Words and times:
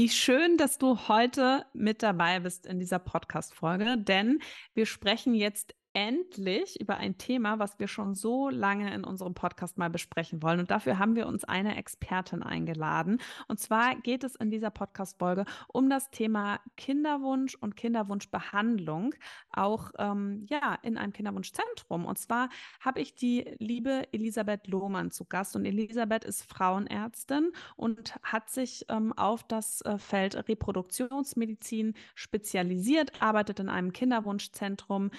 Wie 0.00 0.08
schön, 0.08 0.56
dass 0.58 0.78
du 0.78 1.08
heute 1.08 1.66
mit 1.72 2.04
dabei 2.04 2.38
bist 2.38 2.66
in 2.66 2.78
dieser 2.78 3.00
Podcast-Folge, 3.00 3.98
denn 3.98 4.38
wir 4.72 4.86
sprechen 4.86 5.34
jetzt 5.34 5.74
endlich 5.92 6.80
über 6.80 6.96
ein 6.96 7.18
Thema, 7.18 7.58
was 7.58 7.78
wir 7.78 7.88
schon 7.88 8.14
so 8.14 8.48
lange 8.48 8.92
in 8.94 9.04
unserem 9.04 9.34
Podcast 9.34 9.78
mal 9.78 9.90
besprechen 9.90 10.42
wollen. 10.42 10.60
Und 10.60 10.70
dafür 10.70 10.98
haben 10.98 11.16
wir 11.16 11.26
uns 11.26 11.44
eine 11.44 11.76
Expertin 11.76 12.42
eingeladen. 12.42 13.20
Und 13.48 13.58
zwar 13.58 13.96
geht 13.96 14.24
es 14.24 14.36
in 14.36 14.50
dieser 14.50 14.70
Podcast-Folge 14.70 15.44
um 15.68 15.90
das 15.90 16.10
Thema 16.10 16.60
Kinderwunsch 16.76 17.54
und 17.56 17.76
Kinderwunschbehandlung, 17.76 19.14
auch 19.52 19.90
ähm, 19.98 20.46
ja, 20.48 20.78
in 20.82 20.98
einem 20.98 21.12
Kinderwunschzentrum. 21.12 22.04
Und 22.04 22.18
zwar 22.18 22.48
habe 22.80 23.00
ich 23.00 23.14
die 23.14 23.56
liebe 23.58 24.12
Elisabeth 24.12 24.66
Lohmann 24.66 25.10
zu 25.10 25.24
Gast. 25.24 25.56
Und 25.56 25.64
Elisabeth 25.64 26.24
ist 26.24 26.42
Frauenärztin 26.42 27.52
und 27.76 28.14
hat 28.22 28.50
sich 28.50 28.84
ähm, 28.88 29.12
auf 29.14 29.42
das 29.42 29.80
äh, 29.82 29.98
Feld 29.98 30.48
Reproduktionsmedizin 30.48 31.94
spezialisiert, 32.14 33.20
arbeitet 33.20 33.60
in 33.60 33.68
einem 33.68 33.92
Kinderwunschzentrum 33.92 35.10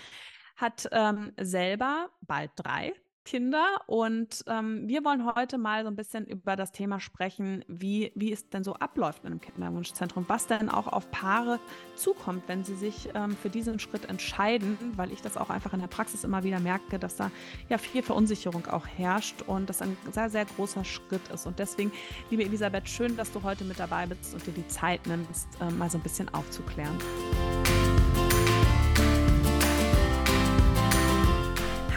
hat 0.59 0.90
ähm, 0.91 1.31
selber 1.38 2.09
bald 2.22 2.52
drei 2.55 2.94
Kinder 3.30 3.81
und 3.86 4.44
ähm, 4.48 4.88
wir 4.88 5.05
wollen 5.05 5.23
heute 5.23 5.59
mal 5.59 5.84
so 5.84 5.88
ein 5.88 5.95
bisschen 5.95 6.26
über 6.26 6.55
das 6.55 6.72
Thema 6.72 7.00
sprechen, 7.00 7.63
wie, 7.67 8.12
wie 8.16 8.31
es 8.31 8.50
denn 8.50 8.64
so 8.64 8.73
abläuft 8.73 9.23
in 9.23 9.27
einem 9.27 9.40
Kinderwunschzentrum, 9.40 10.26
was 10.27 10.48
denn 10.48 10.67
auch 10.67 10.88
auf 10.88 11.12
Paare 11.12 11.59
zukommt, 11.95 12.45
wenn 12.48 12.64
sie 12.64 12.73
sich 12.73 13.09
ähm, 13.14 13.38
für 13.38 13.52
diesen 13.52 13.77
Schritt 13.77 14.09
entscheiden, 14.09 14.80
weil 14.95 15.12
ich 15.12 15.22
das 15.22 15.38
auch 15.38 15.52
einfach 15.52 15.73
in 15.73 15.80
der 15.80 15.88
Praxis 15.88 16.23
immer 16.23 16.44
wieder 16.44 16.59
merke, 16.59 16.98
dass 16.98 17.17
da 17.17 17.30
ja 17.70 17.78
viel 17.78 18.02
Verunsicherung 18.02 18.66
auch 18.66 18.88
herrscht 18.88 19.44
und 19.44 19.70
das 19.70 19.84
ein 19.84 19.95
sehr, 20.12 20.31
sehr 20.31 20.45
großer 20.45 20.84
Schritt 20.84 21.28
ist. 21.31 21.45
Und 21.45 21.59
deswegen, 21.59 21.91
liebe 22.31 22.44
Elisabeth, 22.44 22.89
schön, 22.89 23.16
dass 23.16 23.31
du 23.31 23.44
heute 23.44 23.64
mit 23.64 23.78
dabei 23.78 24.08
bist 24.08 24.34
und 24.34 24.48
dir 24.48 24.53
die 24.53 24.67
Zeit 24.70 25.05
nimmst, 25.05 25.48
äh, 25.62 25.70
mal 25.70 25.91
so 25.91 26.00
ein 26.00 26.03
bisschen 26.03 26.34
aufzuklären. 26.34 26.98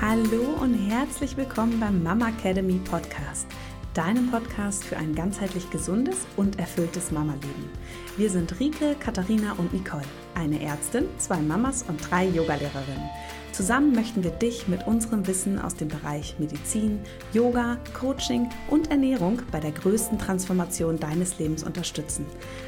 Hallo 0.05 0.57
und 0.61 0.75
herzlich 0.75 1.37
willkommen 1.37 1.79
beim 1.79 2.03
Mama 2.03 2.31
Academy 2.31 2.81
Podcast, 2.91 3.47
deinem 3.95 4.33
Podcast 4.33 4.83
für 4.83 4.97
ein 4.97 5.15
ganzheitlich 5.15 5.71
gesundes 5.71 6.27
und 6.37 6.59
erfülltes 6.59 7.13
Mama-Leben. 7.13 7.71
Wir 8.17 8.29
sind 8.29 8.59
Rike, 8.59 8.97
Katharina 8.99 9.53
und 9.59 9.73
Nicole, 9.73 10.03
eine 10.35 10.61
Ärztin, 10.61 11.05
zwei 11.19 11.37
Mamas 11.37 11.85
und 11.85 12.01
drei 12.11 12.27
Yogalehrerinnen. 12.27 13.09
Zusammen 13.53 13.93
möchten 13.95 14.25
wir 14.25 14.33
dich 14.33 14.67
mit 14.67 14.89
unserem 14.89 15.25
Wissen 15.29 15.61
aus 15.61 15.77
dem 15.77 15.87
Bereich 15.87 16.35
Medizin, 16.41 16.99
Yoga, 17.33 17.79
Coaching 17.95 18.49
und 18.71 18.91
Ernährung 18.91 19.41
bei 19.53 19.61
der 19.61 19.71
größten 19.71 20.19
Transformation 20.19 20.99
deines 20.99 21.39
Lebens 21.39 21.63
unterstützen. 21.63 22.27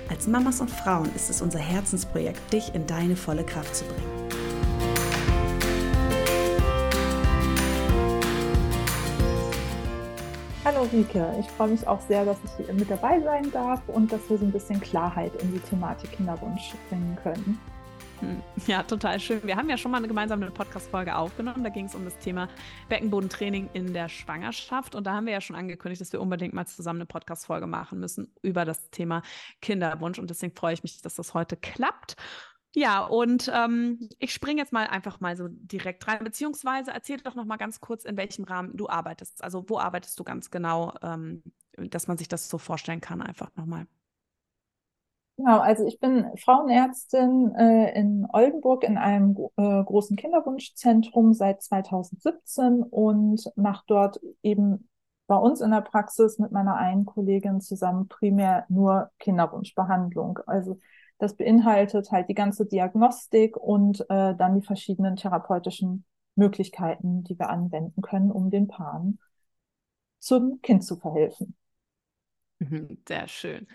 Als 0.08 0.28
Mamas 0.28 0.60
und 0.60 0.70
Frauen 0.70 1.10
ist 1.16 1.30
es 1.30 1.42
unser 1.42 1.58
Herzensprojekt, 1.58 2.52
dich 2.52 2.72
in 2.76 2.86
deine 2.86 3.16
volle 3.16 3.42
Kraft 3.42 3.74
zu 3.74 3.84
bringen. 3.86 4.24
Hallo 10.64 10.88
Rike, 10.90 11.36
ich 11.38 11.46
freue 11.50 11.68
mich 11.68 11.86
auch 11.86 12.00
sehr, 12.00 12.24
dass 12.24 12.38
ich 12.58 12.72
mit 12.72 12.90
dabei 12.90 13.20
sein 13.20 13.50
darf 13.52 13.86
und 13.86 14.10
dass 14.10 14.30
wir 14.30 14.38
so 14.38 14.46
ein 14.46 14.50
bisschen 14.50 14.80
Klarheit 14.80 15.34
in 15.42 15.52
die 15.52 15.58
Thematik 15.58 16.12
Kinderwunsch 16.12 16.72
bringen 16.88 17.18
können. 17.22 17.60
Hm, 18.20 18.42
ja, 18.66 18.82
total 18.82 19.20
schön. 19.20 19.42
Wir 19.44 19.56
haben 19.56 19.68
ja 19.68 19.76
schon 19.76 19.90
mal 19.90 19.98
eine 19.98 20.08
gemeinsame 20.08 20.50
Podcast-Folge 20.50 21.16
aufgenommen. 21.16 21.64
Da 21.64 21.68
ging 21.68 21.84
es 21.84 21.94
um 21.94 22.06
das 22.06 22.16
Thema 22.16 22.48
Beckenbodentraining 22.88 23.68
in 23.74 23.92
der 23.92 24.08
Schwangerschaft. 24.08 24.94
Und 24.94 25.06
da 25.06 25.12
haben 25.12 25.26
wir 25.26 25.34
ja 25.34 25.42
schon 25.42 25.54
angekündigt, 25.54 26.00
dass 26.00 26.14
wir 26.14 26.20
unbedingt 26.22 26.54
mal 26.54 26.64
zusammen 26.64 27.00
eine 27.00 27.06
Podcast-Folge 27.06 27.66
machen 27.66 28.00
müssen 28.00 28.32
über 28.40 28.64
das 28.64 28.88
Thema 28.88 29.20
Kinderwunsch. 29.60 30.18
Und 30.18 30.30
deswegen 30.30 30.56
freue 30.56 30.72
ich 30.72 30.82
mich, 30.82 31.02
dass 31.02 31.16
das 31.16 31.34
heute 31.34 31.58
klappt. 31.58 32.16
Ja, 32.76 33.04
und 33.04 33.50
ähm, 33.54 34.08
ich 34.18 34.32
springe 34.32 34.60
jetzt 34.60 34.72
mal 34.72 34.88
einfach 34.88 35.20
mal 35.20 35.36
so 35.36 35.46
direkt 35.48 36.06
rein, 36.08 36.24
beziehungsweise 36.24 36.90
erzähl 36.90 37.18
doch 37.18 37.36
noch 37.36 37.44
mal 37.44 37.56
ganz 37.56 37.80
kurz, 37.80 38.04
in 38.04 38.16
welchem 38.16 38.44
Rahmen 38.44 38.76
du 38.76 38.88
arbeitest. 38.88 39.44
Also 39.44 39.64
wo 39.68 39.78
arbeitest 39.78 40.18
du 40.18 40.24
ganz 40.24 40.50
genau, 40.50 40.92
ähm, 41.00 41.42
dass 41.76 42.08
man 42.08 42.18
sich 42.18 42.26
das 42.26 42.48
so 42.48 42.58
vorstellen 42.58 43.00
kann, 43.00 43.22
einfach 43.22 43.54
nochmal. 43.54 43.86
Genau, 45.36 45.58
also 45.60 45.84
ich 45.86 45.98
bin 45.98 46.26
Frauenärztin 46.36 47.54
äh, 47.56 47.92
in 47.98 48.26
Oldenburg 48.32 48.84
in 48.84 48.96
einem 48.98 49.36
äh, 49.56 49.82
großen 49.84 50.16
Kinderwunschzentrum 50.16 51.32
seit 51.32 51.62
2017 51.62 52.82
und 52.82 53.50
mache 53.56 53.84
dort 53.88 54.20
eben 54.42 54.88
bei 55.26 55.36
uns 55.36 55.60
in 55.60 55.70
der 55.70 55.80
Praxis 55.80 56.38
mit 56.38 56.52
meiner 56.52 56.76
einen 56.76 57.04
Kollegin 57.04 57.60
zusammen 57.60 58.08
primär 58.08 58.64
nur 58.68 59.10
Kinderwunschbehandlung. 59.18 60.38
Also 60.46 60.78
das 61.18 61.36
beinhaltet 61.36 62.10
halt 62.10 62.28
die 62.28 62.34
ganze 62.34 62.66
Diagnostik 62.66 63.56
und 63.56 64.00
äh, 64.02 64.34
dann 64.36 64.60
die 64.60 64.66
verschiedenen 64.66 65.16
therapeutischen 65.16 66.04
Möglichkeiten, 66.36 67.24
die 67.24 67.38
wir 67.38 67.48
anwenden 67.50 68.02
können, 68.02 68.30
um 68.30 68.50
den 68.50 68.66
Paaren 68.68 69.18
zum 70.18 70.60
Kind 70.62 70.84
zu 70.84 70.96
verhelfen. 70.96 71.56
Mhm, 72.58 72.98
sehr 73.06 73.28
schön. 73.28 73.66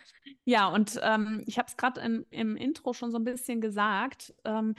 Ja, 0.46 0.68
und 0.68 1.00
ähm, 1.04 1.44
ich 1.46 1.58
habe 1.58 1.68
es 1.68 1.78
gerade 1.78 2.26
im 2.30 2.56
Intro 2.56 2.94
schon 2.94 3.12
so 3.12 3.18
ein 3.18 3.24
bisschen 3.24 3.62
gesagt. 3.62 4.34
Ähm, 4.46 4.76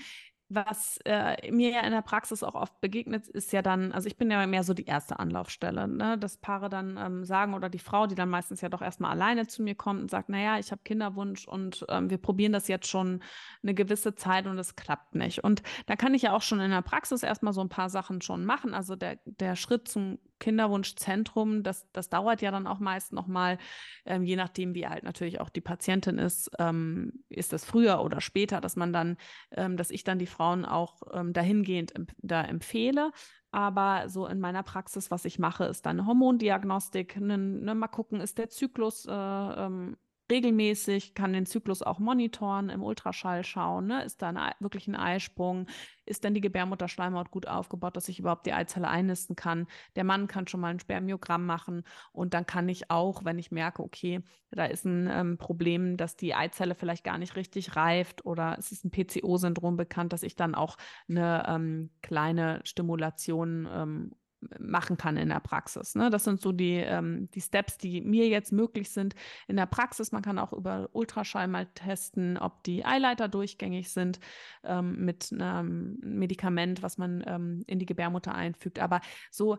was 0.51 0.99
äh, 1.05 1.51
mir 1.53 1.71
ja 1.71 1.81
in 1.83 1.93
der 1.93 2.03
Praxis 2.03 2.43
auch 2.43 2.57
oft 2.57 2.81
begegnet, 2.81 3.29
ist 3.29 3.53
ja 3.53 3.63
dann, 3.63 3.93
also 3.93 4.09
ich 4.09 4.17
bin 4.17 4.31
ja 4.31 4.45
mehr 4.49 4.65
so 4.65 4.75
die 4.75 4.85
erste 4.85 5.21
Anlaufstelle, 5.21 5.87
ne? 5.87 6.19
dass 6.19 6.39
Paare 6.39 6.69
dann 6.69 6.97
ähm, 6.97 7.25
sagen 7.25 7.55
oder 7.55 7.69
die 7.69 7.79
Frau, 7.79 8.09
die 8.09 8.17
dann 8.17 8.29
meistens 8.29 8.61
ja 8.61 8.69
doch 8.69 8.83
erstmal 8.83 9.13
alleine 9.13 9.47
zu 9.47 9.63
mir 9.63 9.77
kommt 9.77 10.01
und 10.03 10.11
sagt, 10.11 10.29
naja, 10.29 10.59
ich 10.59 10.73
habe 10.73 10.83
Kinderwunsch 10.85 11.47
und 11.47 11.87
ähm, 11.89 12.11
wir 12.11 12.19
probieren 12.19 12.53
das 12.53 12.67
jetzt 12.67 12.89
schon 12.89 13.23
eine 13.63 13.75
gewisse 13.75 14.17
Zeit 14.17 14.49
und 14.49 14.59
es 14.59 14.75
klappt 14.75 15.15
nicht. 15.15 15.45
Und 15.45 15.63
da 15.87 15.95
kann 15.95 16.15
ich 16.15 16.23
ja 16.23 16.33
auch 16.33 16.43
schon 16.43 16.59
in 16.59 16.73
der 16.73 16.83
Praxis 16.83 17.23
erstmal 17.23 17.53
so 17.53 17.61
ein 17.61 17.69
paar 17.69 17.89
Sachen 17.89 18.21
schon 18.21 18.45
machen. 18.45 18.75
Also 18.75 18.97
der, 18.97 19.21
der 19.25 19.55
Schritt 19.55 19.87
zum 19.87 20.19
Kinderwunschzentrum, 20.41 21.63
das, 21.63 21.87
das 21.93 22.09
dauert 22.09 22.43
ja 22.43 22.51
dann 22.51 22.67
auch 22.67 22.81
meist 22.81 23.13
nochmal, 23.13 23.59
ähm, 24.05 24.25
je 24.25 24.35
nachdem, 24.35 24.75
wie 24.75 24.87
alt 24.87 25.05
natürlich 25.05 25.41
auch 25.41 25.51
die 25.51 25.61
Patientin 25.61 26.19
ist, 26.19 26.51
ähm, 26.59 27.23
ist 27.29 27.53
das 27.53 27.65
früher 27.65 28.03
oder 28.03 28.21
später, 28.21 28.61
dass 28.61 28.75
man 28.75 28.93
dann, 28.93 29.17
ähm, 29.53 29.77
dass 29.77 29.91
ich 29.91 30.03
dann 30.03 30.19
die 30.19 30.27
Frauen 30.27 30.65
auch 30.65 31.03
ähm, 31.13 31.33
dahingehend 31.33 31.93
da 32.19 32.43
empfehle. 32.43 33.13
Aber 33.53 34.09
so 34.09 34.27
in 34.27 34.41
meiner 34.41 34.63
Praxis, 34.63 35.11
was 35.11 35.25
ich 35.25 35.39
mache, 35.39 35.65
ist 35.65 35.87
dann 35.87 35.99
eine 35.99 36.07
Hormondiagnostik, 36.07 37.21
ne, 37.21 37.37
ne, 37.37 37.75
mal 37.75 37.89
gucken, 37.89 38.21
ist 38.21 38.39
der 38.39 38.49
Zyklus 38.49 39.07
äh, 39.07 39.13
ähm, 39.13 39.97
regelmäßig, 40.31 41.15
kann 41.15 41.33
den 41.33 41.47
Zyklus 41.47 41.83
auch 41.83 41.99
monitoren, 41.99 42.69
im 42.71 42.83
Ultraschall 42.83 43.45
schauen, 43.45 43.87
ne? 43.87 44.05
ist 44.05 44.23
da 44.23 44.29
eine, 44.29 44.53
wirklich 44.61 44.89
ein 44.89 44.97
Eisprung, 44.97 45.67
ist 46.07 46.25
denn 46.25 46.35
die 46.35 46.41
Gebärmutterschleimhaut 46.41 47.31
gut 47.31 47.47
aufgebaut, 47.47 47.97
dass 47.97 48.09
ich 48.09 48.19
überhaupt 48.19 48.47
die 48.47 48.53
Eizelle 48.53 48.89
einnisten 48.89 49.37
kann. 49.37 49.67
Der 49.97 50.05
Mann 50.05 50.27
kann 50.27 50.47
schon 50.49 50.61
mal 50.61 50.69
ein 50.69 50.81
Spermiogramm 50.81 51.47
machen 51.47 51.85
und 52.13 52.35
dann 52.35 52.47
kann 52.47 52.69
ich 52.69 52.91
auch, 52.91 53.25
wenn 53.25 53.39
ich 53.39 53.51
merke, 53.51 53.83
okay, 53.83 54.23
da 54.51 54.65
ist 54.65 54.85
ein 54.85 55.09
ähm, 55.11 55.39
Problem, 55.39 55.97
dass 55.97 56.17
die 56.17 56.35
Eizelle 56.35 56.75
vielleicht 56.75 57.05
gar 57.05 57.19
nicht 57.19 57.37
richtig 57.37 57.77
reift 57.77 58.25
oder 58.25 58.57
es 58.59 58.73
ist 58.73 58.85
ein 58.85 58.91
PCO-Syndrom 58.91 59.77
bekannt, 59.77 60.13
dass 60.13 60.23
ich 60.23 60.37
dann 60.37 60.55
auch 60.55 60.77
eine 61.09 61.45
ähm, 61.47 61.91
kleine 62.03 62.61
Stimulation 62.65 63.69
ähm, 63.73 64.13
machen 64.59 64.97
kann 64.97 65.17
in 65.17 65.29
der 65.29 65.41
Praxis. 65.41 65.95
Ne? 65.95 66.11
Das 66.11 66.25
sind 66.25 66.41
so 66.41 66.53
die, 66.53 66.77
ähm, 66.77 67.29
die 67.33 67.41
Steps, 67.41 67.79
die 67.79 68.01
mir 68.01 68.29
jetzt 68.29 68.53
möglich 68.53 68.91
sind 68.91 69.15
in 69.49 69.57
der 69.57 69.67
Praxis. 69.67 70.13
Man 70.13 70.23
kann 70.23 70.39
auch 70.39 70.53
über 70.53 70.89
Ultraschall 70.93 71.49
mal 71.49 71.67
testen, 71.67 72.39
ob 72.39 72.63
die 72.65 72.85
Eileiter 72.85 73.29
durchgängig 73.29 73.91
sind 73.91 74.21
ähm, 74.65 75.05
mit 75.05 75.33
einem 75.33 75.99
Medikament, 76.03 76.83
was 76.83 76.99
man 76.99 77.23
ähm, 77.27 77.63
in 77.67 77.79
die 77.79 77.87
Gebärmutter 77.87 78.35
einfügt. 78.35 78.79
Aber 78.79 79.01
so, 79.31 79.59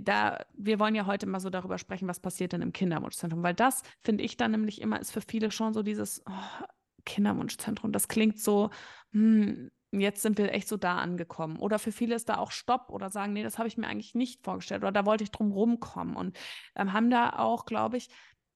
da, 0.00 0.44
wir 0.54 0.78
wollen 0.78 0.94
ja 0.94 1.06
heute 1.06 1.26
mal 1.26 1.40
so 1.40 1.50
darüber 1.50 1.78
sprechen, 1.78 2.08
was 2.08 2.20
passiert 2.20 2.52
denn 2.52 2.62
im 2.62 2.72
Kinderwunschzentrum, 2.72 3.42
weil 3.42 3.54
das 3.54 3.82
finde 4.02 4.24
ich 4.24 4.36
dann 4.36 4.50
nämlich 4.50 4.80
immer 4.80 5.00
ist 5.00 5.12
für 5.12 5.20
viele 5.20 5.50
schon 5.50 5.72
so 5.72 5.82
dieses 5.82 6.22
oh, 6.26 6.64
Kinderwunschzentrum. 7.04 7.92
Das 7.92 8.08
klingt 8.08 8.38
so, 8.38 8.70
hm, 9.12 9.70
jetzt 9.92 10.22
sind 10.22 10.38
wir 10.38 10.52
echt 10.52 10.68
so 10.68 10.76
da 10.76 10.98
angekommen. 10.98 11.58
Oder 11.58 11.78
für 11.78 11.92
viele 11.92 12.14
ist 12.14 12.28
da 12.28 12.38
auch 12.38 12.50
Stopp 12.50 12.90
oder 12.90 13.10
sagen, 13.10 13.32
nee, 13.32 13.42
das 13.42 13.58
habe 13.58 13.68
ich 13.68 13.78
mir 13.78 13.86
eigentlich 13.86 14.14
nicht 14.14 14.44
vorgestellt 14.44 14.82
oder 14.82 14.92
da 14.92 15.06
wollte 15.06 15.24
ich 15.24 15.30
drum 15.30 15.52
rumkommen 15.52 16.16
und 16.16 16.38
ähm, 16.76 16.92
haben 16.92 17.10
da 17.10 17.30
auch, 17.38 17.64
glaube 17.64 17.96
ich, 17.96 18.10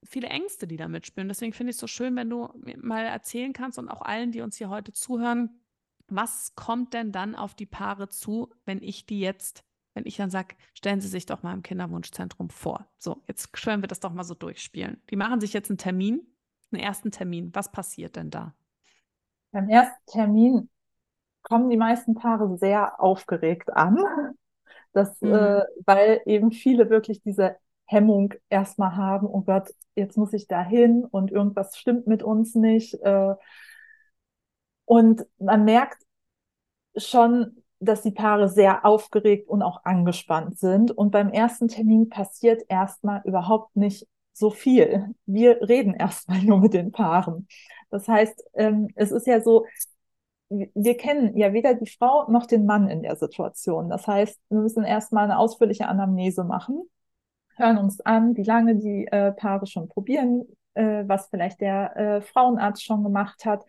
viele 0.05 0.29
Ängste, 0.29 0.67
die 0.67 0.77
da 0.77 0.89
mitspielen. 0.89 1.29
Deswegen 1.29 1.53
finde 1.53 1.71
ich 1.71 1.77
es 1.77 1.81
so 1.81 1.87
schön, 1.87 2.17
wenn 2.17 2.29
du 2.29 2.49
mal 2.79 3.05
erzählen 3.05 3.53
kannst 3.53 3.79
und 3.79 3.89
auch 3.89 4.03
allen, 4.03 4.33
die 4.33 4.41
uns 4.41 4.57
hier 4.57 4.69
heute 4.69 4.93
zuhören, 4.93 5.61
was 6.09 6.55
kommt 6.55 6.93
denn 6.93 7.13
dann 7.13 7.35
auf 7.35 7.55
die 7.55 7.67
Paare 7.67 8.09
zu, 8.09 8.53
wenn 8.65 8.83
ich 8.83 9.07
die 9.07 9.21
jetzt, 9.21 9.65
wenn 9.95 10.05
ich 10.07 10.17
dann 10.17 10.31
sage, 10.31 10.57
stellen 10.75 11.01
Sie 11.01 11.09
sich 11.09 11.27
doch 11.27 11.43
mal 11.43 11.55
im 11.55 11.63
Kinderwunschzentrum 11.63 12.51
vor. 12.51 12.87
So, 12.99 13.23
jetzt 13.27 13.53
können 13.53 13.83
wir 13.83 13.89
das 13.89 14.01
doch 14.01 14.13
mal 14.13 14.25
so 14.25 14.35
durchspielen. 14.35 15.01
Die 15.11 15.17
machen 15.17 15.41
sich 15.41 15.53
jetzt 15.53 15.71
einen 15.71 15.79
Termin, 15.79 16.27
einen 16.73 16.83
ersten 16.83 17.13
Termin. 17.13 17.55
Was 17.55 17.71
passiert 17.71 18.17
denn 18.17 18.31
da? 18.31 18.55
Beim 19.53 19.69
ersten 19.69 20.05
Termin 20.07 20.69
kommen 21.43 21.71
die 21.71 21.77
meisten 21.77 22.15
Paare 22.15 22.57
sehr 22.59 23.01
aufgeregt 23.01 23.73
an. 23.73 23.99
Das, 24.93 25.21
mhm. 25.21 25.35
äh, 25.35 25.63
weil 25.87 26.21
eben 26.27 26.53
viele 26.53 26.91
wirklich 26.91 27.23
diese 27.23 27.57
Hemmung 27.87 28.35
erstmal 28.49 28.97
haben, 28.97 29.27
oh 29.27 29.43
Gott, 29.43 29.71
jetzt 29.95 30.17
muss 30.17 30.33
ich 30.33 30.47
da 30.47 30.63
hin 30.63 31.05
und 31.05 31.31
irgendwas 31.31 31.77
stimmt 31.77 32.07
mit 32.07 32.23
uns 32.23 32.55
nicht. 32.55 32.95
Äh. 33.03 33.35
Und 34.85 35.27
man 35.39 35.65
merkt 35.65 36.03
schon, 36.97 37.63
dass 37.81 38.03
die 38.03 38.13
Paare 38.13 38.49
sehr 38.49 38.85
aufgeregt 38.85 39.49
und 39.49 39.63
auch 39.63 39.85
angespannt 39.85 40.59
sind. 40.59 40.91
Und 40.91 41.11
beim 41.11 41.31
ersten 41.31 41.69
Termin 41.69 42.09
passiert 42.09 42.63
erstmal 42.69 43.23
überhaupt 43.25 43.77
nicht 43.77 44.07
so 44.33 44.51
viel. 44.51 45.15
Wir 45.27 45.61
reden 45.69 45.95
erstmal 45.95 46.41
nur 46.43 46.61
mit 46.61 46.75
den 46.75 46.93
Paaren. 46.93 47.49
Das 47.91 48.09
heißt, 48.09 48.45
ähm, 48.55 48.89
es 48.95 49.11
ist 49.11 49.27
ja 49.27 49.41
so, 49.41 49.67
wir 50.75 50.97
kennen 50.97 51.37
ja 51.37 51.53
weder 51.53 51.75
die 51.75 51.91
Frau 51.91 52.31
noch 52.31 52.47
den 52.47 52.67
Mann 52.67 52.89
in 52.89 53.03
der 53.03 53.17
Situation. 53.17 53.89
Das 53.89 54.07
heißt, 54.07 54.39
wir 54.49 54.59
müssen 54.59 54.85
erstmal 54.85 55.25
eine 55.25 55.39
ausführliche 55.39 55.89
Anamnese 55.89 56.45
machen, 56.45 56.83
hören 57.57 57.79
uns 57.79 58.01
an, 58.01 58.37
wie 58.37 58.43
lange 58.43 58.77
die 58.77 59.07
äh, 59.07 59.33
Paare 59.33 59.67
schon 59.67 59.89
probieren, 59.89 60.45
äh, 60.75 61.05
was 61.07 61.29
vielleicht 61.29 61.61
der 61.61 61.97
äh, 61.97 62.21
Frauenarzt 62.23 62.85
schon 62.85 63.03
gemacht 63.03 63.45
hat. 63.45 63.65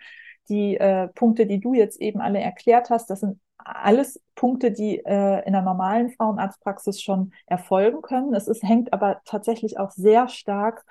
Die 0.50 0.77
äh, 0.77 1.07
Punkte, 1.09 1.45
die 1.45 1.59
du 1.59 1.74
jetzt 1.74 2.01
eben 2.01 2.19
alle 2.19 2.39
erklärt 2.39 2.89
hast, 2.89 3.09
das 3.09 3.21
sind 3.21 3.39
alles 3.57 4.21
Punkte, 4.35 4.71
die 4.71 5.00
äh, 5.06 5.45
in 5.45 5.53
der 5.53 5.62
normalen 5.62 6.09
Frauenarztpraxis 6.09 7.01
schon 7.01 7.31
erfolgen 7.45 8.01
können. 8.01 8.33
Es 8.33 8.47
ist, 8.47 8.63
hängt 8.63 8.91
aber 8.91 9.21
tatsächlich 9.25 9.80
auch 9.80 9.91
sehr 9.91 10.27
stark 10.27 10.83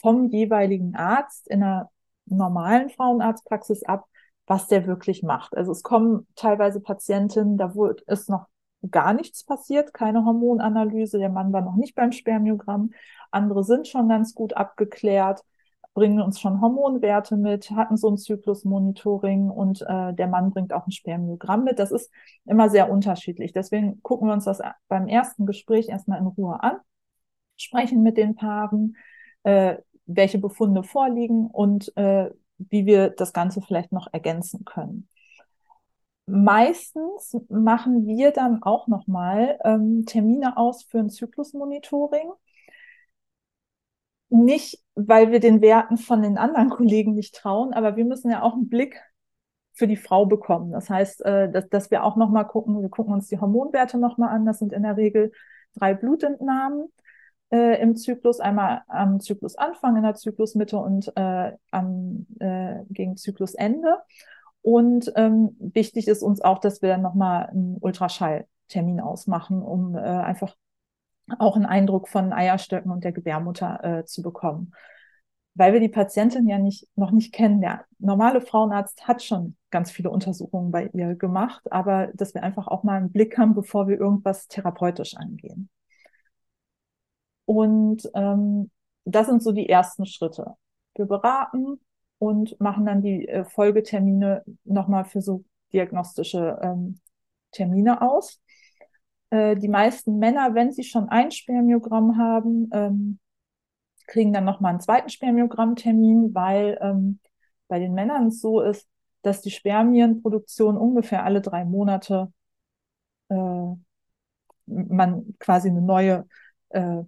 vom 0.00 0.28
jeweiligen 0.28 0.94
Arzt 0.94 1.48
in 1.48 1.60
der 1.60 1.90
normalen 2.26 2.90
Frauenarztpraxis 2.90 3.82
ab, 3.84 4.06
was 4.46 4.66
der 4.68 4.86
wirklich 4.86 5.22
macht. 5.22 5.56
Also 5.56 5.72
es 5.72 5.82
kommen 5.82 6.26
teilweise 6.34 6.80
Patientinnen, 6.80 7.56
da 7.56 7.72
ist 8.06 8.28
noch 8.28 8.46
gar 8.90 9.14
nichts 9.14 9.44
passiert, 9.44 9.94
keine 9.94 10.24
Hormonanalyse, 10.24 11.18
der 11.18 11.30
Mann 11.30 11.52
war 11.52 11.60
noch 11.62 11.76
nicht 11.76 11.94
beim 11.94 12.12
Spermiogramm, 12.12 12.90
andere 13.30 13.62
sind 13.64 13.86
schon 13.86 14.08
ganz 14.08 14.34
gut 14.34 14.56
abgeklärt, 14.56 15.42
bringen 15.94 16.20
uns 16.20 16.40
schon 16.40 16.60
Hormonwerte 16.60 17.36
mit, 17.36 17.70
hatten 17.70 17.96
so 17.96 18.08
ein 18.08 18.16
Zyklusmonitoring 18.16 19.50
und 19.50 19.82
äh, 19.82 20.14
der 20.14 20.26
Mann 20.26 20.50
bringt 20.50 20.72
auch 20.72 20.86
ein 20.86 20.92
Spermiogramm 20.92 21.64
mit. 21.64 21.78
Das 21.78 21.92
ist 21.92 22.10
immer 22.46 22.70
sehr 22.70 22.90
unterschiedlich. 22.90 23.52
Deswegen 23.52 24.02
gucken 24.02 24.28
wir 24.28 24.32
uns 24.32 24.46
das 24.46 24.60
beim 24.88 25.06
ersten 25.06 25.44
Gespräch 25.44 25.88
erstmal 25.88 26.18
in 26.18 26.26
Ruhe 26.26 26.62
an, 26.62 26.78
sprechen 27.56 28.02
mit 28.02 28.16
den 28.16 28.34
Paaren, 28.34 28.96
äh, 29.42 29.76
welche 30.06 30.38
Befunde 30.38 30.82
vorliegen 30.82 31.46
und 31.46 31.94
äh, 31.96 32.30
wie 32.70 32.86
wir 32.86 33.10
das 33.10 33.32
Ganze 33.32 33.60
vielleicht 33.62 33.92
noch 33.92 34.08
ergänzen 34.12 34.64
können. 34.64 35.08
Meistens 36.26 37.36
machen 37.48 38.06
wir 38.06 38.30
dann 38.30 38.62
auch 38.62 38.86
nochmal 38.86 39.58
ähm, 39.64 40.04
Termine 40.06 40.56
aus 40.56 40.84
für 40.84 40.98
ein 41.00 41.10
Zyklusmonitoring. 41.10 42.30
Nicht, 44.30 44.82
weil 44.94 45.30
wir 45.30 45.40
den 45.40 45.60
Werten 45.60 45.98
von 45.98 46.22
den 46.22 46.38
anderen 46.38 46.70
Kollegen 46.70 47.14
nicht 47.14 47.34
trauen, 47.34 47.72
aber 47.74 47.96
wir 47.96 48.04
müssen 48.04 48.30
ja 48.30 48.42
auch 48.42 48.54
einen 48.54 48.68
Blick 48.68 49.00
für 49.74 49.86
die 49.86 49.96
Frau 49.96 50.26
bekommen. 50.26 50.72
Das 50.72 50.88
heißt, 50.90 51.24
äh, 51.24 51.50
dass, 51.50 51.68
dass 51.68 51.90
wir 51.90 52.04
auch 52.04 52.16
nochmal 52.16 52.46
gucken, 52.46 52.80
wir 52.82 52.88
gucken 52.88 53.14
uns 53.14 53.28
die 53.28 53.40
Hormonwerte 53.40 53.98
nochmal 53.98 54.30
an. 54.30 54.46
Das 54.46 54.58
sind 54.58 54.72
in 54.72 54.82
der 54.84 54.96
Regel 54.96 55.32
drei 55.74 55.94
Blutentnahmen 55.94 56.92
äh, 57.52 57.80
im 57.80 57.94
Zyklus, 57.96 58.40
einmal 58.40 58.82
am 58.88 59.20
Zyklusanfang, 59.20 59.96
in 59.96 60.02
der 60.02 60.14
Zyklusmitte 60.14 60.78
und 60.78 61.12
äh, 61.16 61.52
am, 61.70 62.26
äh, 62.40 62.80
gegen 62.90 63.16
Zyklusende. 63.16 63.98
Und 64.62 65.12
ähm, 65.16 65.56
wichtig 65.58 66.08
ist 66.08 66.22
uns 66.22 66.40
auch, 66.40 66.58
dass 66.58 66.82
wir 66.82 66.88
dann 66.88 67.02
nochmal 67.02 67.46
einen 67.46 67.76
Ultraschalltermin 67.80 69.00
ausmachen, 69.00 69.60
um 69.62 69.94
äh, 69.94 70.00
einfach 70.00 70.56
auch 71.38 71.56
einen 71.56 71.66
Eindruck 71.66 72.08
von 72.08 72.32
Eierstöcken 72.32 72.90
und 72.90 73.04
der 73.04 73.12
Gebärmutter 73.12 73.84
äh, 73.84 74.04
zu 74.04 74.22
bekommen. 74.22 74.72
Weil 75.54 75.74
wir 75.74 75.80
die 75.80 75.88
Patientin 75.88 76.48
ja 76.48 76.58
nicht, 76.58 76.88
noch 76.96 77.10
nicht 77.10 77.34
kennen. 77.34 77.60
Der 77.60 77.84
normale 77.98 78.40
Frauenarzt 78.40 79.06
hat 79.06 79.22
schon 79.22 79.56
ganz 79.70 79.90
viele 79.90 80.10
Untersuchungen 80.10 80.70
bei 80.70 80.86
ihr 80.94 81.14
gemacht, 81.16 81.70
aber 81.70 82.08
dass 82.14 82.32
wir 82.32 82.42
einfach 82.42 82.68
auch 82.68 82.84
mal 82.84 82.96
einen 82.96 83.12
Blick 83.12 83.36
haben, 83.36 83.54
bevor 83.54 83.88
wir 83.88 83.98
irgendwas 83.98 84.48
therapeutisch 84.48 85.16
angehen. 85.16 85.68
Und 87.52 88.10
ähm, 88.14 88.70
das 89.04 89.26
sind 89.26 89.42
so 89.42 89.52
die 89.52 89.68
ersten 89.68 90.06
Schritte. 90.06 90.54
Wir 90.94 91.04
beraten 91.04 91.78
und 92.18 92.58
machen 92.60 92.86
dann 92.86 93.02
die 93.02 93.28
äh, 93.28 93.44
Folgetermine 93.44 94.42
nochmal 94.64 95.04
für 95.04 95.20
so 95.20 95.44
diagnostische 95.70 96.58
ähm, 96.62 96.98
Termine 97.50 98.00
aus. 98.00 98.40
Äh, 99.28 99.56
die 99.56 99.68
meisten 99.68 100.18
Männer, 100.18 100.54
wenn 100.54 100.72
sie 100.72 100.82
schon 100.82 101.10
ein 101.10 101.30
Spermiogramm 101.30 102.16
haben, 102.16 102.70
ähm, 102.72 103.18
kriegen 104.06 104.32
dann 104.32 104.44
nochmal 104.44 104.70
einen 104.70 104.80
zweiten 104.80 105.10
Spermiogrammtermin, 105.10 106.34
weil 106.34 106.78
ähm, 106.80 107.20
bei 107.68 107.78
den 107.78 107.92
Männern 107.92 108.28
es 108.28 108.40
so 108.40 108.62
ist, 108.62 108.88
dass 109.20 109.42
die 109.42 109.50
Spermienproduktion 109.50 110.78
ungefähr 110.78 111.22
alle 111.24 111.42
drei 111.42 111.66
Monate 111.66 112.32
äh, 113.28 113.74
man 114.64 115.34
quasi 115.38 115.68
eine 115.68 115.82
neue 115.82 116.26
äh, 116.70 117.02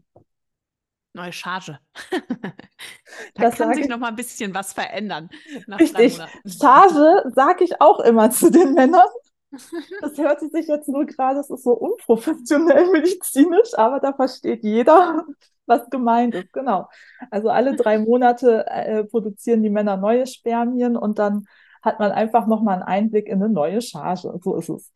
neue 1.15 1.33
Charge. 1.33 1.79
da 3.35 3.43
das 3.43 3.57
kann 3.57 3.75
sich 3.75 3.89
noch 3.89 3.99
mal 3.99 4.09
ein 4.09 4.17
bisschen 4.17 4.55
was 4.55 4.73
verändern. 4.73 5.31
Richtig. 5.69 6.19
Charge 6.47 7.31
sage 7.35 7.65
ich 7.65 7.81
auch 7.81 8.01
immer 8.01 8.31
zu 8.31 8.51
den 8.51 8.75
Männern. 8.75 9.09
Das 10.01 10.19
hört 10.19 10.41
sich 10.41 10.67
jetzt 10.67 10.89
nur 10.89 11.07
gerade, 11.07 11.41
es 11.41 11.51
ist 11.51 11.63
so 11.63 11.73
unprofessionell 11.73 12.91
medizinisch, 12.93 13.75
aber 13.77 14.01
da 14.01 14.13
versteht 14.13 14.65
jeder, 14.65 15.25
was 15.67 15.89
gemeint 15.91 16.35
ist. 16.35 16.53
Genau. 16.53 16.89
Also 17.31 17.51
alle 17.51 17.77
drei 17.77 17.99
Monate 18.01 18.67
äh, 18.67 19.05
produzieren 19.05 19.63
die 19.63 19.71
Männer 19.71 19.97
neue 19.97 20.27
Spermien 20.27 20.97
und 20.97 21.19
dann 21.19 21.47
hat 21.83 21.99
man 21.99 22.13
einfach 22.13 22.47
nochmal 22.47 22.75
einen 22.77 22.83
Einblick 22.83 23.29
in 23.29 23.43
eine 23.43 23.53
neue 23.53 23.81
Charge. 23.81 24.33
So 24.43 24.57
ist 24.57 24.71
es. 24.71 24.93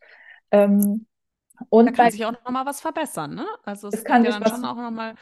Ähm, 0.50 1.06
und 1.69 1.87
da 1.87 1.93
kann 1.93 2.06
bei, 2.06 2.11
sich 2.11 2.25
auch 2.25 2.32
noch 2.32 2.50
mal 2.50 2.67
was 2.67 2.81
verbessern, 2.81 3.35
ne? 3.35 3.47
Also 3.64 3.88
es, 3.88 3.97
es 3.97 4.05
kann 4.05 4.25
ja 4.25 4.38
dann 4.38 4.49
schon 4.49 4.64
auch 4.64 4.76
noch 4.76 4.91
mal 4.91 5.14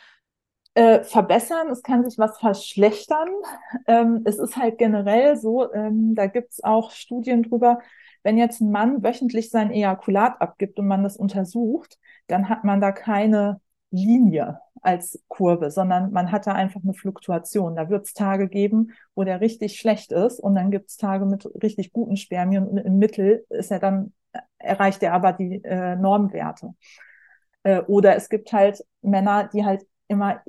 äh, 0.77 1.03
verbessern, 1.05 1.69
es 1.71 1.83
kann 1.83 2.05
sich 2.05 2.19
was 2.19 2.39
verschlechtern. 2.39 3.29
Ähm, 3.87 4.21
es 4.27 4.39
ist 4.39 4.57
halt 4.57 4.77
generell 4.77 5.37
so, 5.39 5.73
ähm, 5.73 6.15
da 6.15 6.27
gibt 6.27 6.53
es 6.53 6.63
auch 6.63 6.91
Studien 6.91 7.43
drüber, 7.43 7.79
wenn 8.23 8.37
jetzt 8.37 8.61
ein 8.61 8.71
Mann 8.71 9.03
wöchentlich 9.03 9.49
sein 9.49 9.71
Ejakulat 9.71 10.39
abgibt 10.41 10.79
und 10.79 10.87
man 10.87 11.03
das 11.03 11.17
untersucht, 11.17 11.99
dann 12.27 12.51
hat 12.51 12.65
man 12.65 12.83
da 12.83 12.93
keine 12.93 13.61
Linie 13.91 14.61
als 14.83 15.19
Kurve, 15.29 15.71
sondern 15.71 16.13
man 16.13 16.31
hat 16.31 16.47
da 16.47 16.53
einfach 16.53 16.83
eine 16.83 16.93
Fluktuation. 16.93 17.75
Da 17.75 17.89
wird 17.89 18.07
es 18.07 18.13
Tage 18.13 18.47
geben, 18.47 18.93
wo 19.15 19.25
der 19.25 19.41
richtig 19.41 19.79
schlecht 19.79 20.13
ist 20.13 20.41
und 20.41 20.57
dann 20.57 20.71
gibt 20.71 20.91
es 20.91 20.99
Tage 20.99 21.25
mit 21.25 21.49
richtig 21.63 21.95
guten 21.95 22.19
Spermien 22.19 22.69
und 22.69 22.77
im 22.77 22.99
Mittel 22.99 23.47
ist 23.49 23.71
er 23.71 23.79
dann, 23.79 24.13
erreicht 24.59 25.03
er 25.03 25.15
aber 25.15 25.33
die 25.33 25.65
äh, 25.65 25.97
Normwerte. 25.97 26.75
Äh, 27.63 27.81
oder 27.83 28.15
es 28.15 28.29
gibt 28.29 28.53
halt 28.53 28.85
Männer, 29.01 29.49
die 29.49 29.65
halt 29.65 29.87
immer 30.09 30.43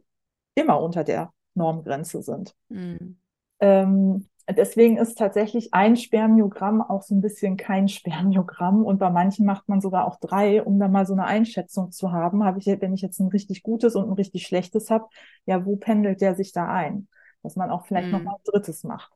immer 0.58 0.82
unter 0.82 1.04
der 1.04 1.32
Normgrenze 1.54 2.22
sind. 2.22 2.56
Mhm. 2.70 3.18
Ähm, 3.60 4.28
deswegen 4.50 4.98
ist 4.98 5.18
tatsächlich 5.18 5.74
ein 5.74 5.96
Spermiogramm 5.96 6.82
auch 6.82 7.04
so 7.04 7.16
ein 7.16 7.22
bisschen 7.22 7.58
kein 7.58 7.88
Spermiogramm 7.90 8.84
und 8.84 8.98
bei 8.98 9.10
manchen 9.10 9.46
macht 9.46 9.70
man 9.70 9.82
sogar 9.82 10.06
auch 10.06 10.20
drei, 10.20 10.64
um 10.64 10.80
da 10.80 10.88
mal 10.88 11.06
so 11.06 11.14
eine 11.14 11.26
Einschätzung 11.26 11.92
zu 11.92 12.12
haben. 12.12 12.44
Habe 12.44 12.60
ich, 12.60 12.66
wenn 12.66 12.94
ich 12.94 13.02
jetzt 13.02 13.20
ein 13.20 13.28
richtig 13.28 13.64
gutes 13.64 13.96
und 13.96 14.10
ein 14.10 14.14
richtig 14.14 14.48
schlechtes 14.48 14.90
habe, 14.90 15.06
ja, 15.46 15.66
wo 15.66 15.76
pendelt 15.76 16.22
der 16.22 16.36
sich 16.36 16.52
da 16.52 16.68
ein? 16.68 17.08
Dass 17.44 17.56
man 17.56 17.70
auch 17.70 17.86
vielleicht 17.86 18.08
mhm. 18.08 18.14
noch 18.14 18.24
mal 18.24 18.36
ein 18.36 18.44
drittes 18.44 18.84
macht. 18.84 19.12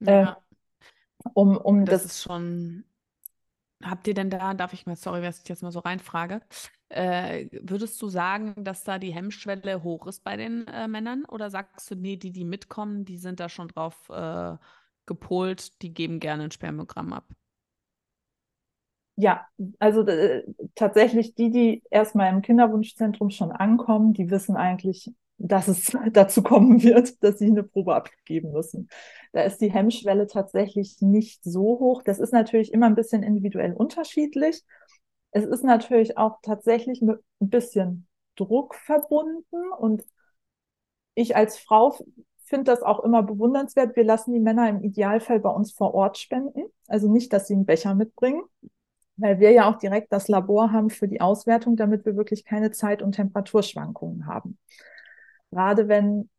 Ja. 0.00 0.22
Äh, 0.22 0.34
um, 1.32 1.56
um 1.56 1.84
das, 1.84 2.02
das 2.02 2.12
ist 2.12 2.22
schon 2.22 2.84
Habt 3.84 4.08
ihr 4.08 4.14
denn 4.14 4.30
da, 4.30 4.54
darf 4.54 4.72
ich 4.72 4.86
mal, 4.86 4.96
sorry, 4.96 5.20
dass 5.20 5.40
ich 5.40 5.48
jetzt 5.48 5.62
mal 5.62 5.72
so 5.72 5.80
reinfrage, 5.80 6.40
äh, 6.94 7.48
würdest 7.62 8.00
du 8.00 8.08
sagen, 8.08 8.54
dass 8.64 8.84
da 8.84 8.98
die 8.98 9.12
Hemmschwelle 9.12 9.82
hoch 9.82 10.06
ist 10.06 10.24
bei 10.24 10.36
den 10.36 10.66
äh, 10.68 10.88
Männern? 10.88 11.24
Oder 11.26 11.50
sagst 11.50 11.90
du, 11.90 11.96
nee, 11.96 12.16
die, 12.16 12.32
die 12.32 12.44
mitkommen, 12.44 13.04
die 13.04 13.18
sind 13.18 13.40
da 13.40 13.48
schon 13.48 13.68
drauf 13.68 14.08
äh, 14.10 14.56
gepolt, 15.06 15.82
die 15.82 15.92
geben 15.92 16.20
gerne 16.20 16.44
ein 16.44 16.50
Spermiogramm 16.50 17.12
ab? 17.12 17.26
Ja, 19.16 19.46
also 19.78 20.04
äh, 20.06 20.42
tatsächlich 20.74 21.34
die, 21.34 21.50
die 21.50 21.82
erstmal 21.90 22.32
im 22.32 22.42
Kinderwunschzentrum 22.42 23.30
schon 23.30 23.52
ankommen, 23.52 24.12
die 24.12 24.28
wissen 24.30 24.56
eigentlich, 24.56 25.12
dass 25.38 25.68
es 25.68 25.96
dazu 26.12 26.42
kommen 26.42 26.82
wird, 26.82 27.22
dass 27.22 27.38
sie 27.38 27.46
eine 27.46 27.62
Probe 27.62 27.94
abgeben 27.94 28.52
müssen. 28.52 28.88
Da 29.32 29.42
ist 29.42 29.58
die 29.60 29.70
Hemmschwelle 29.72 30.26
tatsächlich 30.26 31.00
nicht 31.00 31.44
so 31.44 31.62
hoch. 31.78 32.02
Das 32.02 32.18
ist 32.18 32.32
natürlich 32.32 32.72
immer 32.72 32.86
ein 32.86 32.96
bisschen 32.96 33.22
individuell 33.22 33.72
unterschiedlich. 33.72 34.62
Es 35.34 35.44
ist 35.44 35.64
natürlich 35.64 36.16
auch 36.16 36.38
tatsächlich 36.42 37.02
mit 37.02 37.18
ein 37.40 37.50
bisschen 37.50 38.06
Druck 38.36 38.76
verbunden 38.76 39.72
und 39.78 40.04
ich 41.14 41.34
als 41.34 41.58
Frau 41.58 41.96
finde 42.44 42.70
das 42.70 42.82
auch 42.82 43.00
immer 43.00 43.22
bewundernswert. 43.22 43.96
Wir 43.96 44.04
lassen 44.04 44.32
die 44.32 44.38
Männer 44.38 44.68
im 44.68 44.82
Idealfall 44.84 45.40
bei 45.40 45.50
uns 45.50 45.72
vor 45.72 45.92
Ort 45.92 46.18
spenden. 46.18 46.62
Also 46.86 47.10
nicht, 47.10 47.32
dass 47.32 47.48
sie 47.48 47.54
einen 47.54 47.66
Becher 47.66 47.96
mitbringen, 47.96 48.42
weil 49.16 49.40
wir 49.40 49.50
ja 49.50 49.68
auch 49.68 49.78
direkt 49.78 50.12
das 50.12 50.28
Labor 50.28 50.70
haben 50.70 50.88
für 50.90 51.08
die 51.08 51.20
Auswertung, 51.20 51.74
damit 51.76 52.04
wir 52.06 52.16
wirklich 52.16 52.44
keine 52.44 52.70
Zeit- 52.70 53.02
und 53.02 53.12
Temperaturschwankungen 53.12 54.26
haben. 54.26 54.58
gerade 55.50 55.88
wenn 55.88 56.30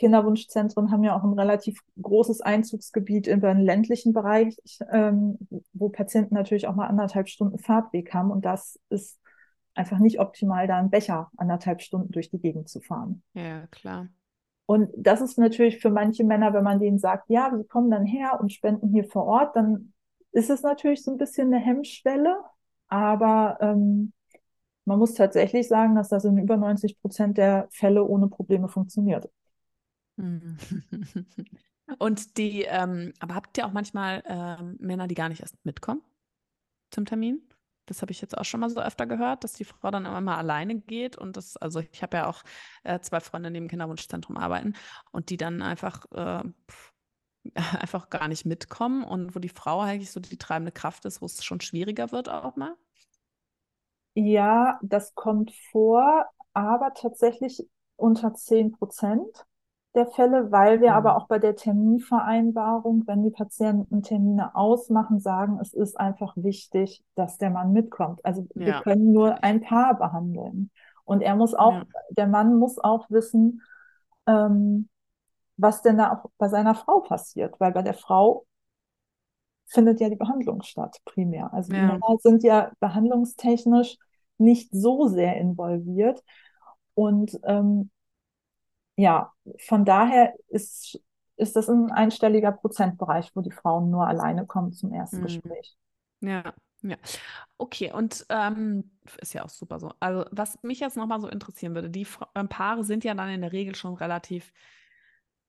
Kinderwunschzentren 0.00 0.90
haben 0.90 1.04
ja 1.04 1.14
auch 1.14 1.24
ein 1.24 1.38
relativ 1.38 1.78
großes 2.00 2.40
Einzugsgebiet 2.40 3.26
über 3.26 3.52
den 3.52 3.62
ländlichen 3.62 4.14
Bereich, 4.14 4.56
ähm, 4.90 5.38
wo 5.74 5.90
Patienten 5.90 6.34
natürlich 6.34 6.66
auch 6.66 6.74
mal 6.74 6.86
anderthalb 6.86 7.28
Stunden 7.28 7.58
Fahrtweg 7.58 8.14
haben. 8.14 8.30
Und 8.30 8.46
das 8.46 8.80
ist 8.88 9.20
einfach 9.74 9.98
nicht 9.98 10.18
optimal, 10.18 10.66
da 10.66 10.78
einen 10.78 10.88
Becher 10.88 11.30
anderthalb 11.36 11.82
Stunden 11.82 12.10
durch 12.12 12.30
die 12.30 12.38
Gegend 12.38 12.70
zu 12.70 12.80
fahren. 12.80 13.22
Ja, 13.34 13.66
klar. 13.66 14.08
Und 14.64 14.88
das 14.96 15.20
ist 15.20 15.36
natürlich 15.36 15.80
für 15.80 15.90
manche 15.90 16.24
Männer, 16.24 16.54
wenn 16.54 16.64
man 16.64 16.80
denen 16.80 16.98
sagt, 16.98 17.28
ja, 17.28 17.52
sie 17.54 17.64
kommen 17.64 17.90
dann 17.90 18.06
her 18.06 18.38
und 18.40 18.54
spenden 18.54 18.88
hier 18.88 19.04
vor 19.04 19.26
Ort, 19.26 19.54
dann 19.54 19.92
ist 20.32 20.48
es 20.48 20.62
natürlich 20.62 21.04
so 21.04 21.10
ein 21.10 21.18
bisschen 21.18 21.52
eine 21.52 21.62
Hemmschwelle. 21.62 22.38
Aber 22.88 23.58
ähm, 23.60 24.14
man 24.86 24.98
muss 24.98 25.12
tatsächlich 25.12 25.68
sagen, 25.68 25.94
dass 25.94 26.08
das 26.08 26.24
in 26.24 26.38
über 26.38 26.56
90 26.56 27.00
Prozent 27.02 27.36
der 27.36 27.68
Fälle 27.70 28.02
ohne 28.02 28.28
Probleme 28.28 28.68
funktioniert. 28.68 29.28
Und 31.98 32.36
die, 32.38 32.62
ähm, 32.62 33.12
aber 33.18 33.34
habt 33.34 33.58
ihr 33.58 33.66
auch 33.66 33.72
manchmal 33.72 34.22
ähm, 34.26 34.76
Männer, 34.78 35.08
die 35.08 35.14
gar 35.14 35.28
nicht 35.28 35.40
erst 35.40 35.64
mitkommen 35.64 36.02
zum 36.90 37.04
Termin? 37.04 37.42
Das 37.86 38.02
habe 38.02 38.12
ich 38.12 38.20
jetzt 38.20 38.38
auch 38.38 38.44
schon 38.44 38.60
mal 38.60 38.70
so 38.70 38.80
öfter 38.80 39.06
gehört, 39.06 39.42
dass 39.42 39.54
die 39.54 39.64
Frau 39.64 39.90
dann 39.90 40.06
immer 40.06 40.20
mal 40.20 40.36
alleine 40.36 40.76
geht 40.76 41.18
und 41.18 41.36
das, 41.36 41.56
also 41.56 41.80
ich 41.80 42.02
habe 42.02 42.18
ja 42.18 42.28
auch 42.28 42.44
äh, 42.84 43.00
zwei 43.00 43.18
Freunde, 43.18 43.50
die 43.50 43.58
im 43.58 43.66
Kinderwunschzentrum 43.66 44.36
arbeiten 44.36 44.74
und 45.10 45.30
die 45.30 45.36
dann 45.36 45.60
einfach, 45.60 46.06
äh, 46.12 46.44
einfach 47.80 48.08
gar 48.08 48.28
nicht 48.28 48.46
mitkommen 48.46 49.02
und 49.02 49.34
wo 49.34 49.40
die 49.40 49.48
Frau 49.48 49.80
eigentlich 49.80 50.12
so 50.12 50.20
die 50.20 50.38
treibende 50.38 50.70
Kraft 50.70 51.04
ist, 51.04 51.20
wo 51.20 51.26
es 51.26 51.42
schon 51.42 51.60
schwieriger 51.60 52.12
wird 52.12 52.28
auch 52.28 52.54
mal. 52.54 52.76
Ja, 54.14 54.78
das 54.82 55.14
kommt 55.16 55.52
vor, 55.72 56.26
aber 56.52 56.94
tatsächlich 56.94 57.66
unter 57.96 58.34
10 58.34 58.72
Prozent 58.72 59.46
der 59.94 60.06
Fälle, 60.06 60.52
weil 60.52 60.80
wir 60.80 60.90
mhm. 60.90 60.96
aber 60.96 61.16
auch 61.16 61.26
bei 61.26 61.38
der 61.38 61.56
Terminvereinbarung, 61.56 63.04
wenn 63.06 63.22
die 63.22 63.30
Patienten 63.30 64.02
Termine 64.02 64.54
ausmachen, 64.54 65.18
sagen, 65.18 65.58
es 65.60 65.72
ist 65.72 65.98
einfach 65.98 66.34
wichtig, 66.36 67.02
dass 67.14 67.38
der 67.38 67.50
Mann 67.50 67.72
mitkommt. 67.72 68.24
Also 68.24 68.46
ja. 68.54 68.66
wir 68.66 68.80
können 68.82 69.12
nur 69.12 69.42
ein 69.42 69.60
Paar 69.60 69.98
behandeln. 69.98 70.70
Und 71.04 71.22
er 71.22 71.34
muss 71.34 71.54
auch, 71.54 71.74
ja. 71.74 71.84
der 72.10 72.28
Mann 72.28 72.56
muss 72.56 72.78
auch 72.78 73.10
wissen, 73.10 73.62
ähm, 74.26 74.88
was 75.56 75.82
denn 75.82 75.98
da 75.98 76.12
auch 76.12 76.30
bei 76.38 76.48
seiner 76.48 76.74
Frau 76.74 77.00
passiert, 77.00 77.58
weil 77.58 77.72
bei 77.72 77.82
der 77.82 77.94
Frau 77.94 78.46
findet 79.66 80.00
ja 80.00 80.08
die 80.08 80.16
Behandlung 80.16 80.62
statt, 80.62 80.98
primär. 81.04 81.52
Also 81.52 81.72
ja. 81.72 81.80
die 81.80 81.86
Männer 81.86 82.18
sind 82.20 82.42
ja 82.44 82.70
behandlungstechnisch 82.80 83.98
nicht 84.38 84.70
so 84.72 85.08
sehr 85.08 85.36
involviert. 85.36 86.22
Und 86.94 87.38
ähm, 87.44 87.90
ja, 89.00 89.32
von 89.58 89.84
daher 89.84 90.34
ist, 90.48 91.00
ist 91.36 91.56
das 91.56 91.68
ein 91.68 91.90
einstelliger 91.90 92.52
Prozentbereich, 92.52 93.30
wo 93.34 93.40
die 93.40 93.50
Frauen 93.50 93.90
nur 93.90 94.06
alleine 94.06 94.46
kommen 94.46 94.72
zum 94.72 94.92
ersten 94.92 95.18
mhm. 95.18 95.22
Gespräch. 95.22 95.76
Ja, 96.20 96.52
ja. 96.82 96.96
Okay, 97.56 97.92
und 97.92 98.26
ähm, 98.28 98.90
ist 99.20 99.32
ja 99.32 99.44
auch 99.44 99.48
super 99.48 99.80
so. 99.80 99.92
Also, 100.00 100.26
was 100.32 100.62
mich 100.62 100.80
jetzt 100.80 100.98
nochmal 100.98 101.20
so 101.20 101.28
interessieren 101.28 101.74
würde, 101.74 101.88
die 101.88 102.06
äh, 102.34 102.44
Paare 102.44 102.84
sind 102.84 103.04
ja 103.04 103.14
dann 103.14 103.30
in 103.30 103.40
der 103.40 103.52
Regel 103.52 103.74
schon 103.74 103.94
relativ 103.94 104.52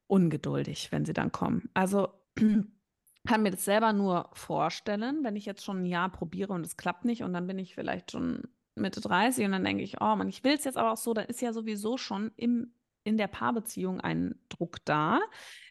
ungeduldig, 0.08 0.92
wenn 0.92 1.06
sie 1.06 1.14
dann 1.14 1.32
kommen. 1.32 1.70
Also, 1.74 2.10
kann 3.28 3.44
mir 3.44 3.52
das 3.52 3.66
selber 3.66 3.92
nur 3.92 4.30
vorstellen, 4.34 5.24
wenn 5.24 5.36
ich 5.36 5.46
jetzt 5.46 5.64
schon 5.64 5.84
ein 5.84 5.86
Jahr 5.86 6.10
probiere 6.10 6.54
und 6.54 6.66
es 6.66 6.78
klappt 6.78 7.04
nicht 7.04 7.24
und 7.24 7.34
dann 7.34 7.48
bin 7.48 7.60
ich 7.60 7.76
vielleicht 7.76 8.12
schon 8.12 8.44
Mitte 8.76 9.02
30 9.02 9.46
und 9.46 9.52
dann 9.52 9.64
denke 9.64 9.84
ich, 9.84 10.02
oh 10.02 10.16
man, 10.16 10.30
ich 10.30 10.44
will 10.44 10.54
es 10.54 10.64
jetzt 10.64 10.78
aber 10.78 10.94
auch 10.94 10.98
so, 10.98 11.14
dann 11.14 11.26
ist 11.26 11.42
ja 11.42 11.54
sowieso 11.54 11.98
schon 11.98 12.32
im 12.36 12.74
in 13.04 13.18
der 13.18 13.28
Paarbeziehung 13.28 14.00
ein 14.00 14.36
Druck 14.50 14.78
da, 14.86 15.20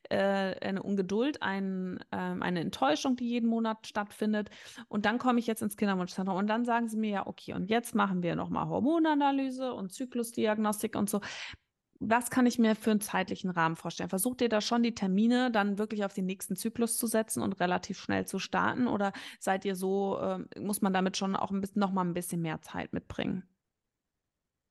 äh, 0.08 0.16
eine 0.16 0.82
Ungeduld, 0.82 1.42
ein, 1.42 1.98
äh, 2.10 2.16
eine 2.16 2.60
Enttäuschung, 2.60 3.16
die 3.16 3.28
jeden 3.28 3.48
Monat 3.48 3.86
stattfindet. 3.86 4.50
Und 4.88 5.06
dann 5.06 5.18
komme 5.18 5.38
ich 5.38 5.46
jetzt 5.46 5.62
ins 5.62 5.76
Kinderwunschzentrum 5.76 6.36
und 6.36 6.46
dann 6.48 6.64
sagen 6.64 6.88
sie 6.88 6.96
mir 6.96 7.10
ja, 7.10 7.26
okay, 7.26 7.54
und 7.54 7.70
jetzt 7.70 7.94
machen 7.94 8.22
wir 8.22 8.36
nochmal 8.36 8.68
Hormonanalyse 8.68 9.72
und 9.72 9.92
Zyklusdiagnostik 9.92 10.96
und 10.96 11.08
so. 11.08 11.20
Was 12.02 12.30
kann 12.30 12.46
ich 12.46 12.58
mir 12.58 12.76
für 12.76 12.92
einen 12.92 13.02
zeitlichen 13.02 13.50
Rahmen 13.50 13.76
vorstellen? 13.76 14.08
Versucht 14.08 14.40
ihr 14.40 14.48
da 14.48 14.62
schon 14.62 14.82
die 14.82 14.94
Termine 14.94 15.50
dann 15.50 15.76
wirklich 15.78 16.02
auf 16.04 16.14
den 16.14 16.24
nächsten 16.24 16.56
Zyklus 16.56 16.96
zu 16.96 17.06
setzen 17.06 17.42
und 17.42 17.60
relativ 17.60 18.00
schnell 18.00 18.26
zu 18.26 18.38
starten? 18.38 18.86
Oder 18.86 19.12
seid 19.38 19.66
ihr 19.66 19.76
so, 19.76 20.18
äh, 20.18 20.60
muss 20.60 20.80
man 20.80 20.94
damit 20.94 21.18
schon 21.18 21.36
auch 21.36 21.50
ein 21.50 21.60
bisschen, 21.60 21.80
noch 21.80 21.92
mal 21.92 22.04
ein 22.04 22.14
bisschen 22.14 22.40
mehr 22.40 22.62
Zeit 22.62 22.94
mitbringen? 22.94 23.44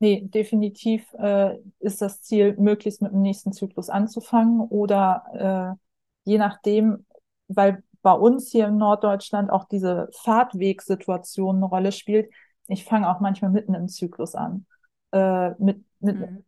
Nee, 0.01 0.21
definitiv 0.25 1.13
äh, 1.15 1.57
ist 1.79 2.01
das 2.01 2.21
Ziel, 2.21 2.55
möglichst 2.57 3.01
mit 3.01 3.11
dem 3.11 3.21
nächsten 3.21 3.51
Zyklus 3.51 3.89
anzufangen 3.89 4.61
oder 4.61 5.77
äh, 5.77 6.29
je 6.29 6.37
nachdem, 6.37 7.05
weil 7.49 7.83
bei 8.01 8.13
uns 8.13 8.49
hier 8.49 8.67
in 8.67 8.77
Norddeutschland 8.77 9.49
auch 9.49 9.65
diese 9.65 10.09
Fahrtwegsituation 10.13 11.57
eine 11.57 11.65
Rolle 11.65 11.91
spielt. 11.91 12.31
Ich 12.67 12.85
fange 12.85 13.09
auch 13.09 13.19
manchmal 13.19 13.51
mitten 13.51 13.73
im 13.73 13.89
Zyklus 13.89 14.35
an, 14.35 14.65
äh, 15.11 15.49
mit, 15.61 15.83
mit, 15.99 16.17
mhm. 16.17 16.45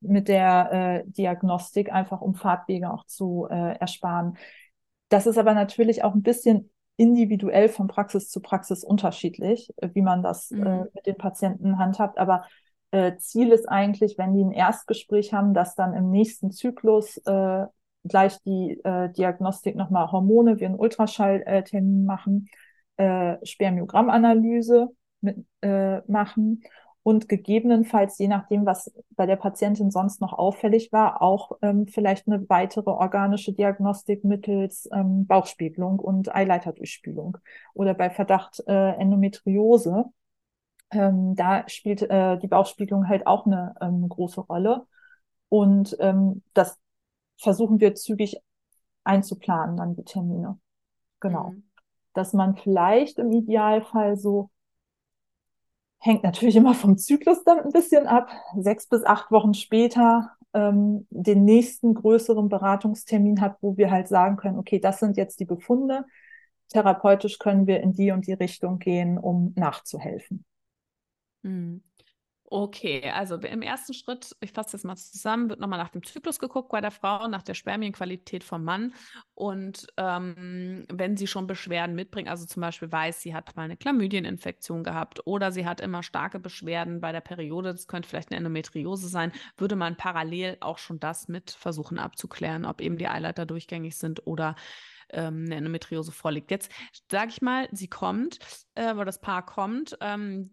mit 0.00 0.28
der 0.28 0.72
äh, 0.72 1.04
Diagnostik, 1.06 1.90
einfach 1.90 2.20
um 2.20 2.34
Fahrtwege 2.34 2.92
auch 2.92 3.06
zu 3.06 3.46
äh, 3.50 3.78
ersparen. 3.78 4.36
Das 5.08 5.26
ist 5.26 5.38
aber 5.38 5.54
natürlich 5.54 6.04
auch 6.04 6.14
ein 6.14 6.22
bisschen 6.22 6.70
individuell 6.96 7.70
von 7.70 7.88
Praxis 7.88 8.28
zu 8.28 8.40
Praxis 8.40 8.84
unterschiedlich, 8.84 9.72
wie 9.94 10.02
man 10.02 10.22
das 10.22 10.50
äh, 10.50 10.56
mhm. 10.56 10.88
mit 10.92 11.06
den 11.06 11.16
Patienten 11.16 11.78
handhabt. 11.78 12.18
Aber 12.18 12.44
äh, 12.90 13.16
Ziel 13.16 13.52
ist 13.52 13.68
eigentlich, 13.68 14.18
wenn 14.18 14.34
die 14.34 14.44
ein 14.44 14.52
Erstgespräch 14.52 15.32
haben, 15.32 15.54
dass 15.54 15.74
dann 15.74 15.94
im 15.94 16.10
nächsten 16.10 16.50
Zyklus 16.50 17.18
äh, 17.18 17.66
gleich 18.04 18.40
die 18.42 18.80
äh, 18.84 19.10
Diagnostik 19.12 19.76
nochmal 19.76 20.10
Hormone, 20.10 20.58
wir 20.58 20.66
einen 20.68 20.78
Ultraschalltermin 20.78 22.04
machen, 22.04 22.48
äh, 22.96 23.36
Spermiogramanalyse 23.44 24.88
mit, 25.20 25.44
äh, 25.62 26.00
machen 26.10 26.62
und 27.02 27.28
gegebenenfalls, 27.28 28.18
je 28.18 28.28
nachdem, 28.28 28.66
was 28.66 28.92
bei 29.10 29.26
der 29.26 29.36
Patientin 29.36 29.90
sonst 29.90 30.20
noch 30.20 30.32
auffällig 30.34 30.92
war, 30.92 31.22
auch 31.22 31.52
ähm, 31.62 31.86
vielleicht 31.86 32.26
eine 32.26 32.48
weitere 32.48 32.90
organische 32.90 33.52
Diagnostik 33.52 34.22
mittels 34.24 34.88
ähm, 34.92 35.26
Bauchspiegelung 35.26 35.98
und 35.98 36.34
Eileiterdurchspülung 36.34 37.38
oder 37.72 37.94
bei 37.94 38.10
Verdacht 38.10 38.62
äh, 38.66 38.90
Endometriose 38.96 40.06
ähm, 40.90 41.34
da 41.34 41.68
spielt 41.68 42.02
äh, 42.02 42.38
die 42.38 42.48
Bauchspiegelung 42.48 43.08
halt 43.08 43.26
auch 43.26 43.46
eine 43.46 43.74
ähm, 43.80 44.08
große 44.08 44.40
Rolle. 44.40 44.86
Und 45.48 45.96
ähm, 46.00 46.42
das 46.54 46.78
versuchen 47.38 47.80
wir 47.80 47.94
zügig 47.94 48.40
einzuplanen, 49.04 49.76
dann 49.76 49.94
die 49.94 50.04
Termine. 50.04 50.58
Genau. 51.20 51.50
Mhm. 51.50 51.64
Dass 52.14 52.32
man 52.32 52.56
vielleicht 52.56 53.18
im 53.18 53.32
Idealfall 53.32 54.16
so, 54.16 54.50
hängt 55.98 56.22
natürlich 56.24 56.56
immer 56.56 56.74
vom 56.74 56.98
Zyklus 56.98 57.44
dann 57.44 57.60
ein 57.60 57.72
bisschen 57.72 58.06
ab, 58.06 58.30
sechs 58.56 58.88
bis 58.88 59.04
acht 59.04 59.30
Wochen 59.30 59.54
später 59.54 60.32
ähm, 60.54 61.06
den 61.10 61.44
nächsten 61.44 61.94
größeren 61.94 62.48
Beratungstermin 62.48 63.40
hat, 63.40 63.56
wo 63.60 63.76
wir 63.76 63.90
halt 63.90 64.08
sagen 64.08 64.36
können, 64.36 64.58
okay, 64.58 64.80
das 64.80 64.98
sind 64.98 65.16
jetzt 65.16 65.40
die 65.40 65.44
Befunde. 65.44 66.04
Therapeutisch 66.68 67.38
können 67.38 67.66
wir 67.66 67.80
in 67.80 67.92
die 67.92 68.12
und 68.12 68.26
die 68.26 68.32
Richtung 68.32 68.78
gehen, 68.78 69.18
um 69.18 69.52
nachzuhelfen. 69.56 70.44
Mhm. 71.42 71.82
Okay, 72.52 73.08
also 73.08 73.36
im 73.36 73.62
ersten 73.62 73.94
Schritt, 73.94 74.34
ich 74.40 74.50
fasse 74.50 74.72
das 74.72 74.82
mal 74.82 74.96
zusammen, 74.96 75.48
wird 75.48 75.60
nochmal 75.60 75.78
nach 75.78 75.90
dem 75.90 76.02
Zyklus 76.02 76.40
geguckt 76.40 76.70
bei 76.70 76.80
der 76.80 76.90
Frau, 76.90 77.28
nach 77.28 77.42
der 77.42 77.54
Spermienqualität 77.54 78.42
vom 78.42 78.64
Mann. 78.64 78.92
Und 79.34 79.86
ähm, 79.96 80.84
wenn 80.92 81.16
sie 81.16 81.28
schon 81.28 81.46
Beschwerden 81.46 81.94
mitbringt, 81.94 82.28
also 82.28 82.46
zum 82.46 82.60
Beispiel 82.60 82.90
weiß, 82.90 83.20
sie 83.20 83.36
hat 83.36 83.54
mal 83.54 83.62
eine 83.62 83.76
Chlamydieninfektion 83.76 84.82
gehabt 84.82 85.20
oder 85.26 85.52
sie 85.52 85.64
hat 85.64 85.80
immer 85.80 86.02
starke 86.02 86.40
Beschwerden 86.40 87.00
bei 87.00 87.12
der 87.12 87.20
Periode, 87.20 87.70
das 87.70 87.86
könnte 87.86 88.08
vielleicht 88.08 88.32
eine 88.32 88.38
Endometriose 88.38 89.06
sein, 89.06 89.30
würde 89.56 89.76
man 89.76 89.96
parallel 89.96 90.56
auch 90.58 90.78
schon 90.78 90.98
das 90.98 91.28
mit 91.28 91.52
versuchen 91.52 92.00
abzuklären, 92.00 92.64
ob 92.64 92.80
eben 92.80 92.96
die 92.98 93.06
Eileiter 93.06 93.46
durchgängig 93.46 93.96
sind 93.96 94.26
oder 94.26 94.56
ähm, 95.10 95.44
eine 95.46 95.54
Endometriose 95.54 96.10
vorliegt. 96.10 96.50
Jetzt 96.50 96.72
sage 97.08 97.30
ich 97.30 97.42
mal, 97.42 97.68
sie 97.70 97.88
kommt, 97.88 98.40
äh, 98.74 98.92
oder 98.92 99.04
das 99.04 99.20
Paar 99.20 99.46
kommt. 99.46 99.96
Ähm, 100.00 100.50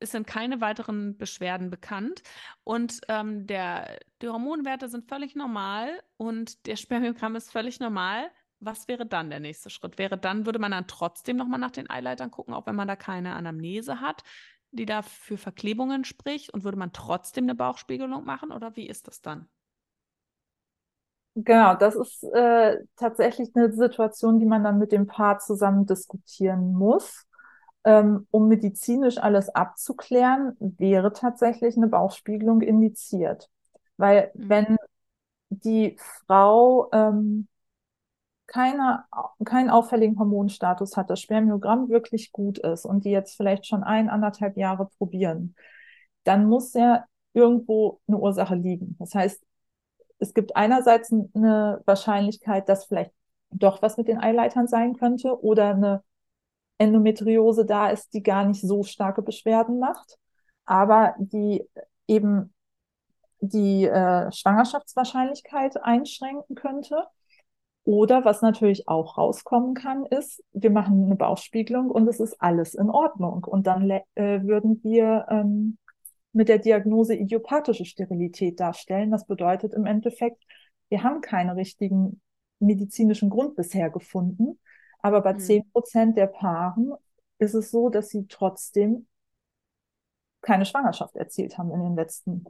es 0.00 0.10
sind 0.12 0.26
keine 0.26 0.60
weiteren 0.60 1.16
Beschwerden 1.16 1.70
bekannt 1.70 2.22
und 2.64 3.00
ähm, 3.08 3.46
der, 3.46 3.98
die 4.22 4.28
Hormonwerte 4.28 4.88
sind 4.88 5.08
völlig 5.08 5.36
normal 5.36 6.02
und 6.16 6.66
der 6.66 6.76
Spermiogramm 6.76 7.36
ist 7.36 7.52
völlig 7.52 7.80
normal. 7.80 8.30
Was 8.58 8.88
wäre 8.88 9.06
dann 9.06 9.30
der 9.30 9.40
nächste 9.40 9.70
Schritt? 9.70 9.98
Wäre 9.98 10.18
dann, 10.18 10.44
würde 10.46 10.58
man 10.58 10.72
dann 10.72 10.86
trotzdem 10.86 11.36
nochmal 11.36 11.60
nach 11.60 11.70
den 11.70 11.88
Eileitern 11.88 12.30
gucken, 12.30 12.52
auch 12.54 12.66
wenn 12.66 12.76
man 12.76 12.88
da 12.88 12.96
keine 12.96 13.34
Anamnese 13.34 14.00
hat, 14.00 14.22
die 14.70 14.86
da 14.86 15.02
für 15.02 15.38
Verklebungen 15.38 16.04
spricht 16.04 16.52
und 16.52 16.64
würde 16.64 16.78
man 16.78 16.92
trotzdem 16.92 17.44
eine 17.44 17.54
Bauchspiegelung 17.54 18.24
machen 18.24 18.52
oder 18.52 18.76
wie 18.76 18.88
ist 18.88 19.06
das 19.06 19.20
dann? 19.20 19.48
Genau, 21.36 21.74
das 21.74 21.94
ist 21.94 22.24
äh, 22.24 22.78
tatsächlich 22.96 23.50
eine 23.54 23.72
Situation, 23.72 24.40
die 24.40 24.46
man 24.46 24.64
dann 24.64 24.78
mit 24.78 24.92
dem 24.92 25.06
Paar 25.06 25.38
zusammen 25.38 25.86
diskutieren 25.86 26.72
muss 26.72 27.26
ähm, 27.84 28.26
um 28.30 28.48
medizinisch 28.48 29.18
alles 29.18 29.48
abzuklären, 29.48 30.56
wäre 30.58 31.12
tatsächlich 31.12 31.76
eine 31.76 31.88
Bauchspiegelung 31.88 32.60
indiziert. 32.60 33.48
Weil 33.96 34.30
mhm. 34.34 34.48
wenn 34.48 34.76
die 35.50 35.96
Frau 36.26 36.90
ähm, 36.92 37.48
keine, 38.46 39.04
keinen 39.44 39.70
auffälligen 39.70 40.18
Hormonstatus 40.18 40.96
hat, 40.96 41.08
das 41.10 41.20
Spermiogramm 41.20 41.88
wirklich 41.88 42.32
gut 42.32 42.58
ist 42.58 42.84
und 42.84 43.04
die 43.04 43.10
jetzt 43.10 43.36
vielleicht 43.36 43.66
schon 43.66 43.84
ein, 43.84 44.08
anderthalb 44.10 44.56
Jahre 44.56 44.88
probieren, 44.98 45.54
dann 46.24 46.46
muss 46.46 46.74
ja 46.74 47.04
irgendwo 47.32 48.00
eine 48.08 48.18
Ursache 48.18 48.56
liegen. 48.56 48.96
Das 48.98 49.14
heißt, 49.14 49.40
es 50.18 50.34
gibt 50.34 50.56
einerseits 50.56 51.12
eine 51.12 51.80
Wahrscheinlichkeit, 51.86 52.68
dass 52.68 52.86
vielleicht 52.86 53.12
doch 53.50 53.82
was 53.82 53.96
mit 53.96 54.08
den 54.08 54.18
Eileitern 54.18 54.66
sein 54.66 54.94
könnte 54.94 55.42
oder 55.42 55.70
eine 55.70 56.02
Endometriose 56.80 57.66
da 57.66 57.90
ist, 57.90 58.14
die 58.14 58.22
gar 58.22 58.44
nicht 58.44 58.62
so 58.62 58.82
starke 58.82 59.22
Beschwerden 59.22 59.78
macht, 59.78 60.16
aber 60.64 61.14
die 61.18 61.68
eben 62.08 62.54
die 63.40 63.84
äh, 63.84 64.32
Schwangerschaftswahrscheinlichkeit 64.32 65.82
einschränken 65.82 66.56
könnte. 66.56 67.04
Oder 67.84 68.24
was 68.24 68.42
natürlich 68.42 68.88
auch 68.88 69.18
rauskommen 69.18 69.74
kann, 69.74 70.06
ist, 70.06 70.42
wir 70.52 70.70
machen 70.70 71.04
eine 71.04 71.16
Bauchspiegelung 71.16 71.90
und 71.90 72.06
es 72.08 72.20
ist 72.20 72.40
alles 72.40 72.74
in 72.74 72.90
Ordnung. 72.90 73.44
Und 73.44 73.66
dann 73.66 73.90
äh, 73.90 74.42
würden 74.42 74.80
wir 74.82 75.26
ähm, 75.30 75.78
mit 76.32 76.48
der 76.48 76.58
Diagnose 76.58 77.14
idiopathische 77.14 77.84
Sterilität 77.84 78.60
darstellen. 78.60 79.10
Das 79.10 79.26
bedeutet 79.26 79.74
im 79.74 79.86
Endeffekt, 79.86 80.42
wir 80.88 81.02
haben 81.02 81.20
keinen 81.20 81.50
richtigen 81.50 82.20
medizinischen 82.58 83.30
Grund 83.30 83.56
bisher 83.56 83.90
gefunden. 83.90 84.58
Aber 85.02 85.20
bei 85.22 85.34
zehn 85.34 85.64
mhm. 85.64 85.70
Prozent 85.72 86.16
der 86.16 86.26
Paaren 86.26 86.92
ist 87.38 87.54
es 87.54 87.70
so, 87.70 87.88
dass 87.88 88.08
sie 88.08 88.26
trotzdem 88.28 89.06
keine 90.42 90.64
Schwangerschaft 90.64 91.16
erzielt 91.16 91.58
haben 91.58 91.70
in 91.72 91.80
den 91.80 91.96
letzten 91.96 92.44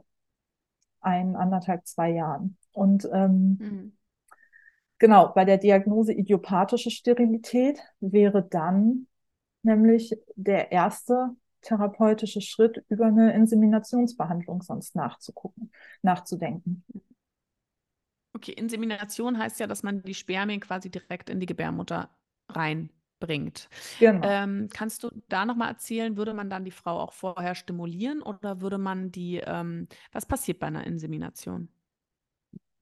ein, 1.01 1.35
anderthalb, 1.35 1.85
zwei 1.85 2.11
Jahren. 2.11 2.57
Und 2.73 3.09
ähm, 3.11 3.57
mhm. 3.59 3.97
genau, 4.99 5.29
bei 5.33 5.45
der 5.45 5.57
Diagnose 5.57 6.13
idiopathische 6.13 6.91
Sterilität 6.91 7.79
wäre 7.99 8.43
dann 8.43 9.07
nämlich 9.63 10.15
der 10.35 10.71
erste 10.71 11.35
therapeutische 11.61 12.41
Schritt, 12.41 12.83
über 12.89 13.05
eine 13.05 13.33
Inseminationsbehandlung 13.33 14.61
sonst 14.61 14.95
nachzugucken, 14.95 15.71
nachzudenken. 16.01 16.83
Okay, 18.33 18.53
Insemination 18.53 19.37
heißt 19.37 19.59
ja, 19.59 19.67
dass 19.67 19.83
man 19.83 20.01
die 20.01 20.15
Spermien 20.15 20.59
quasi 20.59 20.89
direkt 20.89 21.29
in 21.29 21.39
die 21.39 21.45
Gebärmutter 21.45 22.09
reinbringt. 22.55 23.69
Genau. 23.99 24.27
Ähm, 24.27 24.69
kannst 24.73 25.03
du 25.03 25.09
da 25.29 25.45
nochmal 25.45 25.69
erzählen, 25.69 26.17
würde 26.17 26.33
man 26.33 26.49
dann 26.49 26.65
die 26.65 26.71
Frau 26.71 26.99
auch 26.99 27.13
vorher 27.13 27.55
stimulieren 27.55 28.21
oder 28.21 28.61
würde 28.61 28.77
man 28.77 29.11
die, 29.11 29.41
ähm, 29.45 29.87
was 30.11 30.25
passiert 30.25 30.59
bei 30.59 30.67
einer 30.67 30.85
Insemination? 30.85 31.69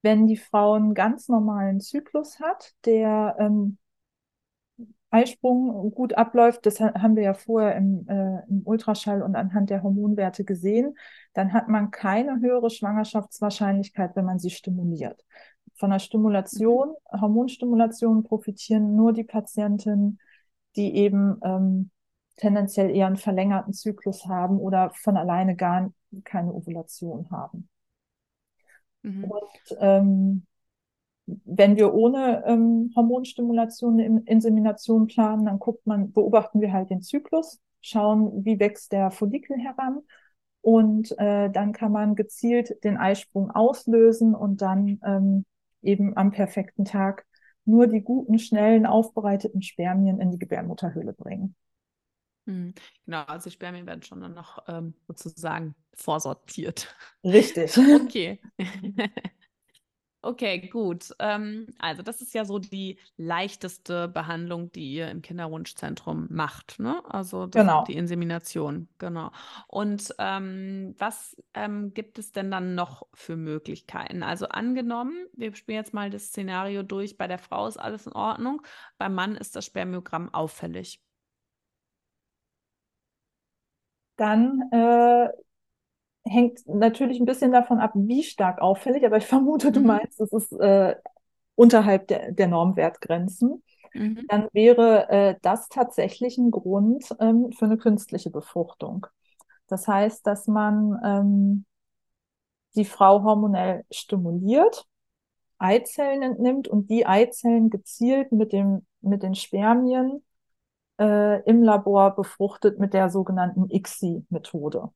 Wenn 0.02 0.26
die 0.26 0.36
Frau 0.36 0.74
einen 0.74 0.94
ganz 0.94 1.28
normalen 1.28 1.80
Zyklus 1.80 2.40
hat, 2.40 2.72
der 2.84 3.36
ähm, 3.38 3.76
Eisprung 5.10 5.92
gut 5.92 6.14
abläuft, 6.14 6.64
das 6.66 6.80
haben 6.80 7.16
wir 7.16 7.24
ja 7.24 7.34
vorher 7.34 7.74
im, 7.76 8.06
äh, 8.08 8.46
im, 8.48 8.62
Ultraschall 8.64 9.22
und 9.22 9.34
anhand 9.34 9.68
der 9.68 9.82
Hormonwerte 9.82 10.44
gesehen, 10.44 10.96
dann 11.32 11.52
hat 11.52 11.68
man 11.68 11.90
keine 11.90 12.40
höhere 12.40 12.70
Schwangerschaftswahrscheinlichkeit, 12.70 14.14
wenn 14.14 14.24
man 14.24 14.38
sie 14.38 14.50
stimuliert. 14.50 15.24
Von 15.80 15.90
der 15.90 15.98
Stimulation. 15.98 16.94
Hormonstimulation 17.10 18.22
profitieren 18.22 18.96
nur 18.96 19.14
die 19.14 19.24
Patientinnen, 19.24 20.20
die 20.76 20.94
eben 20.94 21.40
ähm, 21.42 21.90
tendenziell 22.36 22.94
eher 22.94 23.06
einen 23.06 23.16
verlängerten 23.16 23.72
Zyklus 23.72 24.26
haben 24.26 24.58
oder 24.58 24.90
von 24.90 25.16
alleine 25.16 25.56
gar 25.56 25.90
keine 26.24 26.52
Ovulation 26.52 27.30
haben. 27.30 27.70
Mhm. 29.02 29.24
Und 29.24 29.76
ähm, 29.78 30.46
wenn 31.24 31.76
wir 31.76 31.94
ohne 31.94 32.44
ähm, 32.46 32.92
Hormonstimulation 32.94 33.98
eine 33.98 34.22
Insemination 34.26 35.06
planen, 35.06 35.46
dann 35.46 35.58
guckt 35.58 35.86
man, 35.86 36.12
beobachten 36.12 36.60
wir 36.60 36.74
halt 36.74 36.90
den 36.90 37.00
Zyklus, 37.00 37.58
schauen, 37.80 38.44
wie 38.44 38.60
wächst 38.60 38.92
der 38.92 39.10
Follikel 39.10 39.56
heran 39.56 40.00
und 40.60 41.18
äh, 41.18 41.48
dann 41.48 41.72
kann 41.72 41.92
man 41.92 42.16
gezielt 42.16 42.84
den 42.84 42.98
Eisprung 42.98 43.50
auslösen 43.50 44.34
und 44.34 44.60
dann 44.60 45.00
ähm, 45.04 45.46
eben 45.82 46.16
am 46.16 46.30
perfekten 46.32 46.84
Tag 46.84 47.26
nur 47.64 47.86
die 47.86 48.00
guten, 48.02 48.38
schnellen, 48.38 48.86
aufbereiteten 48.86 49.62
Spermien 49.62 50.20
in 50.20 50.30
die 50.30 50.38
Gebärmutterhöhle 50.38 51.12
bringen. 51.12 51.54
Hm, 52.46 52.74
genau, 53.04 53.22
also 53.24 53.48
die 53.50 53.54
Spermien 53.54 53.86
werden 53.86 54.02
schon 54.02 54.20
dann 54.20 54.34
noch 54.34 54.64
ähm, 54.66 54.94
sozusagen 55.06 55.74
vorsortiert. 55.94 56.94
Richtig. 57.24 57.76
Okay. 58.04 58.40
Okay, 60.22 60.68
gut. 60.68 61.14
Ähm, 61.18 61.66
also 61.78 62.02
das 62.02 62.20
ist 62.20 62.34
ja 62.34 62.44
so 62.44 62.58
die 62.58 62.98
leichteste 63.16 64.06
Behandlung, 64.06 64.70
die 64.70 64.92
ihr 64.92 65.10
im 65.10 65.22
Kinderwunschzentrum 65.22 66.26
macht, 66.28 66.78
ne? 66.78 67.02
Also 67.08 67.48
genau. 67.48 67.84
die 67.84 67.94
Insemination, 67.94 68.88
genau. 68.98 69.30
Und 69.66 70.14
ähm, 70.18 70.94
was 70.98 71.36
ähm, 71.54 71.94
gibt 71.94 72.18
es 72.18 72.32
denn 72.32 72.50
dann 72.50 72.74
noch 72.74 73.06
für 73.14 73.36
Möglichkeiten? 73.36 74.22
Also 74.22 74.46
angenommen, 74.48 75.26
wir 75.32 75.54
spielen 75.54 75.78
jetzt 75.78 75.94
mal 75.94 76.10
das 76.10 76.26
Szenario 76.26 76.82
durch, 76.82 77.16
bei 77.16 77.26
der 77.26 77.38
Frau 77.38 77.66
ist 77.66 77.78
alles 77.78 78.06
in 78.06 78.12
Ordnung, 78.12 78.60
beim 78.98 79.14
Mann 79.14 79.36
ist 79.36 79.56
das 79.56 79.64
Spermiogramm 79.64 80.34
auffällig. 80.34 81.02
Dann 84.16 84.60
äh, 84.70 85.30
hängt 86.24 86.66
natürlich 86.66 87.20
ein 87.20 87.26
bisschen 87.26 87.52
davon 87.52 87.78
ab, 87.78 87.92
wie 87.94 88.22
stark 88.22 88.60
auffällig, 88.60 89.04
aber 89.04 89.16
ich 89.16 89.26
vermute, 89.26 89.72
du 89.72 89.80
mhm. 89.80 89.86
meinst, 89.86 90.20
es 90.20 90.32
ist 90.32 90.52
äh, 90.52 90.96
unterhalb 91.54 92.08
der, 92.08 92.32
der 92.32 92.48
Normwertgrenzen. 92.48 93.62
Mhm. 93.94 94.24
Dann 94.28 94.48
wäre 94.52 95.08
äh, 95.08 95.34
das 95.42 95.68
tatsächlich 95.68 96.38
ein 96.38 96.50
Grund 96.50 97.04
ähm, 97.18 97.50
für 97.52 97.64
eine 97.64 97.78
künstliche 97.78 98.30
Befruchtung. 98.30 99.06
Das 99.66 99.88
heißt, 99.88 100.26
dass 100.26 100.46
man 100.46 100.98
ähm, 101.04 101.64
die 102.76 102.84
Frau 102.84 103.22
hormonell 103.22 103.84
stimuliert, 103.90 104.86
Eizellen 105.58 106.22
entnimmt 106.22 106.68
und 106.68 106.88
die 106.88 107.06
Eizellen 107.06 107.68
gezielt 107.68 108.32
mit, 108.32 108.52
dem, 108.52 108.86
mit 109.00 109.22
den 109.22 109.34
Spermien 109.34 110.24
äh, 110.98 111.42
im 111.42 111.62
Labor 111.62 112.14
befruchtet 112.14 112.78
mit 112.78 112.94
der 112.94 113.10
sogenannten 113.10 113.68
ICSI-Methode 113.70 114.90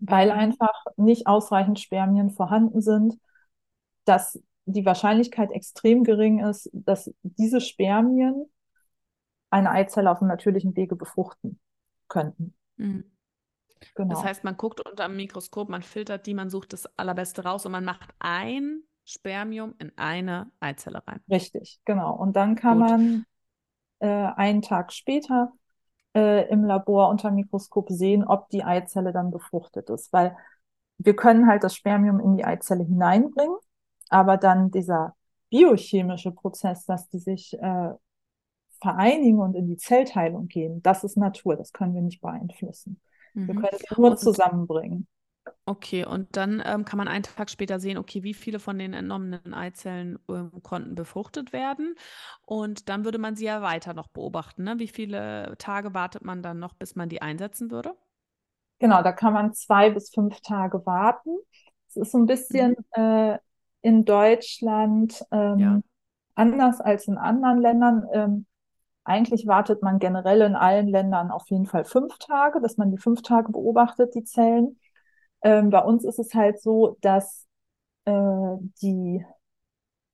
weil 0.00 0.30
einfach 0.30 0.84
nicht 0.96 1.26
ausreichend 1.26 1.80
Spermien 1.80 2.30
vorhanden 2.30 2.80
sind, 2.80 3.18
dass 4.04 4.40
die 4.64 4.84
Wahrscheinlichkeit 4.84 5.50
extrem 5.52 6.04
gering 6.04 6.40
ist, 6.40 6.70
dass 6.72 7.10
diese 7.22 7.60
Spermien 7.60 8.46
eine 9.50 9.70
Eizelle 9.70 10.10
auf 10.10 10.18
dem 10.18 10.28
natürlichen 10.28 10.76
Wege 10.76 10.94
befruchten 10.94 11.58
könnten. 12.08 12.54
Mhm. 12.76 13.04
Genau. 13.94 14.14
Das 14.14 14.24
heißt, 14.24 14.44
man 14.44 14.56
guckt 14.56 14.84
unter 14.84 15.06
dem 15.06 15.16
Mikroskop, 15.16 15.68
man 15.68 15.82
filtert 15.82 16.26
die, 16.26 16.34
man 16.34 16.50
sucht 16.50 16.72
das 16.72 16.86
Allerbeste 16.98 17.44
raus 17.44 17.64
und 17.64 17.72
man 17.72 17.84
macht 17.84 18.10
ein 18.18 18.82
Spermium 19.04 19.74
in 19.78 19.92
eine 19.96 20.50
Eizelle 20.60 21.02
rein. 21.06 21.20
Richtig, 21.30 21.80
genau. 21.84 22.14
Und 22.14 22.34
dann 22.34 22.56
kann 22.56 22.80
Gut. 22.80 22.88
man 22.88 23.26
äh, 24.00 24.32
einen 24.36 24.62
Tag 24.62 24.92
später 24.92 25.52
äh, 26.14 26.48
im 26.48 26.64
Labor 26.64 27.08
unter 27.08 27.30
Mikroskop 27.30 27.88
sehen, 27.90 28.24
ob 28.24 28.48
die 28.50 28.64
Eizelle 28.64 29.12
dann 29.12 29.30
befruchtet 29.30 29.90
ist. 29.90 30.12
Weil 30.12 30.36
wir 30.98 31.14
können 31.14 31.46
halt 31.46 31.64
das 31.64 31.74
Spermium 31.74 32.20
in 32.20 32.36
die 32.36 32.44
Eizelle 32.44 32.84
hineinbringen, 32.84 33.56
aber 34.08 34.36
dann 34.36 34.70
dieser 34.70 35.14
biochemische 35.50 36.32
Prozess, 36.32 36.84
dass 36.84 37.08
die 37.08 37.18
sich 37.18 37.54
äh, 37.60 37.90
vereinigen 38.80 39.40
und 39.40 39.54
in 39.54 39.66
die 39.66 39.76
Zellteilung 39.76 40.48
gehen, 40.48 40.82
das 40.82 41.04
ist 41.04 41.16
Natur, 41.16 41.56
das 41.56 41.72
können 41.72 41.94
wir 41.94 42.02
nicht 42.02 42.20
beeinflussen. 42.20 43.00
Mhm. 43.34 43.46
Wir 43.48 43.54
können 43.54 43.78
sie 43.78 44.00
nur 44.00 44.16
zusammenbringen. 44.16 45.06
Okay, 45.64 46.04
und 46.04 46.36
dann 46.36 46.62
ähm, 46.64 46.84
kann 46.84 46.98
man 46.98 47.08
einen 47.08 47.22
Tag 47.22 47.50
später 47.50 47.80
sehen, 47.80 47.98
okay, 47.98 48.22
wie 48.22 48.34
viele 48.34 48.58
von 48.58 48.78
den 48.78 48.92
entnommenen 48.92 49.54
Eizellen 49.54 50.18
ähm, 50.28 50.50
konnten 50.62 50.94
befruchtet 50.94 51.52
werden. 51.52 51.94
Und 52.44 52.88
dann 52.88 53.04
würde 53.04 53.18
man 53.18 53.36
sie 53.36 53.44
ja 53.44 53.62
weiter 53.62 53.94
noch 53.94 54.08
beobachten. 54.08 54.64
Ne? 54.64 54.78
Wie 54.78 54.88
viele 54.88 55.54
Tage 55.58 55.94
wartet 55.94 56.24
man 56.24 56.42
dann 56.42 56.58
noch, 56.58 56.74
bis 56.74 56.96
man 56.96 57.08
die 57.08 57.22
einsetzen 57.22 57.70
würde? 57.70 57.94
Genau, 58.78 59.02
da 59.02 59.12
kann 59.12 59.32
man 59.32 59.52
zwei 59.52 59.90
bis 59.90 60.10
fünf 60.10 60.40
Tage 60.40 60.84
warten. 60.86 61.30
Es 61.88 61.96
ist 61.96 62.12
so 62.12 62.18
ein 62.18 62.26
bisschen 62.26 62.76
mhm. 62.96 63.02
äh, 63.02 63.38
in 63.82 64.04
Deutschland 64.04 65.24
ähm, 65.30 65.58
ja. 65.58 65.80
anders 66.34 66.80
als 66.80 67.08
in 67.08 67.18
anderen 67.18 67.60
Ländern. 67.60 68.06
Ähm, 68.12 68.46
eigentlich 69.04 69.46
wartet 69.46 69.82
man 69.82 69.98
generell 69.98 70.42
in 70.42 70.54
allen 70.54 70.86
Ländern 70.86 71.30
auf 71.30 71.48
jeden 71.48 71.66
Fall 71.66 71.84
fünf 71.84 72.18
Tage, 72.18 72.60
dass 72.60 72.76
man 72.76 72.90
die 72.90 72.98
fünf 72.98 73.22
Tage 73.22 73.50
beobachtet, 73.50 74.14
die 74.14 74.24
Zellen. 74.24 74.78
Ähm, 75.42 75.70
bei 75.70 75.80
uns 75.80 76.04
ist 76.04 76.18
es 76.18 76.34
halt 76.34 76.60
so, 76.60 76.96
dass 77.00 77.46
äh, 78.04 78.12
die 78.82 79.24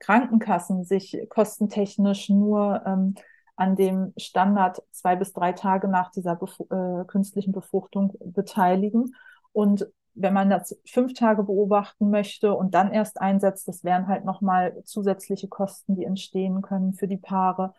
Krankenkassen 0.00 0.84
sich 0.84 1.16
kostentechnisch 1.28 2.28
nur 2.28 2.82
ähm, 2.86 3.14
an 3.56 3.76
dem 3.76 4.12
Standard 4.16 4.82
zwei 4.90 5.16
bis 5.16 5.32
drei 5.32 5.52
Tage 5.52 5.88
nach 5.88 6.10
dieser 6.10 6.36
Bef 6.36 6.58
äh, 6.60 7.04
künstlichen 7.06 7.52
Befruchtung 7.52 8.14
beteiligen. 8.20 9.14
Und 9.52 9.86
wenn 10.14 10.34
man 10.34 10.50
das 10.50 10.78
fünf 10.86 11.14
Tage 11.14 11.42
beobachten 11.44 12.10
möchte 12.10 12.54
und 12.54 12.74
dann 12.74 12.92
erst 12.92 13.20
einsetzt, 13.20 13.66
das 13.68 13.82
wären 13.84 14.08
halt 14.08 14.24
nochmal 14.24 14.82
zusätzliche 14.84 15.48
Kosten, 15.48 15.96
die 15.96 16.04
entstehen 16.04 16.62
können 16.62 16.94
für 16.94 17.08
die 17.08 17.16
Paare, 17.16 17.74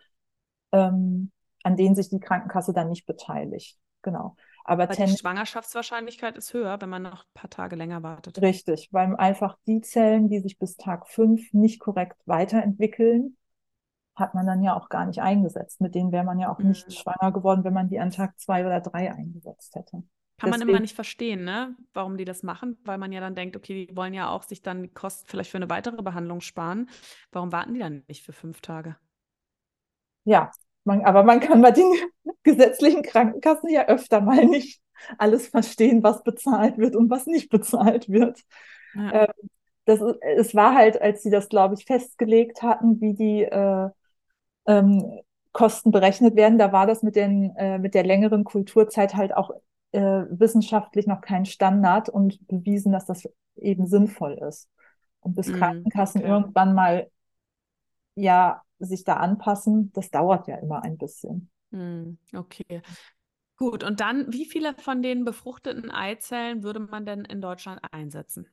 ähm, 0.72 1.32
an 1.64 1.78
denen 1.78 1.96
sich 1.96 2.10
die 2.10 2.20
Krankenkasse 2.20 2.74
dann 2.74 2.90
nicht 2.90 3.06
beteiligt. 3.06 3.78
Genau. 4.02 4.36
Aber 4.68 4.88
die 4.88 5.08
Schwangerschaftswahrscheinlichkeit 5.08 6.38
ist 6.38 6.52
höher, 6.54 6.82
wenn 6.82 6.90
man 6.90 7.04
noch 7.04 7.24
ein 7.24 7.34
paar 7.36 7.52
Tage 7.52 7.76
länger 7.76 8.02
wartet. 8.02 8.42
Richtig, 8.42 8.90
weil 8.92 9.16
einfach 9.16 9.58
die 9.68 9.82
Zellen, 9.82 10.28
die 10.28 10.40
sich 10.40 10.58
bis 10.58 10.76
Tag 10.76 11.08
fünf 11.08 11.54
nicht 11.54 11.80
korrekt 11.80 12.18
weiterentwickeln, 12.26 13.38
hat 14.16 14.34
man 14.34 14.48
dann 14.48 14.64
ja 14.64 14.76
auch 14.76 14.90
gar 14.90 15.06
nicht 15.06 15.22
eingesetzt. 15.22 15.82
Mit 15.82 15.94
denen 15.94 16.12
wäre 16.12 16.24
man 16.24 16.40
ja 16.40 16.52
auch 16.52 16.58
mhm. 16.58 16.70
nicht 16.70 16.92
schwanger 16.92 17.32
geworden, 17.32 17.64
wenn 17.64 17.74
man 17.74 17.90
die 17.90 18.00
an 18.00 18.10
Tag 18.10 18.40
zwei 18.40 18.66
oder 18.66 18.82
drei 18.82 19.14
eingesetzt 19.14 19.76
hätte. 19.76 20.04
Kann 20.38 20.52
Deswegen, 20.52 20.60
man 20.60 20.70
immer 20.70 20.80
nicht 20.80 20.96
verstehen, 20.96 21.44
ne? 21.44 21.76
warum 21.94 22.18
die 22.18 22.26
das 22.26 22.42
machen, 22.42 22.78
weil 22.86 22.98
man 22.98 23.12
ja 23.12 23.22
dann 23.22 23.36
denkt, 23.36 23.56
okay, 23.56 23.86
die 23.86 23.96
wollen 23.96 24.16
ja 24.16 24.30
auch 24.30 24.44
sich 24.44 24.64
dann 24.64 24.82
die 24.82 24.90
Kosten 24.90 25.28
vielleicht 25.28 25.52
für 25.52 25.58
eine 25.58 25.70
weitere 25.70 26.02
Behandlung 26.02 26.42
sparen. 26.42 26.90
Warum 27.32 27.52
warten 27.52 27.76
die 27.76 27.80
dann 27.80 28.04
nicht 28.08 28.24
für 28.24 28.34
fünf 28.34 28.62
Tage? 28.62 28.98
Ja, 30.24 30.50
man, 30.86 31.04
aber 31.04 31.24
man 31.24 31.40
kann 31.40 31.62
bei 31.62 31.72
den 31.72 31.92
gesetzlichen 32.44 33.04
Krankenkassen 33.04 33.70
ja 33.70 33.88
öfter 33.88 34.22
mal 34.22 34.46
nicht 34.46 34.82
alles 35.18 35.48
verstehen, 35.48 36.04
was 36.04 36.24
bezahlt 36.24 36.78
wird 36.78 36.96
und 36.96 37.10
was 37.10 37.26
nicht 37.26 37.50
bezahlt 37.50 38.10
wird. 38.10 38.42
Ja. 38.94 39.24
Ähm, 39.24 39.50
das, 39.86 40.00
es 40.22 40.56
war 40.56 40.74
halt, 40.74 41.02
als 41.02 41.22
sie 41.22 41.30
das, 41.30 41.48
glaube 41.48 41.76
ich, 41.76 41.86
festgelegt 41.86 42.64
hatten, 42.64 43.02
wie 43.02 43.14
die 43.14 43.44
äh, 43.44 43.90
ähm, 44.66 45.20
Kosten 45.52 45.92
berechnet 45.92 46.36
werden, 46.36 46.58
da 46.58 46.72
war 46.72 46.88
das 46.88 47.04
mit, 47.04 47.16
den, 47.16 47.56
äh, 47.56 47.78
mit 47.78 47.94
der 47.94 48.04
längeren 48.04 48.44
Kulturzeit 48.44 49.16
halt 49.16 49.34
auch 49.36 49.52
äh, 49.92 50.26
wissenschaftlich 50.30 51.08
noch 51.08 51.22
kein 51.22 51.46
Standard 51.46 52.10
und 52.10 52.46
bewiesen, 52.48 52.92
dass 52.92 53.06
das 53.06 53.30
eben 53.56 53.88
sinnvoll 53.88 54.34
ist. 54.34 54.70
Und 55.22 55.36
bis 55.36 55.48
mm, 55.48 55.54
Krankenkassen 55.54 56.22
okay. 56.22 56.30
irgendwann 56.30 56.74
mal 56.74 57.10
ja 58.16 58.62
sich 58.80 59.04
da 59.04 59.16
anpassen, 59.18 59.92
das 59.94 60.10
dauert 60.10 60.48
ja 60.48 60.58
immer 60.58 60.84
ein 60.84 60.98
bisschen. 60.98 61.50
Mm, 61.72 62.18
okay. 62.34 62.82
Gut, 63.58 63.84
und 63.84 64.02
dann, 64.02 64.32
wie 64.34 64.46
viele 64.46 64.76
von 64.76 65.02
den 65.02 65.24
befruchteten 65.24 65.90
Eizellen 65.90 66.64
würde 66.64 66.80
man 66.80 67.06
denn 67.06 67.24
in 67.24 67.42
Deutschland 67.42 67.80
einsetzen? 67.92 68.48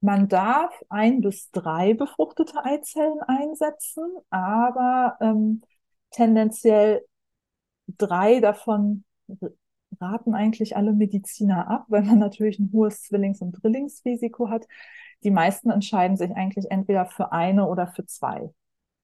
Man 0.00 0.28
darf 0.28 0.72
ein 0.88 1.20
bis 1.20 1.50
drei 1.50 1.92
befruchtete 1.94 2.64
Eizellen 2.64 3.20
einsetzen, 3.26 4.04
aber 4.30 5.16
ähm, 5.20 5.62
tendenziell 6.10 7.04
drei 7.98 8.40
davon 8.40 9.04
raten 10.00 10.34
eigentlich 10.34 10.76
alle 10.76 10.92
Mediziner 10.92 11.68
ab, 11.68 11.84
weil 11.88 12.02
man 12.02 12.18
natürlich 12.18 12.58
ein 12.58 12.70
hohes 12.72 13.02
Zwillings- 13.02 13.42
und 13.42 13.52
Drillingsrisiko 13.52 14.48
hat. 14.48 14.66
Die 15.22 15.30
meisten 15.30 15.70
entscheiden 15.70 16.16
sich 16.16 16.30
eigentlich 16.32 16.70
entweder 16.70 17.06
für 17.06 17.32
eine 17.32 17.66
oder 17.68 17.88
für 17.88 18.06
zwei 18.06 18.50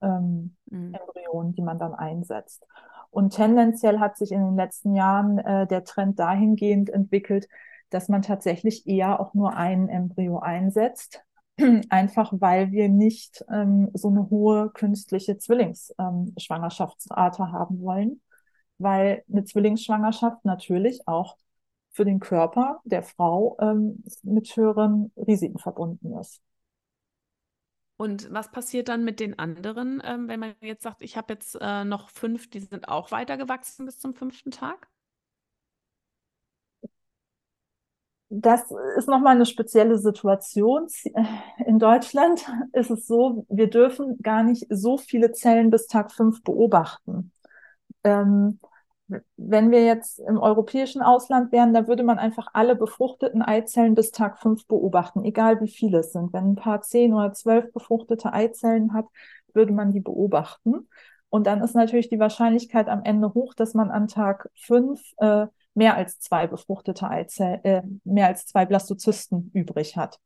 ähm, 0.02 0.56
mhm. 0.66 0.94
Embryonen, 0.94 1.54
die 1.54 1.62
man 1.62 1.78
dann 1.78 1.94
einsetzt. 1.94 2.66
Und 3.11 3.35
tendenziell 3.35 3.98
hat 3.98 4.16
sich 4.16 4.32
in 4.32 4.44
den 4.44 4.56
letzten 4.56 4.94
Jahren 4.94 5.38
äh, 5.38 5.66
der 5.66 5.85
Trend 5.85 6.18
dahingehend 6.18 6.90
entwickelt, 6.90 7.48
dass 7.90 8.09
man 8.09 8.22
tatsächlich 8.22 8.87
eher 8.87 9.20
auch 9.20 9.35
nur 9.35 9.56
einen 9.56 9.88
Embryo 9.88 10.38
einsetzt, 10.38 11.22
einfach 11.88 12.32
weil 12.37 12.72
wir 12.72 12.88
nicht 12.88 13.44
ähm, 13.50 13.90
so 13.94 14.09
eine 14.09 14.28
hohe 14.28 14.70
künstliche 14.70 15.38
Zwillingsschwangerschaftsrate 15.38 17.42
ähm, 17.42 17.52
haben 17.52 17.80
wollen, 17.80 18.20
weil 18.78 19.22
eine 19.30 19.44
Zwillingsschwangerschaft 19.44 20.44
natürlich 20.44 21.06
auch 21.09 21.37
für 21.90 22.04
den 22.04 22.20
Körper 22.20 22.80
der 22.85 23.02
Frau 23.02 23.56
ähm, 23.61 24.04
mit 24.22 24.54
höheren 24.54 25.12
Risiken 25.16 25.59
verbunden 25.59 26.18
ist. 26.18 26.42
Und 27.98 28.32
was 28.32 28.50
passiert 28.50 28.88
dann 28.88 29.04
mit 29.04 29.20
den 29.20 29.38
anderen, 29.38 30.02
ähm, 30.04 30.28
wenn 30.28 30.40
man 30.40 30.54
jetzt 30.61 30.82
sagt, 30.82 31.00
ich 31.02 31.16
habe 31.16 31.32
jetzt 31.32 31.56
äh, 31.61 31.85
noch 31.85 32.11
fünf, 32.11 32.48
die 32.50 32.61
sind 32.61 32.88
auch 32.88 33.11
weitergewachsen 33.11 33.87
bis 33.87 33.98
zum 33.98 34.14
fünften 34.14 34.50
Tag? 34.50 34.88
Das 38.28 38.62
ist 38.96 39.09
nochmal 39.09 39.37
eine 39.37 39.46
spezielle 39.46 39.98
Situation. 39.98 40.88
In 41.66 41.78
Deutschland 41.78 42.44
ist 42.72 42.90
es 42.90 43.06
so, 43.06 43.46
wir 43.48 43.70
dürfen 43.70 44.18
gar 44.20 44.42
nicht 44.42 44.66
so 44.68 44.98
viele 44.98 45.32
Zellen 45.32 45.70
bis 45.70 45.87
Tag 45.87 46.12
fünf 46.12 46.42
beobachten. 46.42 47.32
Ähm, 48.02 48.59
wenn 49.36 49.70
wir 49.70 49.84
jetzt 49.84 50.18
im 50.18 50.38
europäischen 50.38 51.02
Ausland 51.02 51.52
wären, 51.52 51.72
da 51.72 51.86
würde 51.86 52.02
man 52.02 52.18
einfach 52.18 52.48
alle 52.52 52.74
befruchteten 52.74 53.42
Eizellen 53.42 53.94
bis 53.94 54.10
Tag 54.10 54.38
fünf 54.38 54.66
beobachten, 54.66 55.24
egal 55.24 55.60
wie 55.60 55.68
viele 55.68 55.98
es 55.98 56.12
sind. 56.12 56.32
Wenn 56.32 56.52
ein 56.52 56.56
Paar 56.56 56.80
zehn 56.80 57.14
oder 57.14 57.32
zwölf 57.32 57.72
befruchtete 57.72 58.32
Eizellen 58.32 58.92
hat, 58.92 59.06
würde 59.54 59.72
man 59.72 59.92
die 59.92 60.00
beobachten. 60.00 60.88
Und 61.28 61.46
dann 61.46 61.62
ist 61.62 61.74
natürlich 61.74 62.08
die 62.08 62.18
Wahrscheinlichkeit 62.18 62.88
am 62.88 63.02
Ende 63.02 63.34
hoch, 63.34 63.54
dass 63.54 63.74
man 63.74 63.90
an 63.90 64.08
Tag 64.08 64.48
fünf 64.54 65.00
äh, 65.18 65.46
mehr 65.74 65.96
als 65.96 66.18
zwei 66.18 66.46
befruchtete 66.46 67.08
Eizellen, 67.08 67.64
äh, 67.64 67.82
mehr 68.04 68.28
als 68.28 68.46
zwei 68.46 68.64
Blastozysten 68.64 69.50
übrig 69.52 69.96
hat. 69.96 70.18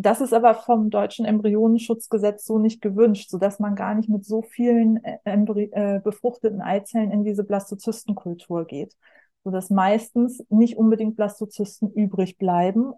Das 0.00 0.20
ist 0.20 0.32
aber 0.32 0.54
vom 0.54 0.90
deutschen 0.90 1.24
Embryonenschutzgesetz 1.26 2.46
so 2.46 2.60
nicht 2.60 2.80
gewünscht, 2.80 3.30
sodass 3.30 3.58
man 3.58 3.74
gar 3.74 3.96
nicht 3.96 4.08
mit 4.08 4.24
so 4.24 4.42
vielen 4.42 5.02
äh, 5.02 5.18
äh, 5.24 5.98
befruchteten 5.98 6.60
Eizellen 6.60 7.10
in 7.10 7.24
diese 7.24 7.42
Blastozystenkultur 7.42 8.64
geht, 8.64 8.94
sodass 9.42 9.70
meistens 9.70 10.40
nicht 10.50 10.76
unbedingt 10.76 11.16
Blastozysten 11.16 11.90
übrig 11.90 12.38
bleiben 12.38 12.92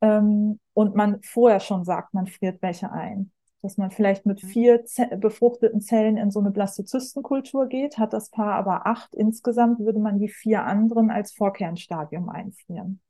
ähm, 0.00 0.58
und 0.72 0.94
man 0.94 1.20
vorher 1.22 1.60
schon 1.60 1.84
sagt, 1.84 2.14
man 2.14 2.28
friert 2.28 2.62
welche 2.62 2.90
ein. 2.90 3.30
Dass 3.60 3.76
man 3.76 3.90
vielleicht 3.90 4.24
mit 4.24 4.42
mhm. 4.42 4.48
vier 4.48 4.84
Z 4.86 5.20
befruchteten 5.20 5.82
Zellen 5.82 6.16
in 6.16 6.30
so 6.30 6.40
eine 6.40 6.50
Blastozystenkultur 6.50 7.66
geht, 7.66 7.98
hat 7.98 8.14
das 8.14 8.30
Paar 8.30 8.54
aber 8.54 8.86
acht 8.86 9.14
insgesamt, 9.14 9.80
würde 9.80 9.98
man 9.98 10.18
die 10.18 10.30
vier 10.30 10.64
anderen 10.64 11.10
als 11.10 11.34
Vorkernstadium 11.34 12.30
einfrieren. 12.30 13.00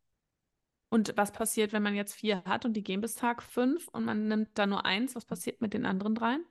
Und 0.95 1.13
was 1.17 1.33
passiert, 1.33 1.73
wenn 1.73 1.83
man 1.83 1.97
jetzt 1.97 2.15
vier 2.15 2.45
hat 2.45 2.65
und 2.65 2.75
die 2.75 2.85
gehen 2.85 3.01
bis 3.01 3.17
Tag 3.17 3.43
fünf 3.43 3.89
und 3.89 4.05
man 4.05 4.29
nimmt 4.29 4.51
da 4.55 4.65
nur 4.65 4.87
eins? 4.87 5.17
Was 5.17 5.25
passiert 5.25 5.61
mit 5.61 5.75
den 5.75 5.87
anderen 5.87 6.15
dreien? 6.15 6.45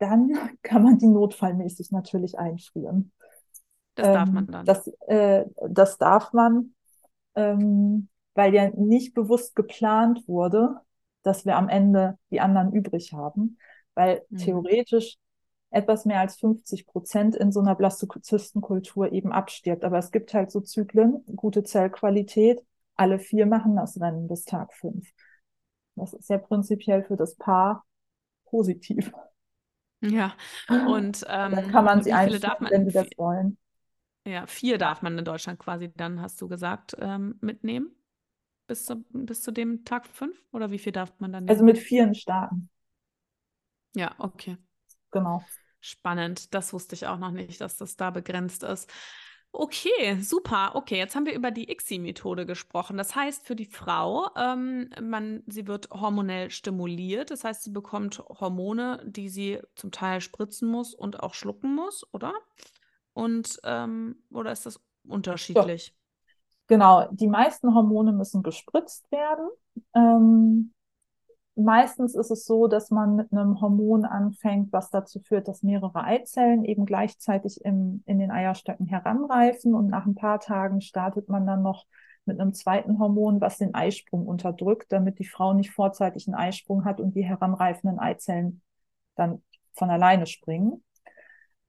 Dann 0.00 0.32
kann 0.64 0.82
man 0.82 0.98
die 0.98 1.06
notfallmäßig 1.06 1.92
natürlich 1.92 2.36
einfrieren. 2.36 3.12
Das 3.94 4.08
ähm, 4.08 4.12
darf 4.12 4.30
man 4.32 4.46
dann. 4.48 4.66
Das, 4.66 4.88
äh, 5.06 5.44
das 5.68 5.98
darf 5.98 6.32
man, 6.32 6.74
ähm, 7.36 8.08
weil 8.34 8.52
ja 8.52 8.70
nicht 8.70 9.14
bewusst 9.14 9.54
geplant 9.54 10.26
wurde, 10.26 10.80
dass 11.22 11.46
wir 11.46 11.54
am 11.54 11.68
Ende 11.68 12.18
die 12.32 12.40
anderen 12.40 12.72
übrig 12.72 13.12
haben. 13.12 13.58
Weil 13.94 14.22
mhm. 14.30 14.38
theoretisch 14.38 15.16
etwas 15.70 16.06
mehr 16.06 16.18
als 16.18 16.40
50 16.40 16.88
Prozent 16.88 17.36
in 17.36 17.52
so 17.52 17.60
einer 17.60 17.76
Blastozystenkultur 17.76 19.12
eben 19.12 19.30
abstirbt. 19.30 19.84
Aber 19.84 19.98
es 19.98 20.10
gibt 20.10 20.34
halt 20.34 20.50
so 20.50 20.60
Zyklen, 20.60 21.24
gute 21.36 21.62
Zellqualität, 21.62 22.64
alle 22.96 23.18
vier 23.18 23.46
machen 23.46 23.76
das 23.76 24.00
Rennen 24.00 24.28
bis 24.28 24.44
Tag 24.44 24.72
fünf. 24.74 25.08
Das 25.96 26.12
ist 26.12 26.28
ja 26.28 26.38
prinzipiell 26.38 27.04
für 27.04 27.16
das 27.16 27.36
Paar 27.36 27.84
positiv. 28.46 29.12
Ja, 30.00 30.34
und 30.68 31.24
ähm, 31.28 31.52
dann 31.52 31.70
kann 31.70 31.84
man 31.84 32.02
sie 32.02 32.12
einstellen, 32.12 32.54
wenn 32.60 32.84
sie 32.84 32.92
das 32.92 33.08
wollen. 33.16 33.58
Ja, 34.26 34.46
vier 34.46 34.78
darf 34.78 35.02
man 35.02 35.18
in 35.18 35.24
Deutschland 35.24 35.58
quasi 35.58 35.92
dann, 35.94 36.20
hast 36.20 36.40
du 36.40 36.48
gesagt, 36.48 36.96
ähm, 36.98 37.38
mitnehmen? 37.40 37.94
Bis 38.66 38.86
zu, 38.86 39.04
bis 39.10 39.42
zu 39.42 39.50
dem 39.50 39.84
Tag 39.84 40.06
fünf? 40.06 40.36
Oder 40.50 40.70
wie 40.70 40.78
viel 40.78 40.92
darf 40.92 41.12
man 41.20 41.32
dann 41.32 41.48
also 41.48 41.62
nehmen? 41.62 41.70
Also 41.70 41.80
mit 41.80 41.86
vieren 41.86 42.14
starten. 42.14 42.70
Ja, 43.94 44.14
okay. 44.18 44.56
Genau. 45.10 45.44
Spannend. 45.80 46.54
Das 46.54 46.72
wusste 46.72 46.94
ich 46.94 47.06
auch 47.06 47.18
noch 47.18 47.30
nicht, 47.30 47.60
dass 47.60 47.76
das 47.76 47.96
da 47.96 48.10
begrenzt 48.10 48.62
ist. 48.62 48.90
Okay, 49.56 50.20
super. 50.20 50.72
Okay, 50.74 50.96
jetzt 50.96 51.14
haben 51.14 51.26
wir 51.26 51.32
über 51.32 51.52
die 51.52 51.70
ICSI-Methode 51.70 52.44
gesprochen. 52.44 52.96
Das 52.96 53.14
heißt, 53.14 53.46
für 53.46 53.54
die 53.54 53.66
Frau, 53.66 54.28
ähm, 54.36 54.90
man, 55.00 55.44
sie 55.46 55.68
wird 55.68 55.88
hormonell 55.90 56.50
stimuliert. 56.50 57.30
Das 57.30 57.44
heißt, 57.44 57.62
sie 57.62 57.70
bekommt 57.70 58.18
Hormone, 58.40 59.00
die 59.06 59.28
sie 59.28 59.60
zum 59.76 59.92
Teil 59.92 60.20
spritzen 60.20 60.68
muss 60.68 60.92
und 60.92 61.22
auch 61.22 61.34
schlucken 61.34 61.72
muss, 61.72 62.04
oder? 62.12 62.32
Und 63.12 63.60
ähm, 63.62 64.16
oder 64.32 64.50
ist 64.50 64.66
das 64.66 64.80
unterschiedlich? 65.06 65.86
Ja. 65.86 65.94
Genau, 66.66 67.08
die 67.12 67.28
meisten 67.28 67.72
Hormone 67.76 68.10
müssen 68.10 68.42
gespritzt 68.42 69.08
werden. 69.12 69.48
Ähm, 69.94 70.73
Meistens 71.56 72.16
ist 72.16 72.30
es 72.30 72.46
so, 72.46 72.66
dass 72.66 72.90
man 72.90 73.14
mit 73.14 73.32
einem 73.32 73.60
Hormon 73.60 74.04
anfängt, 74.04 74.72
was 74.72 74.90
dazu 74.90 75.20
führt, 75.20 75.46
dass 75.46 75.62
mehrere 75.62 76.02
Eizellen 76.02 76.64
eben 76.64 76.84
gleichzeitig 76.84 77.64
im, 77.64 78.02
in 78.06 78.18
den 78.18 78.32
Eierstöcken 78.32 78.86
heranreifen 78.86 79.74
und 79.74 79.88
nach 79.88 80.04
ein 80.04 80.16
paar 80.16 80.40
Tagen 80.40 80.80
startet 80.80 81.28
man 81.28 81.46
dann 81.46 81.62
noch 81.62 81.86
mit 82.24 82.40
einem 82.40 82.54
zweiten 82.54 82.98
Hormon, 82.98 83.40
was 83.40 83.58
den 83.58 83.72
Eisprung 83.72 84.26
unterdrückt, 84.26 84.90
damit 84.90 85.20
die 85.20 85.26
Frau 85.26 85.52
nicht 85.52 85.70
vorzeitig 85.70 86.26
einen 86.26 86.34
Eisprung 86.34 86.84
hat 86.84 87.00
und 87.00 87.14
die 87.14 87.24
heranreifenden 87.24 88.00
Eizellen 88.00 88.60
dann 89.14 89.40
von 89.74 89.90
alleine 89.90 90.26
springen. 90.26 90.82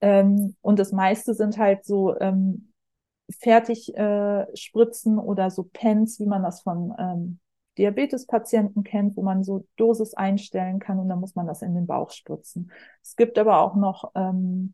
Ähm, 0.01 0.55
und 0.61 0.79
das 0.79 0.93
meiste 0.93 1.35
sind 1.35 1.59
halt 1.59 1.85
so 1.85 2.19
ähm, 2.19 2.71
fertig 3.39 3.95
äh, 3.95 4.45
oder 5.17 5.51
so 5.51 5.63
Pens, 5.63 6.19
wie 6.19 6.25
man 6.25 6.41
das 6.41 6.61
von 6.61 6.93
ähm, 6.97 7.39
Diabetespatienten 7.77 8.83
kennt, 8.83 9.17
wo 9.17 9.21
man 9.21 9.43
so 9.43 9.65
Dosis 9.75 10.13
einstellen 10.13 10.79
kann 10.79 10.99
und 10.99 11.09
dann 11.09 11.19
muss 11.19 11.35
man 11.35 11.47
das 11.47 11.61
in 11.61 11.75
den 11.75 11.87
Bauch 11.87 12.11
spritzen. 12.11 12.71
Es 13.01 13.15
gibt 13.15 13.37
aber 13.37 13.59
auch 13.59 13.75
noch 13.75 14.11
ähm, 14.15 14.73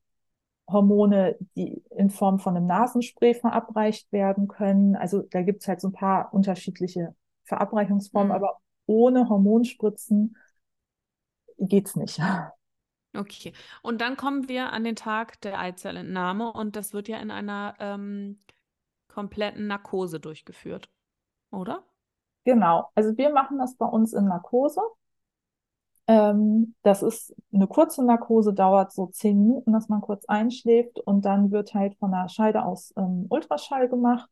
Hormone, 0.70 1.38
die 1.56 1.84
in 1.90 2.10
Form 2.10 2.40
von 2.40 2.56
einem 2.56 2.68
Nasenspray 2.68 3.34
verabreicht 3.34 4.12
werden 4.12 4.48
können. 4.48 4.96
Also 4.96 5.22
da 5.22 5.42
gibt 5.42 5.62
es 5.62 5.68
halt 5.68 5.82
so 5.82 5.90
ein 5.90 5.94
paar 5.94 6.34
unterschiedliche 6.34 7.16
Verabreichungsformen, 7.44 8.30
mhm. 8.30 8.36
aber 8.36 8.58
ohne 8.86 9.30
Hormonspritzen 9.30 10.38
geht's 11.58 11.96
nicht. 11.96 12.20
Okay. 13.14 13.52
Und 13.82 14.00
dann 14.00 14.16
kommen 14.16 14.48
wir 14.48 14.72
an 14.72 14.86
den 14.86 14.96
Tag 14.96 15.42
der 15.42 15.60
Eizellentnahme 15.60 16.54
und 16.54 16.78
das 16.78 16.94
wird 16.94 17.10
ja 17.10 17.20
in 17.20 17.30
einer 17.30 17.76
ähm, 17.80 18.42
kompletten 19.10 19.68
Narkose 19.68 20.22
durchgeführt, 20.22 20.90
oder? 21.52 21.84
Genau. 22.44 22.90
Also 22.96 23.18
wir 23.18 23.32
machen 23.32 23.60
das 23.60 23.76
bei 23.76 23.86
uns 23.86 24.14
in 24.14 24.26
Narkose. 24.26 24.82
Ähm, 26.08 26.76
das 26.82 27.04
ist 27.04 27.36
eine 27.54 27.68
kurze 27.68 28.04
Narkose, 28.04 28.54
dauert 28.54 28.92
so 28.92 29.08
zehn 29.08 29.38
Minuten, 29.38 29.72
dass 29.72 29.88
man 29.88 30.02
kurz 30.02 30.26
einschläft 30.26 31.00
und 31.00 31.24
dann 31.26 31.52
wird 31.52 31.74
halt 31.74 31.96
von 32.00 32.12
der 32.12 32.28
Scheide 32.28 32.66
aus 32.66 32.94
ähm, 32.98 33.28
Ultraschall 33.30 33.88
gemacht 33.88 34.30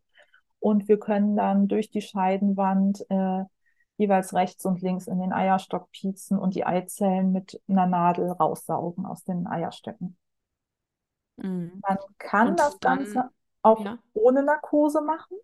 und 0.60 0.88
wir 0.88 1.00
können 1.00 1.36
dann 1.36 1.68
durch 1.68 1.90
die 1.90 2.02
Scheidenwand 2.02 3.06
äh, 3.10 3.44
jeweils 3.98 4.34
rechts 4.34 4.66
und 4.66 4.82
links 4.82 5.08
in 5.08 5.20
den 5.20 5.32
Eierstock 5.32 5.92
piezen 5.92 6.40
und 6.40 6.56
die 6.56 6.66
Eizellen 6.66 7.32
mit 7.32 7.62
einer 7.68 7.86
Nadel 7.86 8.32
raussaugen 8.32 9.06
aus 9.06 9.24
den 9.24 9.46
Eierstöcken. 9.46 10.18
Mhm. 11.38 11.82
Man 11.88 11.98
kann 12.18 12.50
und 12.50 12.60
das 12.60 12.80
dann, 12.80 13.00
Ganze 13.00 13.30
auch 13.62 13.84
ja. 13.84 14.00
ohne 14.14 14.44
Narkose 14.44 15.02
machen. 15.02 15.38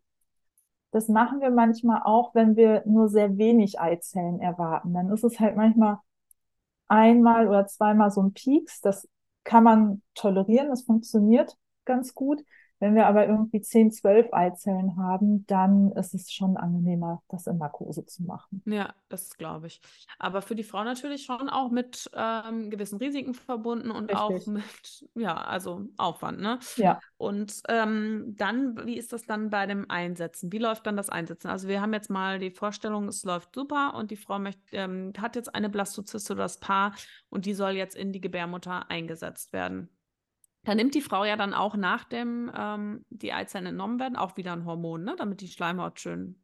Das 0.95 1.09
machen 1.09 1.41
wir 1.41 1.49
manchmal 1.51 2.01
auch, 2.03 2.33
wenn 2.35 2.55
wir 2.55 2.81
nur 2.85 3.09
sehr 3.09 3.37
wenig 3.37 3.81
Eizellen 3.81 4.39
erwarten. 4.39 4.93
Dann 4.93 5.09
ist 5.11 5.25
es 5.25 5.41
halt 5.41 5.57
manchmal 5.57 5.97
einmal 6.87 7.47
oder 7.47 7.67
zweimal 7.67 8.11
so 8.11 8.21
ein 8.21 8.33
Peaks. 8.33 8.81
Das 8.81 9.07
kann 9.43 9.63
man 9.63 10.01
tolerieren, 10.15 10.69
das 10.69 10.83
funktioniert 10.83 11.57
ganz 11.85 12.15
gut. 12.15 12.43
Wenn 12.79 12.95
wir 12.95 13.07
aber 13.07 13.27
irgendwie 13.27 13.61
10, 13.61 13.91
12 13.91 14.33
Eizellen 14.33 14.97
haben, 14.97 15.45
dann 15.47 15.91
ist 15.93 16.13
es 16.13 16.31
schon 16.31 16.57
angenehmer, 16.57 17.21
das 17.29 17.47
in 17.47 17.57
Narkose 17.57 18.05
zu 18.05 18.23
machen. 18.23 18.61
Ja, 18.65 18.93
das 19.07 19.37
glaube 19.37 19.67
ich. 19.67 19.81
Aber 20.19 20.41
für 20.41 20.55
die 20.55 20.63
Frau 20.63 20.83
natürlich 20.83 21.23
schon 21.23 21.49
auch 21.49 21.71
mit 21.71 22.09
ähm, 22.13 22.69
gewissen 22.69 22.97
Risiken 22.97 23.33
verbunden 23.33 23.91
und 23.91 24.11
Richtig. 24.11 24.17
auch 24.17 24.45
mit, 24.47 25.09
ja, 25.15 25.35
also 25.35 25.87
Aufwand, 25.97 26.41
ne? 26.41 26.59
Ja. 26.75 26.99
Und 27.17 27.61
ähm, 27.69 28.35
dann, 28.37 28.85
wie 28.85 28.97
ist 28.97 29.13
das 29.13 29.25
dann 29.25 29.49
bei 29.49 29.65
dem 29.67 29.89
Einsetzen? 29.89 30.51
Wie 30.51 30.57
läuft 30.57 30.85
dann 30.85 30.97
das 30.97 31.09
Einsetzen? 31.09 31.47
Also 31.47 31.69
wir 31.69 31.81
haben 31.81 31.93
jetzt 31.93 32.09
mal 32.09 32.39
die 32.39 32.51
Vorstellung, 32.51 33.07
es 33.07 33.23
läuft 33.23 33.55
super 33.55 33.93
und 33.95 34.11
die 34.11 34.17
Frau 34.17 34.37
möchte, 34.37 34.61
ähm, 34.73 35.13
hat 35.17 35.37
jetzt 35.37 35.55
eine 35.55 35.69
Blastozyste 35.69 36.33
oder 36.33 36.43
das 36.43 36.59
Paar 36.59 36.93
und 37.29 37.45
die 37.45 37.53
soll 37.53 37.71
jetzt 37.71 37.95
in 37.95 38.11
die 38.11 38.21
Gebärmutter 38.21 38.89
eingesetzt 38.89 39.53
werden. 39.53 39.89
Da 40.65 40.75
nimmt 40.75 40.95
die 40.95 41.01
Frau 41.01 41.23
ja 41.23 41.37
dann 41.37 41.53
auch 41.53 41.75
nachdem 41.75 42.51
ähm, 42.55 43.05
die 43.09 43.33
Eizellen 43.33 43.67
entnommen 43.67 43.99
werden, 43.99 44.15
auch 44.15 44.35
wieder 44.37 44.53
ein 44.53 44.65
Hormon, 44.65 45.03
ne? 45.03 45.15
damit 45.17 45.41
die 45.41 45.47
Schleimhaut 45.47 45.99
schön. 45.99 46.41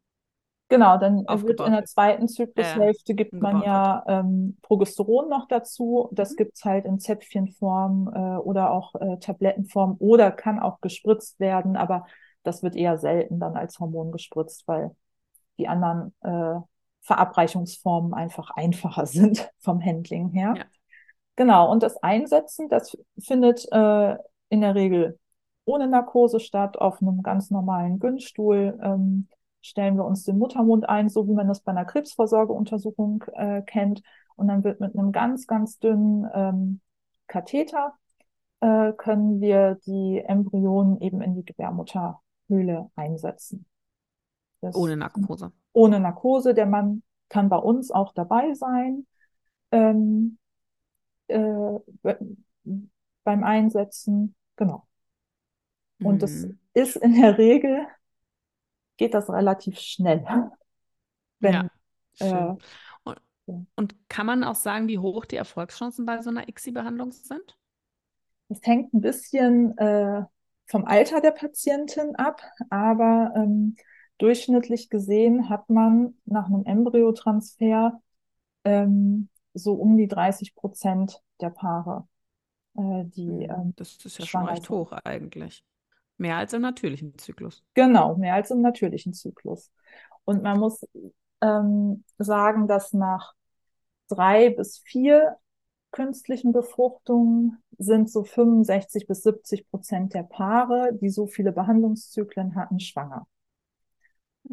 Genau, 0.68 0.96
dann 0.96 1.26
wird 1.26 1.60
in 1.60 1.72
der 1.72 1.84
zweiten 1.84 2.28
Zyklushälfte 2.28 3.12
äh, 3.12 3.14
gibt 3.14 3.34
man 3.34 3.60
ja 3.60 4.02
ähm, 4.06 4.56
Progesteron 4.62 5.28
noch 5.28 5.46
dazu. 5.46 6.08
Das 6.12 6.32
mhm. 6.32 6.36
gibt 6.36 6.56
es 6.56 6.64
halt 6.64 6.86
in 6.86 6.98
Zäpfchenform 6.98 8.10
äh, 8.14 8.36
oder 8.38 8.70
auch 8.70 8.94
äh, 8.94 9.18
Tablettenform 9.18 9.96
oder 9.98 10.30
kann 10.30 10.60
auch 10.60 10.80
gespritzt 10.80 11.40
werden, 11.40 11.76
aber 11.76 12.06
das 12.42 12.62
wird 12.62 12.74
eher 12.74 12.96
selten 12.96 13.38
dann 13.38 13.54
als 13.54 13.80
Hormon 13.80 14.12
gespritzt, 14.12 14.66
weil 14.66 14.96
die 15.58 15.68
anderen 15.68 16.14
äh, 16.22 16.58
Verabreichungsformen 17.02 18.14
einfach 18.14 18.50
einfacher 18.50 19.04
sind 19.06 19.50
vom 19.58 19.84
Handling 19.84 20.30
her. 20.30 20.54
Ja. 20.56 20.64
Genau, 21.36 21.70
und 21.70 21.82
das 21.82 22.02
Einsetzen, 22.02 22.68
das 22.68 22.96
findet 23.18 23.66
äh, 23.72 24.16
in 24.48 24.60
der 24.60 24.74
Regel 24.74 25.18
ohne 25.64 25.86
Narkose 25.86 26.40
statt, 26.40 26.78
auf 26.78 27.00
einem 27.00 27.22
ganz 27.22 27.50
normalen 27.50 27.98
Günststuhl. 27.98 28.78
Ähm, 28.82 29.28
stellen 29.60 29.96
wir 29.96 30.04
uns 30.04 30.24
den 30.24 30.38
Muttermund 30.38 30.88
ein, 30.88 31.08
so 31.08 31.28
wie 31.28 31.32
man 31.32 31.48
das 31.48 31.60
bei 31.60 31.72
einer 31.72 31.84
Krebsvorsorgeuntersuchung 31.84 33.24
äh, 33.34 33.62
kennt. 33.62 34.02
Und 34.36 34.48
dann 34.48 34.64
wird 34.64 34.80
mit 34.80 34.96
einem 34.96 35.12
ganz, 35.12 35.46
ganz 35.46 35.78
dünnen 35.78 36.28
ähm, 36.34 36.80
Katheter 37.28 37.94
äh, 38.60 38.92
können 38.92 39.40
wir 39.40 39.78
die 39.86 40.22
Embryonen 40.24 41.00
eben 41.00 41.20
in 41.20 41.34
die 41.34 41.44
Gebärmutterhöhle 41.44 42.90
einsetzen. 42.96 43.66
Das, 44.60 44.76
ohne 44.76 44.96
Narkose. 44.96 45.52
Ohne 45.72 46.00
Narkose. 46.00 46.54
Der 46.54 46.66
Mann 46.66 47.02
kann 47.28 47.48
bei 47.48 47.56
uns 47.56 47.90
auch 47.90 48.12
dabei 48.12 48.54
sein. 48.54 49.06
Ähm, 49.72 50.38
äh, 51.32 52.14
beim 53.24 53.44
Einsetzen. 53.44 54.34
Genau. 54.56 54.86
Und 56.02 56.16
mhm. 56.16 56.18
das 56.18 56.46
ist 56.74 56.96
in 56.96 57.20
der 57.20 57.38
Regel, 57.38 57.86
geht 58.96 59.14
das 59.14 59.30
relativ 59.30 59.78
schnell. 59.78 60.24
Wenn, 61.40 61.70
ja, 62.20 62.54
äh, 62.54 62.56
und, 63.02 63.66
und, 63.74 64.08
kann 64.08 64.26
man 64.26 64.44
auch 64.44 64.54
sagen, 64.54 64.86
wie 64.86 64.98
hoch 64.98 65.24
die 65.24 65.36
Erfolgschancen 65.36 66.06
bei 66.06 66.22
so 66.22 66.30
einer 66.30 66.48
ICSI-Behandlung 66.48 67.10
sind? 67.10 67.56
Es 68.48 68.60
hängt 68.62 68.94
ein 68.94 69.00
bisschen 69.00 69.76
äh, 69.78 70.22
vom 70.66 70.84
Alter 70.84 71.20
der 71.20 71.32
Patientin 71.32 72.14
ab, 72.16 72.42
aber 72.70 73.32
ähm, 73.34 73.76
durchschnittlich 74.18 74.88
gesehen 74.88 75.48
hat 75.48 75.68
man 75.68 76.14
nach 76.24 76.46
einem 76.46 76.64
Embryotransfer 76.64 78.00
ähm, 78.64 79.28
so 79.54 79.74
um 79.74 79.96
die 79.96 80.08
30 80.08 80.54
Prozent 80.54 81.22
der 81.40 81.50
Paare, 81.50 82.06
äh, 82.76 83.04
die. 83.04 83.26
Mhm. 83.26 83.42
Ähm, 83.42 83.72
das 83.76 83.96
ist 84.04 84.18
ja 84.18 84.26
schon 84.26 84.46
recht 84.46 84.68
hoch 84.70 84.92
eigentlich. 85.04 85.64
Mehr 86.18 86.36
als 86.36 86.52
im 86.52 86.62
natürlichen 86.62 87.16
Zyklus. 87.18 87.64
Genau, 87.74 88.16
mehr 88.16 88.34
als 88.34 88.50
im 88.50 88.60
natürlichen 88.60 89.12
Zyklus. 89.12 89.72
Und 90.24 90.42
man 90.42 90.58
muss 90.58 90.86
ähm, 91.40 92.04
sagen, 92.18 92.68
dass 92.68 92.92
nach 92.92 93.34
drei 94.08 94.50
bis 94.50 94.78
vier 94.78 95.36
künstlichen 95.90 96.52
Befruchtungen 96.52 97.62
sind 97.78 98.10
so 98.10 98.24
65 98.24 99.06
bis 99.06 99.22
70 99.22 99.68
Prozent 99.70 100.14
der 100.14 100.22
Paare, 100.22 100.90
die 101.00 101.10
so 101.10 101.26
viele 101.26 101.52
Behandlungszyklen 101.52 102.54
hatten, 102.54 102.80
schwanger. 102.80 103.26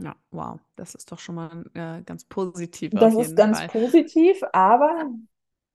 Ja, 0.02 0.16
wow, 0.32 0.60
das 0.76 0.96
ist 0.96 1.12
doch 1.12 1.20
schon 1.20 1.36
mal 1.36 1.66
äh, 1.74 2.02
ganz 2.04 2.26
positiv. 2.26 2.92
Das 2.92 3.16
ist 3.16 3.36
ganz 3.36 3.60
Fall. 3.60 3.68
positiv, 3.68 4.42
aber 4.54 5.10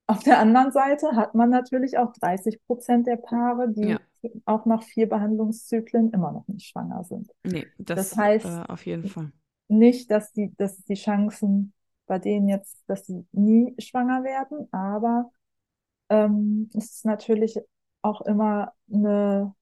auf 0.07 0.23
der 0.23 0.39
anderen 0.39 0.71
Seite 0.71 1.17
hat 1.17 1.35
man 1.35 1.51
natürlich 1.51 1.97
auch 1.99 2.13
30 2.13 2.65
Prozent 2.67 3.07
der 3.07 3.17
Paare, 3.17 3.71
die 3.71 3.89
ja. 3.89 3.99
auch 4.45 4.67
nach 4.67 4.83
vier 4.83 5.09
Behandlungszyklen 5.09 6.11
immer 6.13 6.33
noch 6.33 6.47
nicht 6.49 6.69
schwanger 6.69 7.05
sind. 7.05 7.31
Nee, 7.43 7.67
das, 7.79 8.11
das 8.11 8.17
heißt 8.19 8.47
äh, 8.47 8.65
auf 8.69 8.85
jeden 8.85 9.09
Fall. 9.09 9.33
Nicht, 9.69 10.11
dass 10.11 10.33
die, 10.33 10.55
dass 10.57 10.85
die 10.85 10.95
Chancen 10.95 11.73
bei 12.07 12.19
denen 12.19 12.49
jetzt, 12.49 12.83
dass 12.87 13.07
sie 13.07 13.27
nie 13.33 13.75
schwanger 13.79 14.25
werden, 14.25 14.69
aber 14.73 15.31
ähm, 16.11 16.69
es 16.75 16.97
ist 16.97 17.07
natürlich 17.07 17.59
auch 18.03 18.21
immer 18.23 18.75
eine 18.93 19.55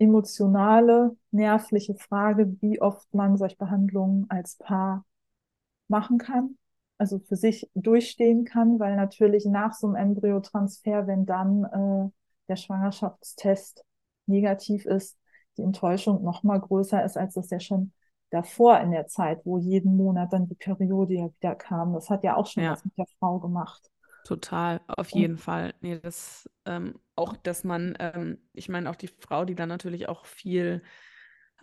emotionale, 0.00 1.16
nervliche 1.30 1.94
Frage, 1.94 2.56
wie 2.60 2.80
oft 2.80 3.12
man 3.14 3.36
solche 3.36 3.56
Behandlungen 3.56 4.26
als 4.30 4.56
Paar 4.56 5.04
machen 5.88 6.18
kann, 6.18 6.56
also 6.98 7.18
für 7.18 7.36
sich 7.36 7.70
durchstehen 7.74 8.44
kann, 8.44 8.80
weil 8.80 8.96
natürlich 8.96 9.44
nach 9.44 9.74
so 9.74 9.88
einem 9.88 9.96
Embryotransfer, 9.96 11.06
wenn 11.06 11.26
dann 11.26 11.64
äh, 11.64 12.10
der 12.48 12.56
Schwangerschaftstest 12.56 13.84
negativ 14.26 14.86
ist, 14.86 15.18
die 15.58 15.62
Enttäuschung 15.62 16.22
noch 16.22 16.42
mal 16.42 16.58
größer 16.58 17.04
ist, 17.04 17.18
als 17.18 17.34
das 17.34 17.50
ja 17.50 17.60
schon 17.60 17.92
davor 18.30 18.80
in 18.80 18.92
der 18.92 19.06
Zeit, 19.06 19.40
wo 19.44 19.58
jeden 19.58 19.96
Monat 19.96 20.32
dann 20.32 20.48
die 20.48 20.54
Periode 20.54 21.14
ja 21.14 21.28
wieder 21.38 21.54
kam. 21.56 21.92
Das 21.92 22.08
hat 22.08 22.24
ja 22.24 22.36
auch 22.36 22.46
schon 22.46 22.62
ja. 22.62 22.72
was 22.72 22.84
mit 22.84 22.96
der 22.96 23.06
Frau 23.18 23.38
gemacht. 23.38 23.90
Total, 24.24 24.80
auf 24.86 25.10
jeden 25.10 25.38
Fall. 25.38 25.74
Nee, 25.80 25.98
das 25.98 26.48
ähm, 26.66 26.94
auch, 27.16 27.36
dass 27.36 27.64
man, 27.64 27.96
ähm, 27.98 28.38
ich 28.52 28.68
meine, 28.68 28.90
auch 28.90 28.96
die 28.96 29.08
Frau, 29.08 29.44
die 29.44 29.54
dann 29.54 29.68
natürlich 29.68 30.08
auch 30.08 30.26
viel 30.26 30.82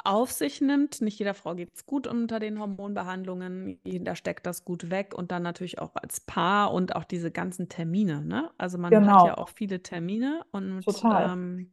auf 0.03 0.31
sich 0.31 0.61
nimmt. 0.61 1.01
Nicht 1.01 1.19
jeder 1.19 1.33
Frau 1.33 1.55
geht 1.55 1.73
es 1.73 1.85
gut 1.85 2.07
unter 2.07 2.39
den 2.39 2.59
Hormonbehandlungen. 2.59 3.79
Jeder 3.83 4.15
steckt 4.15 4.45
das 4.45 4.63
gut 4.63 4.89
weg 4.89 5.13
und 5.15 5.31
dann 5.31 5.43
natürlich 5.43 5.79
auch 5.79 5.91
als 5.95 6.19
Paar 6.19 6.73
und 6.73 6.95
auch 6.95 7.03
diese 7.03 7.31
ganzen 7.31 7.69
Termine. 7.69 8.21
Ne? 8.23 8.51
Also 8.57 8.77
man 8.77 8.91
genau. 8.91 9.21
hat 9.21 9.27
ja 9.27 9.37
auch 9.37 9.49
viele 9.49 9.81
Termine 9.81 10.45
und 10.51 10.83
ähm, 11.03 11.71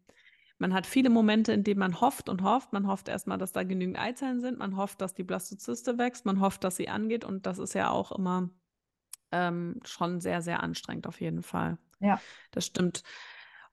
man 0.58 0.72
hat 0.72 0.86
viele 0.86 1.10
Momente, 1.10 1.52
in 1.52 1.64
denen 1.64 1.80
man 1.80 2.00
hofft 2.00 2.28
und 2.28 2.42
hofft. 2.42 2.72
Man 2.72 2.86
hofft 2.86 3.08
erstmal, 3.08 3.38
dass 3.38 3.52
da 3.52 3.64
genügend 3.64 3.98
Eizellen 3.98 4.40
sind. 4.40 4.58
Man 4.58 4.76
hofft, 4.76 5.00
dass 5.00 5.14
die 5.14 5.24
Blastozyste 5.24 5.98
wächst. 5.98 6.24
Man 6.24 6.40
hofft, 6.40 6.64
dass 6.64 6.76
sie 6.76 6.88
angeht. 6.88 7.24
Und 7.24 7.46
das 7.46 7.58
ist 7.58 7.74
ja 7.74 7.90
auch 7.90 8.12
immer 8.12 8.50
ähm, 9.34 9.80
schon 9.84 10.20
sehr, 10.20 10.40
sehr 10.40 10.62
anstrengend 10.62 11.06
auf 11.06 11.20
jeden 11.20 11.42
Fall. 11.42 11.76
Ja. 12.00 12.20
Das 12.52 12.66
stimmt. 12.66 13.02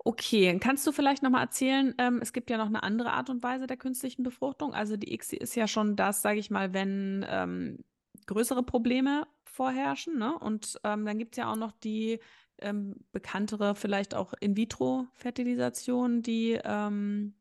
Okay, 0.03 0.57
kannst 0.59 0.85
du 0.87 0.91
vielleicht 0.91 1.21
nochmal 1.21 1.43
erzählen, 1.43 1.93
ähm, 1.99 2.19
es 2.21 2.33
gibt 2.33 2.49
ja 2.49 2.57
noch 2.57 2.65
eine 2.65 2.81
andere 2.81 3.11
Art 3.13 3.29
und 3.29 3.43
Weise 3.43 3.67
der 3.67 3.77
künstlichen 3.77 4.23
Befruchtung. 4.23 4.73
Also 4.73 4.97
die 4.97 5.13
ICSI 5.13 5.37
ist 5.37 5.55
ja 5.55 5.67
schon 5.67 5.95
das, 5.95 6.23
sage 6.23 6.39
ich 6.39 6.49
mal, 6.49 6.73
wenn 6.73 7.23
ähm, 7.29 7.83
größere 8.25 8.63
Probleme 8.63 9.27
vorherrschen. 9.43 10.17
Ne? 10.17 10.37
Und 10.39 10.79
ähm, 10.83 11.05
dann 11.05 11.19
gibt 11.19 11.33
es 11.33 11.37
ja 11.37 11.51
auch 11.51 11.55
noch 11.55 11.71
die 11.71 12.19
ähm, 12.57 12.95
bekanntere, 13.11 13.75
vielleicht 13.75 14.15
auch 14.15 14.33
In-vitro-Fertilisation, 14.39 16.23
die 16.23 16.59
ähm, 16.63 17.35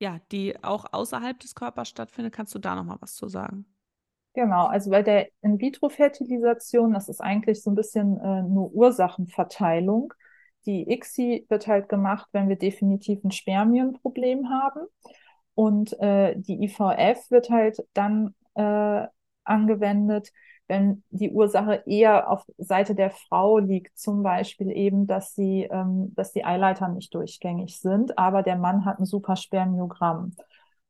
ja, 0.00 0.20
die 0.32 0.62
auch 0.62 0.92
außerhalb 0.92 1.38
des 1.40 1.54
Körpers 1.54 1.88
stattfindet. 1.88 2.34
Kannst 2.34 2.54
du 2.54 2.58
da 2.58 2.74
nochmal 2.74 2.98
was 3.00 3.14
zu 3.14 3.28
sagen? 3.28 3.64
Genau, 4.34 4.66
also 4.66 4.90
bei 4.90 5.02
der 5.02 5.28
In-vitro-Fertilisation, 5.42 6.92
das 6.92 7.08
ist 7.08 7.20
eigentlich 7.20 7.62
so 7.62 7.70
ein 7.70 7.76
bisschen 7.76 8.18
äh, 8.18 8.42
nur 8.42 8.72
Ursachenverteilung. 8.72 10.12
Die 10.66 10.90
ICSI 10.90 11.46
wird 11.48 11.68
halt 11.68 11.88
gemacht, 11.88 12.28
wenn 12.32 12.48
wir 12.48 12.56
definitiv 12.56 13.22
ein 13.22 13.30
Spermienproblem 13.30 14.48
haben. 14.50 14.86
Und 15.54 15.92
äh, 16.00 16.34
die 16.36 16.64
IVF 16.64 17.30
wird 17.30 17.48
halt 17.50 17.78
dann 17.94 18.34
äh, 18.56 19.06
angewendet, 19.44 20.32
wenn 20.66 21.04
die 21.10 21.30
Ursache 21.30 21.84
eher 21.86 22.28
auf 22.28 22.44
Seite 22.58 22.96
der 22.96 23.10
Frau 23.10 23.58
liegt, 23.58 23.96
zum 23.96 24.24
Beispiel 24.24 24.70
eben, 24.72 25.06
dass 25.06 25.34
sie, 25.34 25.68
ähm, 25.70 26.12
dass 26.16 26.32
die 26.32 26.44
Eileiter 26.44 26.88
nicht 26.88 27.14
durchgängig 27.14 27.78
sind, 27.78 28.18
aber 28.18 28.42
der 28.42 28.56
Mann 28.56 28.84
hat 28.84 28.98
ein 28.98 29.04
super 29.04 29.36
Spermiogramm. 29.36 30.34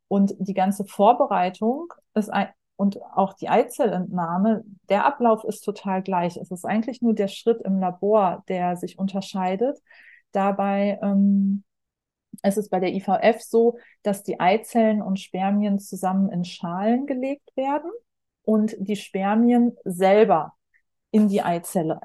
Und 0.09 0.35
die 0.38 0.54
ganze 0.54 0.85
Vorbereitung 0.87 1.92
ist 2.14 2.30
und 2.76 3.00
auch 3.02 3.34
die 3.34 3.48
Eizellentnahme, 3.48 4.64
der 4.88 5.06
Ablauf 5.06 5.44
ist 5.44 5.60
total 5.60 6.02
gleich. 6.02 6.37
Es 6.37 6.50
ist 6.50 6.64
eigentlich 6.64 7.02
nur 7.02 7.14
der 7.14 7.28
Schritt 7.28 7.60
im 7.62 7.78
Labor, 7.78 8.44
der 8.48 8.76
sich 8.76 8.98
unterscheidet. 8.98 9.78
Dabei 10.32 10.98
ähm, 11.02 11.64
es 12.42 12.56
ist 12.56 12.70
bei 12.70 12.80
der 12.80 12.92
IVF 12.92 13.40
so, 13.40 13.78
dass 14.02 14.22
die 14.22 14.40
Eizellen 14.40 15.02
und 15.02 15.20
Spermien 15.20 15.78
zusammen 15.78 16.30
in 16.30 16.44
Schalen 16.44 17.06
gelegt 17.06 17.56
werden 17.56 17.90
und 18.42 18.74
die 18.78 18.96
Spermien 18.96 19.76
selber 19.84 20.54
in 21.10 21.28
die 21.28 21.42
Eizelle 21.42 22.00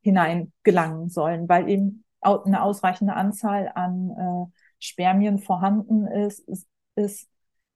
hinein 0.00 0.52
gelangen 0.62 1.08
sollen, 1.08 1.48
weil 1.48 1.68
eben 1.68 2.04
eine 2.20 2.62
ausreichende 2.62 3.14
Anzahl 3.14 3.70
an 3.74 4.10
äh, 4.10 4.52
Spermien 4.78 5.38
vorhanden 5.38 6.06
ist, 6.06 6.40
ist, 6.40 6.68
ist, 6.94 7.28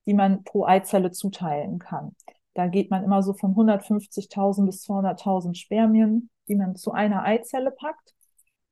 die 0.06 0.14
man 0.14 0.44
pro 0.44 0.64
Eizelle 0.64 1.10
zuteilen 1.10 1.78
kann. 1.78 2.14
Da 2.54 2.68
geht 2.68 2.90
man 2.90 3.04
immer 3.04 3.22
so 3.22 3.34
von 3.34 3.54
150.000 3.54 4.64
bis 4.64 4.82
200.000 4.86 5.54
Spermien, 5.54 6.30
die 6.48 6.54
man 6.56 6.76
zu 6.76 6.92
einer 6.92 7.22
Eizelle 7.24 7.70
packt, 7.70 8.14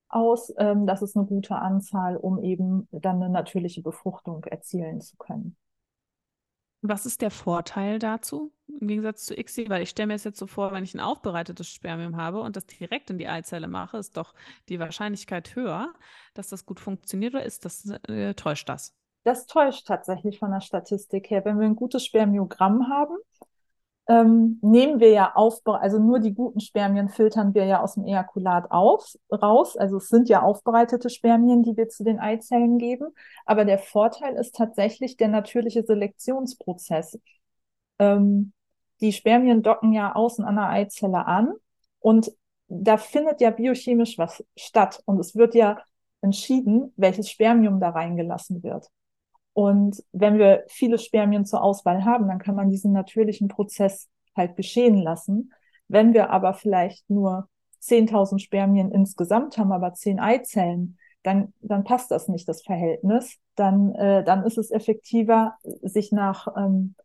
aus. 0.08 0.52
Ähm, 0.58 0.86
das 0.86 1.02
ist 1.02 1.16
eine 1.16 1.26
gute 1.26 1.56
Anzahl, 1.56 2.16
um 2.16 2.42
eben 2.42 2.88
dann 2.92 3.16
eine 3.16 3.28
natürliche 3.28 3.82
Befruchtung 3.82 4.44
erzielen 4.44 5.00
zu 5.00 5.16
können. 5.16 5.56
Was 6.86 7.06
ist 7.06 7.22
der 7.22 7.30
Vorteil 7.30 7.98
dazu 7.98 8.52
im 8.80 8.88
Gegensatz 8.88 9.24
zu 9.24 9.38
ICSI? 9.38 9.70
Weil 9.70 9.82
ich 9.82 9.90
stelle 9.90 10.08
mir 10.08 10.14
es 10.14 10.24
jetzt 10.24 10.38
so 10.38 10.46
vor, 10.46 10.72
wenn 10.72 10.84
ich 10.84 10.94
ein 10.94 11.00
aufbereitetes 11.00 11.68
Spermium 11.68 12.16
habe 12.16 12.40
und 12.40 12.56
das 12.56 12.66
direkt 12.66 13.08
in 13.08 13.16
die 13.16 13.26
Eizelle 13.26 13.68
mache, 13.68 13.96
ist 13.96 14.18
doch 14.18 14.34
die 14.68 14.78
Wahrscheinlichkeit 14.78 15.56
höher, 15.56 15.94
dass 16.34 16.48
das 16.48 16.66
gut 16.66 16.80
funktioniert 16.80 17.34
oder 17.34 17.44
ist 17.44 17.64
das, 17.64 17.88
äh, 18.06 18.34
täuscht 18.34 18.68
das? 18.68 18.94
Das 19.24 19.46
täuscht 19.46 19.86
tatsächlich 19.86 20.38
von 20.38 20.50
der 20.50 20.60
Statistik 20.60 21.30
her. 21.30 21.44
Wenn 21.44 21.58
wir 21.58 21.66
ein 21.66 21.76
gutes 21.76 22.04
Spermiogramm 22.04 22.88
haben, 22.88 23.16
ähm, 24.06 24.58
nehmen 24.60 25.00
wir 25.00 25.10
ja 25.10 25.32
auf, 25.34 25.60
also 25.64 25.98
nur 25.98 26.20
die 26.20 26.34
guten 26.34 26.60
Spermien 26.60 27.08
filtern 27.08 27.54
wir 27.54 27.64
ja 27.64 27.80
aus 27.82 27.94
dem 27.94 28.04
Ejakulat 28.04 28.70
auf, 28.70 29.14
raus. 29.32 29.76
Also 29.78 29.96
es 29.96 30.08
sind 30.08 30.28
ja 30.28 30.42
aufbereitete 30.42 31.08
Spermien, 31.08 31.62
die 31.62 31.76
wir 31.76 31.88
zu 31.88 32.04
den 32.04 32.20
Eizellen 32.20 32.78
geben. 32.78 33.14
Aber 33.46 33.64
der 33.64 33.78
Vorteil 33.78 34.36
ist 34.36 34.54
tatsächlich 34.56 35.16
der 35.16 35.28
natürliche 35.28 35.84
Selektionsprozess. 35.84 37.18
Ähm, 37.98 38.52
die 39.00 39.12
Spermien 39.12 39.62
docken 39.62 39.92
ja 39.92 40.14
außen 40.14 40.44
an 40.44 40.56
der 40.56 40.68
Eizelle 40.68 41.26
an 41.26 41.54
und 42.00 42.30
da 42.68 42.96
findet 42.98 43.40
ja 43.40 43.50
biochemisch 43.50 44.18
was 44.18 44.44
statt 44.56 45.02
und 45.06 45.18
es 45.20 45.34
wird 45.34 45.54
ja 45.54 45.80
entschieden, 46.20 46.92
welches 46.96 47.30
Spermium 47.30 47.80
da 47.80 47.90
reingelassen 47.90 48.62
wird. 48.62 48.88
Und 49.54 50.02
wenn 50.12 50.38
wir 50.38 50.64
viele 50.68 50.98
Spermien 50.98 51.46
zur 51.46 51.62
Auswahl 51.62 52.04
haben, 52.04 52.28
dann 52.28 52.40
kann 52.40 52.56
man 52.56 52.70
diesen 52.70 52.92
natürlichen 52.92 53.48
Prozess 53.48 54.10
halt 54.36 54.56
geschehen 54.56 54.98
lassen. 54.98 55.52
Wenn 55.88 56.12
wir 56.12 56.30
aber 56.30 56.54
vielleicht 56.54 57.08
nur 57.08 57.48
10.000 57.80 58.40
Spermien 58.40 58.90
insgesamt 58.90 59.56
haben, 59.56 59.72
aber 59.72 59.94
10 59.94 60.18
Eizellen, 60.18 60.98
dann, 61.22 61.54
dann 61.60 61.84
passt 61.84 62.10
das 62.10 62.28
nicht, 62.28 62.48
das 62.48 62.62
Verhältnis. 62.62 63.38
Dann, 63.54 63.94
äh, 63.94 64.24
dann 64.24 64.44
ist 64.44 64.58
es 64.58 64.70
effektiver, 64.70 65.56
sich 65.82 66.10
nach 66.12 66.48
ähm, 66.56 66.96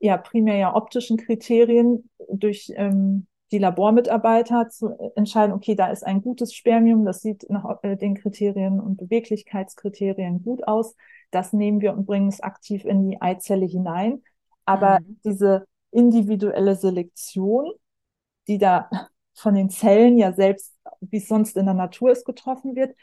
ja, 0.00 0.16
primär 0.16 0.56
ja 0.56 0.74
optischen 0.74 1.18
Kriterien 1.18 2.08
durch 2.28 2.72
ähm, 2.76 3.26
die 3.52 3.58
Labormitarbeiter 3.58 4.68
zu 4.70 5.12
entscheiden, 5.14 5.52
okay, 5.52 5.76
da 5.76 5.92
ist 5.92 6.04
ein 6.04 6.22
gutes 6.22 6.52
Spermium, 6.54 7.04
das 7.04 7.20
sieht 7.20 7.48
nach 7.48 7.78
äh, 7.82 7.96
den 7.96 8.14
Kriterien 8.14 8.80
und 8.80 8.96
Beweglichkeitskriterien 8.96 10.42
gut 10.42 10.66
aus 10.66 10.96
das 11.32 11.52
nehmen 11.52 11.80
wir 11.80 11.94
und 11.94 12.06
bringen 12.06 12.28
es 12.28 12.40
aktiv 12.40 12.84
in 12.84 13.08
die 13.08 13.20
Eizelle 13.20 13.66
hinein. 13.66 14.22
Aber 14.64 15.00
mhm. 15.00 15.18
diese 15.24 15.66
individuelle 15.90 16.76
Selektion, 16.76 17.72
die 18.46 18.58
da 18.58 18.88
von 19.34 19.54
den 19.54 19.70
Zellen 19.70 20.18
ja 20.18 20.32
selbst, 20.32 20.74
wie 21.00 21.16
es 21.16 21.26
sonst 21.26 21.56
in 21.56 21.64
der 21.64 21.74
Natur 21.74 22.12
ist, 22.12 22.24
getroffen 22.24 22.76
wird, 22.76 22.94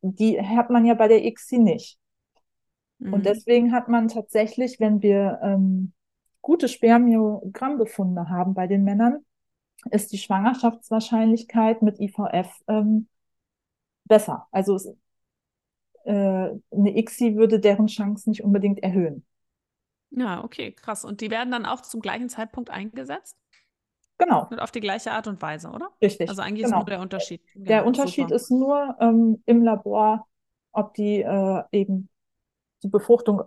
die 0.00 0.40
hat 0.40 0.70
man 0.70 0.86
ja 0.86 0.94
bei 0.94 1.06
der 1.06 1.24
ICSI 1.24 1.58
nicht. 1.58 1.98
Mhm. 2.98 3.12
Und 3.12 3.26
deswegen 3.26 3.72
hat 3.72 3.88
man 3.88 4.08
tatsächlich, 4.08 4.80
wenn 4.80 5.02
wir 5.02 5.38
ähm, 5.42 5.92
gute 6.40 6.68
Spermiogrammbefunde 6.68 8.30
haben 8.30 8.54
bei 8.54 8.66
den 8.66 8.84
Männern, 8.84 9.24
ist 9.90 10.12
die 10.12 10.18
Schwangerschaftswahrscheinlichkeit 10.18 11.82
mit 11.82 12.00
IVF 12.00 12.48
ähm, 12.68 13.08
besser. 14.04 14.46
Also 14.50 14.78
äh, 16.04 16.10
eine 16.10 16.96
ICSI 16.98 17.36
würde 17.36 17.60
deren 17.60 17.86
Chance 17.86 18.28
nicht 18.28 18.42
unbedingt 18.42 18.82
erhöhen. 18.82 19.24
Ja, 20.10 20.44
okay, 20.44 20.72
krass. 20.72 21.04
Und 21.04 21.20
die 21.20 21.30
werden 21.30 21.50
dann 21.50 21.66
auch 21.66 21.82
zum 21.82 22.00
gleichen 22.00 22.28
Zeitpunkt 22.28 22.70
eingesetzt? 22.70 23.36
Genau. 24.18 24.46
Und 24.50 24.60
auf 24.60 24.70
die 24.70 24.80
gleiche 24.80 25.12
Art 25.12 25.26
und 25.26 25.42
Weise, 25.42 25.68
oder? 25.68 25.90
Richtig. 26.00 26.28
Also 26.28 26.42
eigentlich 26.42 26.64
genau. 26.64 26.78
ist 26.78 26.80
nur 26.80 26.90
der 26.90 27.00
Unterschied. 27.00 27.42
Der 27.54 27.78
genau, 27.78 27.88
Unterschied 27.88 28.24
super. 28.24 28.34
ist 28.34 28.50
nur 28.50 28.96
ähm, 29.00 29.42
im 29.44 29.62
Labor, 29.62 30.26
ob 30.72 30.94
die 30.94 31.20
äh, 31.20 31.62
eben 31.72 32.08
die 32.82 32.88
Befruchtung 32.88 33.42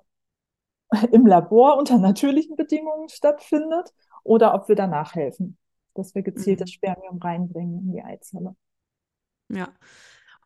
im 1.11 1.25
Labor 1.25 1.77
unter 1.77 1.97
natürlichen 1.97 2.55
Bedingungen 2.55 3.09
stattfindet 3.09 3.93
oder 4.23 4.53
ob 4.53 4.67
wir 4.67 4.75
danach 4.75 5.15
helfen, 5.15 5.57
dass 5.99 6.15
wir 6.15 6.23
gezielt 6.23 6.59
mhm. 6.59 6.63
das 6.63 6.71
Spermium 6.71 7.19
reinbringen 7.19 7.79
in 7.79 7.91
die 7.91 8.01
Eizelle. 8.01 8.55
Ja, 9.49 9.73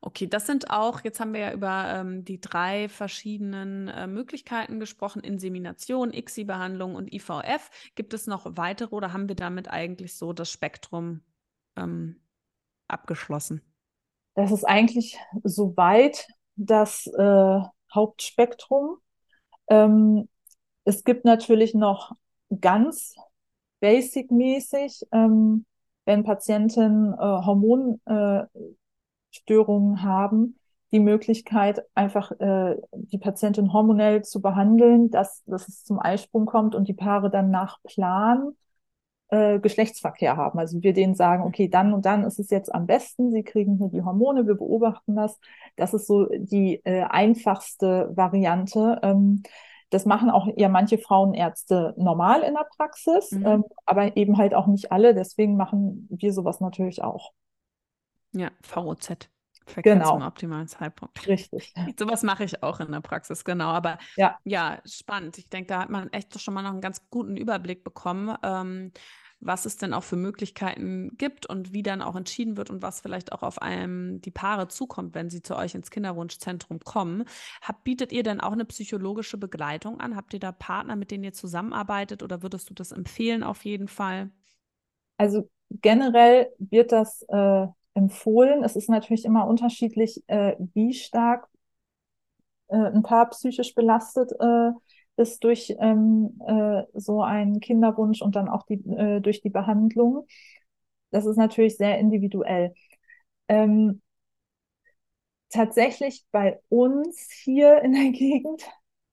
Okay, 0.06 0.28
das 0.28 0.46
sind 0.46 0.70
auch, 0.70 1.02
jetzt 1.06 1.22
haben 1.22 1.32
wir 1.32 1.40
ja 1.40 1.54
über 1.54 1.86
ähm, 1.88 2.26
die 2.26 2.42
drei 2.42 2.90
verschiedenen 2.90 3.88
äh, 3.88 4.06
Möglichkeiten 4.06 4.82
gesprochen, 4.82 5.22
Insemination, 5.22 6.12
ICSI-Behandlung 6.12 6.96
und 6.96 7.14
IVF. 7.14 7.70
Gibt 7.96 8.14
es 8.14 8.28
noch 8.28 8.46
weitere 8.58 8.94
oder 8.94 9.14
haben 9.14 9.30
wir 9.30 9.38
damit 9.38 9.70
eigentlich 9.70 10.18
so 10.18 10.34
das 10.34 10.52
Spektrum 10.52 11.22
ähm, 11.78 12.20
abgeschlossen? 12.90 13.62
Das 14.36 14.52
ist 14.52 14.66
eigentlich 14.66 15.18
soweit 15.46 16.28
das 16.58 17.08
äh, 17.08 17.62
Hauptspektrum. 17.96 18.98
Ähm, 19.70 20.28
es 20.84 21.06
gibt 21.06 21.24
natürlich 21.24 21.74
noch 21.76 22.12
ganz 22.60 23.16
basic-mäßig, 23.84 25.08
ähm, 25.12 25.66
wenn 26.06 26.24
Patienten 26.24 27.14
äh, 27.14 27.18
Hormon 27.18 28.00
äh, 28.06 28.44
haben, 29.98 30.58
die 30.94 31.00
Möglichkeit, 31.00 31.84
einfach 31.94 32.32
äh, 32.40 32.78
die 32.94 33.18
Patientin 33.18 33.74
hormonell 33.74 34.24
zu 34.24 34.42
behandeln, 34.42 35.10
dass, 35.10 35.44
dass 35.46 35.68
es 35.68 35.84
zum 35.84 36.00
Eisprung 36.00 36.46
kommt 36.46 36.76
und 36.76 36.88
die 36.88 36.94
Paare 36.94 37.30
dann 37.30 37.52
nach 37.52 37.80
Plan 37.84 38.54
äh, 39.30 39.60
Geschlechtsverkehr 39.60 40.38
haben. 40.38 40.60
Also 40.60 40.82
wir 40.82 40.94
denen 40.94 41.16
sagen, 41.16 41.44
okay, 41.44 41.68
dann 41.68 41.94
und 41.94 42.06
dann 42.06 42.24
ist 42.24 42.40
es 42.40 42.52
jetzt 42.52 42.74
am 42.74 42.86
besten, 42.86 43.32
sie 43.32 43.44
kriegen 43.44 43.78
hier 43.78 43.90
die 43.90 44.04
Hormone, 44.04 44.48
wir 44.48 44.56
beobachten 44.56 45.16
das. 45.16 45.40
Das 45.76 45.94
ist 45.94 46.08
so 46.08 46.28
die 46.32 46.80
äh, 46.86 47.02
einfachste 47.04 48.12
Variante. 48.16 49.00
Ähm, 49.04 49.44
das 49.94 50.06
machen 50.06 50.30
auch 50.30 50.48
ja 50.56 50.70
manche 50.70 50.98
Frauenärzte 50.98 51.94
normal 51.98 52.42
in 52.42 52.54
der 52.56 52.68
Praxis, 52.76 53.32
mhm. 53.32 53.46
ähm, 53.46 53.64
aber 53.86 54.18
eben 54.18 54.38
halt 54.38 54.54
auch 54.54 54.68
nicht 54.68 54.92
alle. 54.92 55.14
Deswegen 55.14 55.56
machen 55.56 56.08
wir 56.10 56.34
sowas 56.34 56.60
natürlich 56.60 57.04
auch. 57.04 57.32
Ja, 58.34 58.50
VOZ. 58.62 59.30
Verkehr 59.66 59.96
genau. 59.96 60.12
zum 60.12 60.24
optimalen 60.24 60.68
Zeitpunkt. 60.68 61.26
Richtig. 61.26 61.74
Sowas 61.98 62.22
mache 62.24 62.44
ich 62.44 62.64
auch 62.64 62.82
in 62.82 62.92
der 62.92 63.00
Praxis, 63.00 63.46
genau. 63.46 63.68
Aber 63.68 63.98
ja, 64.18 64.38
ja 64.44 64.80
spannend. 64.84 65.38
Ich 65.38 65.50
denke, 65.50 65.68
da 65.68 65.80
hat 65.82 65.90
man 65.90 66.12
echt 66.12 66.38
schon 66.42 66.54
mal 66.54 66.64
noch 66.64 66.72
einen 66.72 66.82
ganz 66.82 67.10
guten 67.10 67.38
Überblick 67.38 67.84
bekommen. 67.84 68.36
Ähm, 68.44 68.92
was 69.46 69.66
es 69.66 69.78
denn 69.78 69.94
auch 69.94 70.04
für 70.04 70.16
Möglichkeiten 70.16 71.16
gibt 71.18 71.46
und 71.46 71.74
wie 71.74 71.84
dann 71.84 72.02
auch 72.02 72.16
entschieden 72.16 72.58
wird 72.58 72.70
und 72.70 72.82
was 72.82 73.02
vielleicht 73.02 73.32
auch 73.32 73.44
auf 73.44 73.62
einem 73.62 74.22
die 74.22 74.32
Paare 74.32 74.68
zukommt, 74.68 75.16
wenn 75.16 75.30
sie 75.30 75.42
zu 75.42 75.56
euch 75.56 75.76
ins 75.76 75.92
Kinderwunschzentrum 75.92 76.80
kommen. 76.80 77.26
Hab, 77.62 77.84
bietet 77.84 78.12
ihr 78.12 78.24
denn 78.24 78.40
auch 78.40 78.54
eine 78.54 78.66
psychologische 78.66 79.38
Begleitung 79.38 80.00
an? 80.00 80.16
Habt 80.16 80.34
ihr 80.34 80.40
da 80.40 80.52
Partner, 80.52 80.96
mit 80.96 81.12
denen 81.12 81.24
ihr 81.24 81.34
zusammenarbeitet 81.34 82.24
oder 82.24 82.42
würdest 82.44 82.70
du 82.70 82.74
das 82.74 82.92
empfehlen 82.92 83.44
auf 83.44 83.66
jeden 83.66 83.88
Fall? 83.88 84.32
Also 85.18 85.50
generell 85.70 86.52
wird 86.58 86.92
das 86.92 87.24
äh, 87.30 87.68
empfohlen. 87.94 88.64
Es 88.64 88.76
ist 88.76 88.90
natürlich 88.90 89.26
immer 89.26 89.48
unterschiedlich, 89.48 90.24
äh, 90.28 90.56
wie 90.74 90.94
stark 90.94 91.48
äh, 92.68 92.78
ein 92.78 93.04
Paar 93.04 93.30
psychisch 93.30 93.76
belastet 93.76 94.32
äh, 94.40 94.72
ist 95.18 95.44
durch 95.44 95.76
ähm, 95.80 96.40
äh, 96.48 96.84
so 96.94 97.22
einen 97.22 97.60
Kinderwunsch 97.60 98.22
und 98.22 98.36
dann 98.36 98.50
auch 98.50 98.66
die, 98.66 98.76
äh, 98.90 99.22
durch 99.22 99.42
die 99.42 99.50
Behandlung. 99.50 100.26
Das 101.12 101.26
ist 101.26 101.38
natürlich 101.38 101.78
sehr 101.78 102.00
individuell. 102.00 102.74
Ähm, 103.48 104.02
tatsächlich 105.50 106.26
bei 106.32 106.60
uns 106.70 107.30
hier 107.44 107.82
in 107.82 107.94
der 107.94 108.12
Gegend 108.12 108.64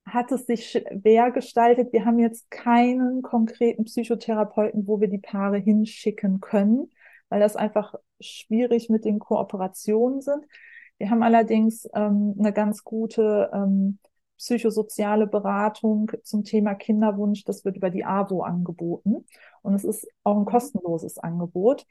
hat 0.07 0.33
es 0.33 0.47
sich 0.47 0.71
schwer 0.71 1.31
gestaltet. 1.31 1.93
Wir 1.93 2.05
haben 2.05 2.19
jetzt 2.19 2.51
keinen 2.51 3.23
konkreten 3.23 3.85
Psychotherapeuten, 3.85 4.87
wo 4.87 5.01
wir 5.01 5.09
die 5.09 5.19
Paare 5.19 5.59
hinschicken 5.59 6.41
können, 6.41 6.91
weil 7.29 7.41
das 7.41 7.57
einfach 7.57 7.95
schwierig 8.21 8.89
mit 8.89 9.05
den 9.05 9.19
Kooperationen 9.19 10.21
sind. 10.21 10.45
Wir 10.99 11.11
haben 11.11 11.23
allerdings 11.23 11.89
ähm, 11.95 12.35
eine 12.39 12.53
ganz 12.53 12.85
gute 12.85 13.51
ähm, 13.55 13.99
psychosoziale 14.41 15.27
Beratung 15.27 16.11
zum 16.23 16.45
Thema 16.45 16.75
Kinderwunsch. 16.75 17.45
Das 17.45 17.65
wird 17.67 17.77
über 17.77 17.91
die 17.91 18.07
AWO 18.07 18.43
angeboten 18.43 19.27
und 19.61 19.75
es 19.75 19.85
ist 19.85 20.09
auch 20.25 20.39
ein 20.39 20.47
kostenloses 20.47 21.19
Angebot. 21.19 21.87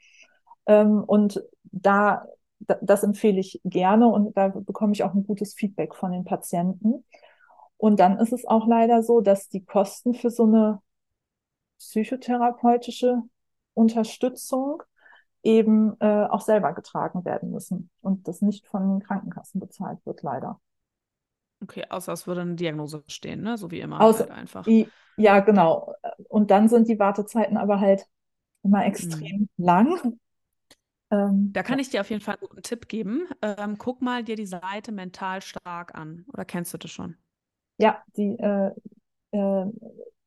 Ähm, 0.66 1.04
und 1.04 1.42
da, 1.62 2.26
das 2.58 3.04
empfehle 3.04 3.38
ich 3.38 3.60
gerne 3.64 4.08
und 4.08 4.36
da 4.36 4.48
bekomme 4.48 4.92
ich 4.92 5.04
auch 5.04 5.14
ein 5.14 5.26
gutes 5.26 5.54
Feedback 5.54 5.94
von 5.94 6.10
den 6.10 6.24
Patienten. 6.24 7.04
Und 7.76 8.00
dann 8.00 8.18
ist 8.18 8.32
es 8.32 8.44
auch 8.44 8.66
leider 8.66 9.02
so, 9.04 9.20
dass 9.20 9.48
die 9.48 9.64
Kosten 9.64 10.12
für 10.12 10.30
so 10.30 10.44
eine 10.44 10.80
psychotherapeutische 11.78 13.22
Unterstützung 13.74 14.82
eben 15.44 15.96
äh, 16.00 16.26
auch 16.26 16.40
selber 16.40 16.74
getragen 16.74 17.24
werden 17.24 17.52
müssen 17.52 17.90
und 18.02 18.26
das 18.26 18.42
nicht 18.42 18.66
von 18.66 18.98
den 18.98 19.06
Krankenkassen 19.06 19.60
bezahlt 19.60 20.04
wird, 20.04 20.22
leider. 20.22 20.60
Okay, 21.62 21.84
außer 21.88 22.12
es 22.12 22.26
würde 22.26 22.40
eine 22.40 22.54
Diagnose 22.54 23.04
stehen, 23.06 23.42
ne? 23.42 23.58
So 23.58 23.70
wie 23.70 23.80
immer 23.80 24.00
außer, 24.00 24.20
halt 24.20 24.30
einfach. 24.30 24.66
Ja, 25.16 25.40
genau. 25.40 25.94
Und 26.28 26.50
dann 26.50 26.68
sind 26.68 26.88
die 26.88 26.98
Wartezeiten 26.98 27.56
aber 27.56 27.80
halt 27.80 28.06
immer 28.62 28.84
extrem 28.86 29.40
mhm. 29.40 29.48
lang. 29.56 30.18
Ähm, 31.10 31.50
da 31.52 31.62
kann 31.62 31.78
ja. 31.78 31.82
ich 31.82 31.90
dir 31.90 32.00
auf 32.00 32.10
jeden 32.10 32.22
Fall 32.22 32.36
einen 32.36 32.48
guten 32.48 32.62
Tipp 32.62 32.88
geben. 32.88 33.28
Ähm, 33.42 33.76
guck 33.78 34.00
mal 34.00 34.22
dir 34.22 34.36
die 34.36 34.46
Seite 34.46 34.92
mental 34.92 35.42
stark 35.42 35.94
an. 35.94 36.24
Oder 36.32 36.44
kennst 36.44 36.72
du 36.72 36.78
das 36.78 36.90
schon? 36.90 37.16
Ja, 37.78 38.02
die 38.16 38.38
äh, 38.38 38.70
äh, 39.32 39.66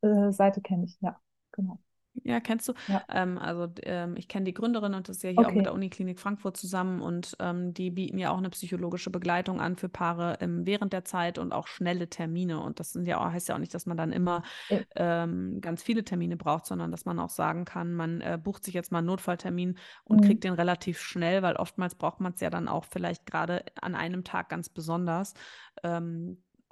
äh, 0.02 0.32
Seite 0.32 0.62
kenne 0.62 0.86
ich, 0.86 0.98
ja, 1.02 1.20
genau. 1.52 1.80
Ja, 2.24 2.40
kennst 2.40 2.68
du? 2.70 2.74
Ja. 2.88 3.04
Ähm, 3.10 3.38
also 3.38 3.68
ähm, 3.84 4.16
ich 4.18 4.28
kenne 4.28 4.46
die 4.46 4.54
Gründerin 4.54 4.94
und 4.94 5.10
das 5.10 5.18
ist 5.18 5.24
ja 5.24 5.32
hier 5.32 5.40
okay. 5.40 5.50
auch 5.50 5.54
mit 5.54 5.66
der 5.66 5.74
Uniklinik 5.74 6.20
Frankfurt 6.20 6.58
zusammen 6.58 7.02
und 7.02 7.36
ähm, 7.40 7.74
die 7.74 7.90
bieten 7.90 8.20
ja 8.20 8.32
auch 8.32 8.38
eine 8.38 8.50
psychologische 8.52 9.10
Begleitung 9.10 9.60
an 9.60 9.76
für 9.76 9.90
Paare 9.90 10.38
während 10.40 10.94
der 10.94 11.06
Zeit 11.06 11.38
und 11.38 11.54
auch 11.54 11.68
schnelle 11.68 12.10
Termine. 12.10 12.62
Und 12.62 12.80
das 12.80 12.94
sind 12.94 13.08
ja 13.08 13.20
auch, 13.20 13.32
heißt 13.32 13.50
ja 13.50 13.56
auch 13.56 13.60
nicht, 13.60 13.74
dass 13.74 13.86
man 13.86 13.98
dann 13.98 14.12
immer 14.12 14.44
ja. 14.70 15.26
ganz 15.60 15.84
viele 15.84 16.04
Termine 16.04 16.38
braucht, 16.38 16.66
sondern 16.66 16.92
dass 16.92 17.06
man 17.06 17.20
auch 17.20 17.30
sagen 17.30 17.66
kann, 17.66 17.94
man 17.94 18.22
äh, 18.22 18.40
bucht 18.42 18.64
sich 18.64 18.74
jetzt 18.74 18.92
mal 18.92 19.00
einen 19.00 19.08
Notfalltermin 19.08 19.78
und 20.04 20.22
mhm. 20.22 20.26
kriegt 20.26 20.44
den 20.44 20.54
relativ 20.54 21.00
schnell, 21.00 21.42
weil 21.42 21.56
oftmals 21.56 21.96
braucht 21.96 22.20
man 22.20 22.34
es 22.34 22.42
ja 22.42 22.50
dann 22.50 22.68
auch 22.68 22.86
vielleicht 22.86 23.26
gerade 23.26 23.64
an 23.82 23.96
einem 23.96 24.24
Tag 24.24 24.50
ganz 24.50 24.70
besonders. 24.70 25.34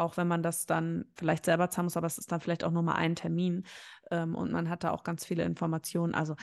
Auch 0.01 0.17
wenn 0.17 0.27
man 0.27 0.43
das 0.43 0.65
dann 0.65 1.05
vielleicht 1.15 1.45
selber 1.45 1.69
zahlen 1.69 1.85
muss, 1.85 1.97
aber 1.97 2.07
es 2.07 2.17
ist 2.17 2.31
dann 2.31 2.41
vielleicht 2.41 2.63
auch 2.63 2.71
nur 2.71 2.83
mal 2.83 2.95
ein 2.95 3.15
Termin 3.15 3.63
ähm, 4.09 4.35
und 4.35 4.51
man 4.51 4.69
hat 4.69 4.83
da 4.83 4.91
auch 4.91 5.03
ganz 5.03 5.25
viele 5.25 5.43
Informationen. 5.43 6.13
Also 6.13 6.35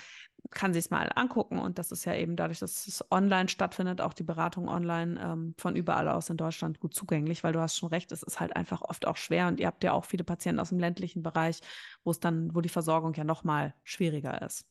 kann 0.50 0.72
sich 0.72 0.86
es 0.86 0.90
mal 0.90 1.11
angucken 1.14 1.59
und 1.59 1.78
das 1.78 1.92
ist 1.92 2.04
ja 2.04 2.14
eben 2.14 2.36
dadurch, 2.36 2.61
dass 2.61 2.86
es 2.86 3.04
online 3.11 3.48
stattfindet, 3.48 4.00
auch 4.00 4.14
die 4.14 4.22
Beratung 4.22 4.68
online 4.68 5.20
ähm, 5.20 5.54
von 5.59 5.76
überall 5.76 6.09
aus 6.09 6.30
in 6.30 6.36
Deutschland 6.36 6.80
gut 6.80 6.94
zugänglich, 6.94 7.44
weil 7.44 7.52
du 7.52 7.61
hast 7.61 7.76
schon 7.76 7.90
recht, 7.90 8.12
es 8.12 8.22
ist 8.22 8.40
halt 8.40 8.56
einfach 8.56 8.82
oft 8.82 9.06
auch 9.06 9.16
schwer 9.16 9.48
und 9.48 9.61
ihr 9.61 9.66
habt 9.66 9.84
ja 9.84 9.92
auch 9.92 10.04
viele 10.04 10.24
Patienten 10.24 10.61
aus 10.61 10.70
dem 10.70 10.78
ländlichen 10.78 11.22
Bereich, 11.22 11.61
wo 12.04 12.11
es 12.11 12.20
dann, 12.20 12.54
wo 12.54 12.61
die 12.61 12.68
Versorgung 12.68 13.12
ja 13.14 13.24
noch 13.24 13.44
mal 13.44 13.74
schwieriger 13.84 14.40
ist. 14.42 14.64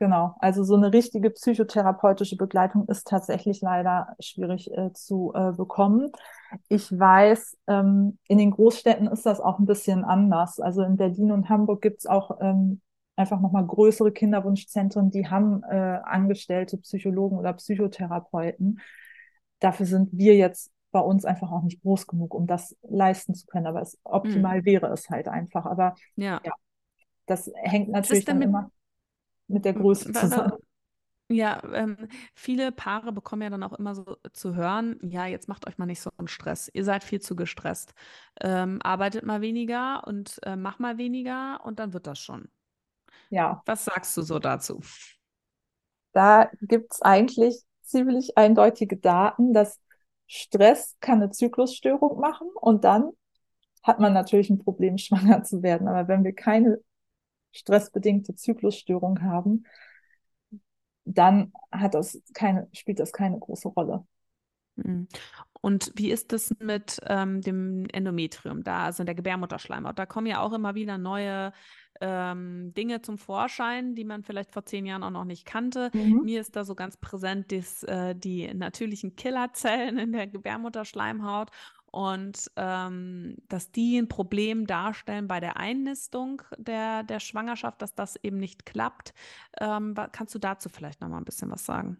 Genau, 0.00 0.36
also 0.38 0.62
so 0.62 0.76
eine 0.76 0.92
richtige 0.92 1.30
psychotherapeutische 1.30 2.36
Begleitung 2.36 2.86
ist 2.86 3.08
tatsächlich 3.08 3.60
leider 3.60 4.14
schwierig 4.20 4.70
äh, 4.70 4.92
zu 4.92 5.32
äh, 5.34 5.50
bekommen. 5.52 6.12
Ich 6.68 6.96
weiß, 6.96 7.58
ähm, 7.66 8.18
in 8.26 8.38
den 8.38 8.50
Großstädten 8.50 9.06
ist 9.06 9.26
das 9.26 9.40
auch 9.40 9.58
ein 9.58 9.66
bisschen 9.66 10.04
anders. 10.04 10.60
Also 10.60 10.82
in 10.82 10.96
Berlin 10.96 11.32
und 11.32 11.48
Hamburg 11.48 11.82
gibt's 11.82 12.06
auch 12.06 12.38
ähm, 12.40 12.80
einfach 13.16 13.40
nochmal 13.40 13.66
größere 13.66 14.12
Kinderwunschzentren, 14.12 15.10
die 15.10 15.28
haben 15.28 15.62
äh, 15.64 15.98
angestellte 16.04 16.78
Psychologen 16.78 17.36
oder 17.36 17.52
Psychotherapeuten. 17.52 18.80
Dafür 19.58 19.86
sind 19.86 20.10
wir 20.12 20.36
jetzt 20.36 20.70
bei 20.92 21.00
uns 21.00 21.24
einfach 21.24 21.50
auch 21.50 21.62
nicht 21.62 21.82
groß 21.82 22.06
genug, 22.06 22.32
um 22.32 22.46
das 22.46 22.76
leisten 22.82 23.34
zu 23.34 23.46
können. 23.46 23.66
Aber 23.66 23.82
es, 23.82 23.98
optimal 24.04 24.60
mhm. 24.60 24.64
wäre 24.64 24.86
es 24.92 25.10
halt 25.10 25.28
einfach. 25.28 25.66
Aber 25.66 25.96
ja, 26.16 26.40
ja 26.44 26.52
das 27.26 27.50
hängt 27.56 27.90
natürlich 27.90 28.24
dann 28.24 28.40
immer 28.40 28.70
mit 29.48 29.64
der 29.64 29.74
Größe 29.74 30.12
zusammen. 30.12 30.52
Ja, 31.30 31.62
ähm, 31.74 32.08
viele 32.34 32.72
Paare 32.72 33.12
bekommen 33.12 33.42
ja 33.42 33.50
dann 33.50 33.62
auch 33.62 33.74
immer 33.74 33.94
so 33.94 34.16
zu 34.32 34.54
hören, 34.54 34.98
ja, 35.02 35.26
jetzt 35.26 35.46
macht 35.46 35.66
euch 35.66 35.76
mal 35.76 35.84
nicht 35.84 36.00
so 36.00 36.10
einen 36.16 36.28
Stress. 36.28 36.70
Ihr 36.72 36.84
seid 36.84 37.04
viel 37.04 37.20
zu 37.20 37.36
gestresst. 37.36 37.92
Ähm, 38.40 38.80
arbeitet 38.82 39.24
mal 39.24 39.42
weniger 39.42 40.06
und 40.06 40.40
äh, 40.44 40.56
mach 40.56 40.78
mal 40.78 40.96
weniger 40.96 41.60
und 41.64 41.78
dann 41.78 41.92
wird 41.92 42.06
das 42.06 42.18
schon. 42.18 42.48
Ja. 43.28 43.62
Was 43.66 43.84
sagst 43.84 44.16
du 44.16 44.22
so 44.22 44.38
dazu? 44.38 44.80
Da 46.12 46.50
gibt 46.62 46.94
es 46.94 47.02
eigentlich 47.02 47.62
ziemlich 47.82 48.38
eindeutige 48.38 48.96
Daten, 48.96 49.52
dass 49.52 49.78
Stress 50.26 50.96
kann 51.00 51.22
eine 51.22 51.30
Zyklusstörung 51.30 52.20
machen 52.20 52.48
und 52.54 52.84
dann 52.84 53.10
hat 53.82 54.00
man 54.00 54.12
natürlich 54.12 54.50
ein 54.50 54.58
Problem, 54.58 54.98
schwanger 54.98 55.42
zu 55.42 55.62
werden. 55.62 55.88
Aber 55.88 56.08
wenn 56.08 56.24
wir 56.24 56.34
keine 56.34 56.78
stressbedingte 57.52 58.34
Zyklusstörung 58.34 59.22
haben, 59.22 59.64
dann 61.14 61.52
hat 61.72 61.94
das 61.94 62.20
keine, 62.34 62.68
spielt 62.72 63.00
das 63.00 63.12
keine 63.12 63.38
große 63.38 63.68
Rolle. 63.68 64.04
Mhm. 64.76 65.08
Und 65.60 65.92
wie 65.96 66.10
ist 66.10 66.32
das 66.32 66.54
mit 66.60 67.00
ähm, 67.06 67.40
dem 67.40 67.86
Endometrium, 67.92 68.62
da, 68.62 68.84
also 68.84 69.02
der 69.02 69.14
Gebärmutterschleimhaut? 69.14 69.98
Da 69.98 70.06
kommen 70.06 70.26
ja 70.26 70.40
auch 70.40 70.52
immer 70.52 70.74
wieder 70.74 70.98
neue 70.98 71.52
ähm, 72.00 72.72
Dinge 72.74 73.02
zum 73.02 73.18
Vorschein, 73.18 73.96
die 73.96 74.04
man 74.04 74.22
vielleicht 74.22 74.52
vor 74.52 74.64
zehn 74.64 74.86
Jahren 74.86 75.02
auch 75.02 75.10
noch 75.10 75.24
nicht 75.24 75.44
kannte. 75.44 75.90
Mhm. 75.92 76.22
Mir 76.24 76.40
ist 76.40 76.54
da 76.54 76.64
so 76.64 76.76
ganz 76.76 76.96
präsent 76.96 77.50
des, 77.50 77.82
äh, 77.82 78.14
die 78.14 78.52
natürlichen 78.54 79.16
Killerzellen 79.16 79.98
in 79.98 80.12
der 80.12 80.28
Gebärmutterschleimhaut 80.28 81.50
und 81.90 82.50
ähm, 82.56 83.36
dass 83.48 83.70
die 83.70 83.98
ein 83.98 84.08
Problem 84.08 84.66
darstellen 84.66 85.28
bei 85.28 85.40
der 85.40 85.56
Einnistung 85.56 86.42
der, 86.56 87.02
der 87.02 87.20
Schwangerschaft, 87.20 87.80
dass 87.82 87.94
das 87.94 88.16
eben 88.22 88.38
nicht 88.38 88.66
klappt. 88.66 89.14
Ähm, 89.60 89.94
kannst 90.12 90.34
du 90.34 90.38
dazu 90.38 90.68
vielleicht 90.68 91.00
noch 91.00 91.08
mal 91.08 91.18
ein 91.18 91.24
bisschen 91.24 91.50
was 91.50 91.64
sagen? 91.64 91.98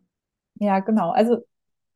Ja, 0.55 0.81
genau. 0.81 1.11
Also 1.11 1.45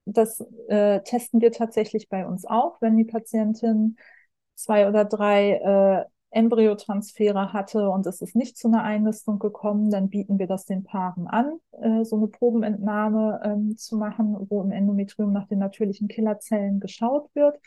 das 0.05 0.41
äh, 0.69 1.01
testen 1.03 1.41
wir 1.41 1.53
tatsächlich 1.53 2.09
bei 2.09 2.27
uns 2.27 2.45
auch, 2.45 2.81
wenn 2.81 2.97
die 2.97 3.05
Patientin 3.05 3.97
zwei 4.55 4.89
oder 4.89 5.05
drei 5.05 5.53
äh, 5.53 6.05
Embryotransfere 6.31 7.53
hatte 7.53 7.91
und 7.91 8.07
es 8.07 8.23
ist 8.23 8.35
nicht 8.35 8.57
zu 8.57 8.69
einer 8.69 8.83
Einnistung 8.83 9.39
gekommen, 9.39 9.91
dann 9.91 10.09
bieten 10.09 10.39
wir 10.39 10.47
das 10.47 10.65
den 10.65 10.83
Paaren 10.83 11.27
an, 11.27 11.59
äh, 11.73 12.05
so 12.05 12.17
eine 12.17 12.27
Probenentnahme 12.27 13.41
ähm, 13.45 13.77
zu 13.77 13.97
machen, 13.97 14.35
wo 14.49 14.63
im 14.63 14.73
Endometrium 14.73 15.33
nach 15.33 15.47
den 15.47 15.59
natürlichen 15.59 16.09
Killerzellen 16.09 16.81
geschaut 16.81 17.29
wird 17.35 17.59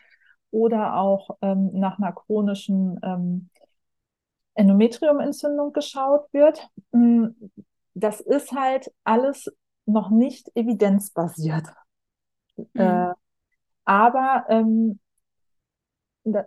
oder 0.52 0.98
auch 0.98 1.38
ähm, 1.41 1.72
nach 1.74 2.00
einer 2.00 2.14
chronischen 2.14 3.00
ähm, 3.04 3.50
Endometriumentzündung 4.56 5.74
geschaut 5.74 6.32
wird. 6.32 6.68
Mm, 6.91 7.28
das 7.93 8.22
ist 8.22 8.52
halt 8.54 8.91
alles 9.04 9.52
noch 9.86 10.10
nicht 10.10 10.50
evidenzbasiert. 10.56 11.68
Mhm. 12.58 12.68
Äh, 12.74 13.14
aber 13.86 14.46
ähm, 14.50 15.00
da, 16.24 16.46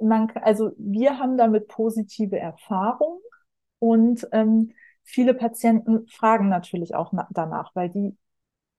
man, 0.00 0.30
also 0.42 0.72
wir 0.76 1.18
haben 1.18 1.36
damit 1.36 1.68
positive 1.68 2.38
Erfahrungen 2.38 3.20
und 3.78 4.26
ähm, 4.32 4.72
viele 5.04 5.34
Patienten 5.34 6.06
fragen 6.08 6.48
natürlich 6.48 6.94
auch 6.94 7.12
danach, 7.30 7.74
weil 7.74 7.88
die 7.90 8.16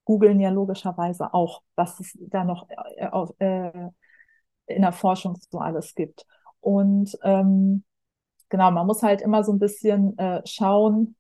googeln 0.06 0.40
ja 0.40 0.50
logischerweise 0.50 1.34
auch, 1.34 1.62
was 1.76 2.00
es 2.00 2.18
da 2.20 2.44
noch 2.44 2.68
äh, 2.70 3.46
äh, 3.46 3.90
in 4.68 4.82
der 4.82 4.92
Forschung 4.92 5.38
so 5.50 5.60
alles 5.60 5.96
gibt. 5.96 6.26
Und 6.60 7.18
ähm, 7.24 7.84
genau, 8.50 8.72
man 8.72 8.88
muss 8.88 9.04
halt 9.04 9.22
immer 9.22 9.44
so 9.44 9.52
ein 9.52 9.60
bisschen 9.60 10.18
äh, 10.18 10.42
schauen, 10.46 11.16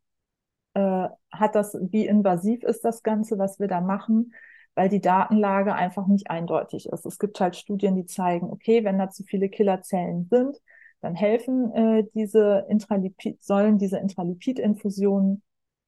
äh, 0.73 1.09
hat 1.31 1.55
das, 1.55 1.77
wie 1.79 2.05
invasiv 2.07 2.63
ist 2.63 2.85
das 2.85 3.03
Ganze, 3.03 3.37
was 3.37 3.59
wir 3.59 3.67
da 3.67 3.81
machen, 3.81 4.33
weil 4.75 4.89
die 4.89 5.01
Datenlage 5.01 5.73
einfach 5.73 6.07
nicht 6.07 6.29
eindeutig 6.29 6.87
ist. 6.87 7.05
Es 7.05 7.19
gibt 7.19 7.39
halt 7.39 7.55
Studien, 7.55 7.95
die 7.95 8.05
zeigen, 8.05 8.49
okay, 8.49 8.83
wenn 8.83 8.97
da 8.97 9.09
zu 9.09 9.23
viele 9.23 9.49
Killerzellen 9.49 10.27
sind, 10.29 10.57
dann 11.01 11.15
helfen 11.15 11.71
äh, 11.73 12.05
diese 12.15 12.65
Intralipid, 12.69 13.43
sollen 13.43 13.77
diese 13.77 13.97
Intralipid-Infusionen 13.97 15.43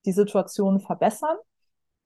die 0.06 0.12
Situation 0.12 0.82
verbessern 0.82 1.38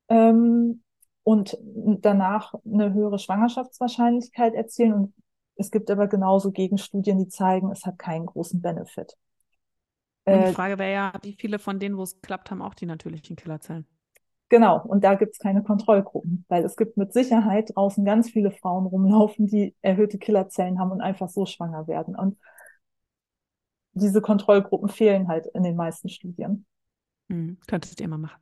ähm, 0.09 0.83
und 1.23 1.57
danach 1.61 2.53
eine 2.65 2.93
höhere 2.93 3.19
Schwangerschaftswahrscheinlichkeit 3.19 4.53
erzielen. 4.53 4.93
Und 4.93 5.13
es 5.59 5.71
gibt 5.71 5.91
aber 5.91 6.07
genauso 6.07 6.51
Gegenstudien, 6.51 7.17
die 7.19 7.27
zeigen, 7.27 7.71
es 7.71 7.85
hat 7.85 7.99
keinen 7.99 8.25
großen 8.25 8.61
Benefit. 8.61 9.15
Und 10.25 10.33
die 10.33 10.39
äh, 10.39 10.53
Frage 10.53 10.79
wäre 10.79 10.93
ja, 10.93 11.13
wie 11.21 11.33
viele 11.33 11.59
von 11.59 11.79
denen, 11.79 11.97
wo 11.97 12.03
es 12.03 12.21
klappt, 12.21 12.49
haben 12.49 12.61
auch 12.61 12.73
die 12.73 12.85
natürlichen 12.85 13.35
Killerzellen? 13.35 13.85
Genau, 14.49 14.81
und 14.81 15.03
da 15.03 15.13
gibt 15.13 15.33
es 15.33 15.39
keine 15.39 15.61
Kontrollgruppen, 15.61 16.45
weil 16.47 16.63
es 16.63 16.75
gibt 16.75 16.97
mit 16.97 17.13
Sicherheit 17.13 17.71
draußen 17.75 18.03
ganz 18.03 18.31
viele 18.31 18.51
Frauen 18.51 18.87
rumlaufen, 18.87 19.45
die 19.45 19.75
erhöhte 19.81 20.17
Killerzellen 20.17 20.79
haben 20.79 20.91
und 20.91 21.01
einfach 21.01 21.29
so 21.29 21.45
schwanger 21.45 21.87
werden. 21.87 22.15
Und 22.15 22.37
diese 23.93 24.21
Kontrollgruppen 24.21 24.89
fehlen 24.89 25.27
halt 25.27 25.45
in 25.53 25.63
den 25.63 25.75
meisten 25.75 26.09
Studien. 26.09 26.65
Hm, 27.29 27.59
könntest 27.67 28.01
ihr 28.01 28.07
mal 28.07 28.17
machen. 28.17 28.41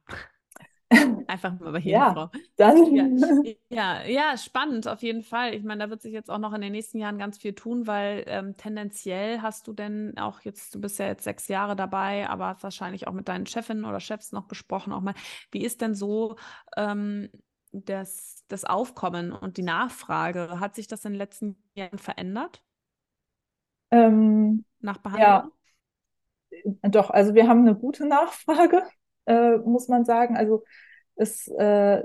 Einfach 1.27 1.59
mal 1.59 1.73
bei 1.73 1.79
jeder 1.79 1.97
ja, 1.97 2.13
Frau. 2.13 2.29
Dann. 2.55 2.95
Ja, 2.95 3.05
ja, 3.69 4.05
ja, 4.05 4.38
spannend 4.38 4.88
auf 4.88 5.01
jeden 5.01 5.21
Fall. 5.21 5.53
Ich 5.53 5.63
meine, 5.63 5.83
da 5.83 5.89
wird 5.89 6.01
sich 6.01 6.13
jetzt 6.13 6.31
auch 6.31 6.38
noch 6.38 6.53
in 6.53 6.61
den 6.61 6.71
nächsten 6.71 6.97
Jahren 6.97 7.17
ganz 7.17 7.38
viel 7.38 7.53
tun, 7.53 7.88
weil 7.88 8.23
ähm, 8.27 8.55
tendenziell 8.55 9.41
hast 9.41 9.67
du 9.67 9.73
denn 9.73 10.17
auch 10.17 10.41
jetzt, 10.41 10.73
du 10.73 10.79
bist 10.79 10.97
ja 10.99 11.07
jetzt 11.07 11.25
sechs 11.25 11.49
Jahre 11.49 11.75
dabei, 11.75 12.29
aber 12.29 12.47
hast 12.47 12.63
wahrscheinlich 12.63 13.07
auch 13.07 13.13
mit 13.13 13.27
deinen 13.27 13.45
Chefinnen 13.45 13.83
oder 13.83 13.99
Chefs 13.99 14.31
noch 14.31 14.47
gesprochen, 14.47 14.93
auch 14.93 15.01
mal. 15.01 15.15
Wie 15.51 15.63
ist 15.63 15.81
denn 15.81 15.93
so 15.93 16.38
ähm, 16.77 17.29
das, 17.71 18.45
das 18.47 18.63
Aufkommen 18.63 19.33
und 19.33 19.57
die 19.57 19.63
Nachfrage? 19.63 20.59
Hat 20.61 20.75
sich 20.75 20.88
das 20.88 21.03
in 21.03 21.13
den 21.13 21.17
letzten 21.17 21.61
Jahren 21.75 21.97
verändert? 21.97 22.63
Ähm, 23.91 24.63
Nach 24.79 24.97
Behandlung? 24.97 25.51
Ja, 26.81 26.89
doch, 26.89 27.09
also 27.09 27.35
wir 27.35 27.47
haben 27.47 27.61
eine 27.61 27.75
gute 27.75 28.07
Nachfrage 28.07 28.83
äh, 29.28 29.57
muss 29.57 29.88
man 29.88 30.05
sagen. 30.05 30.38
Also 30.38 30.63
es 31.15 31.47
äh, 31.49 32.01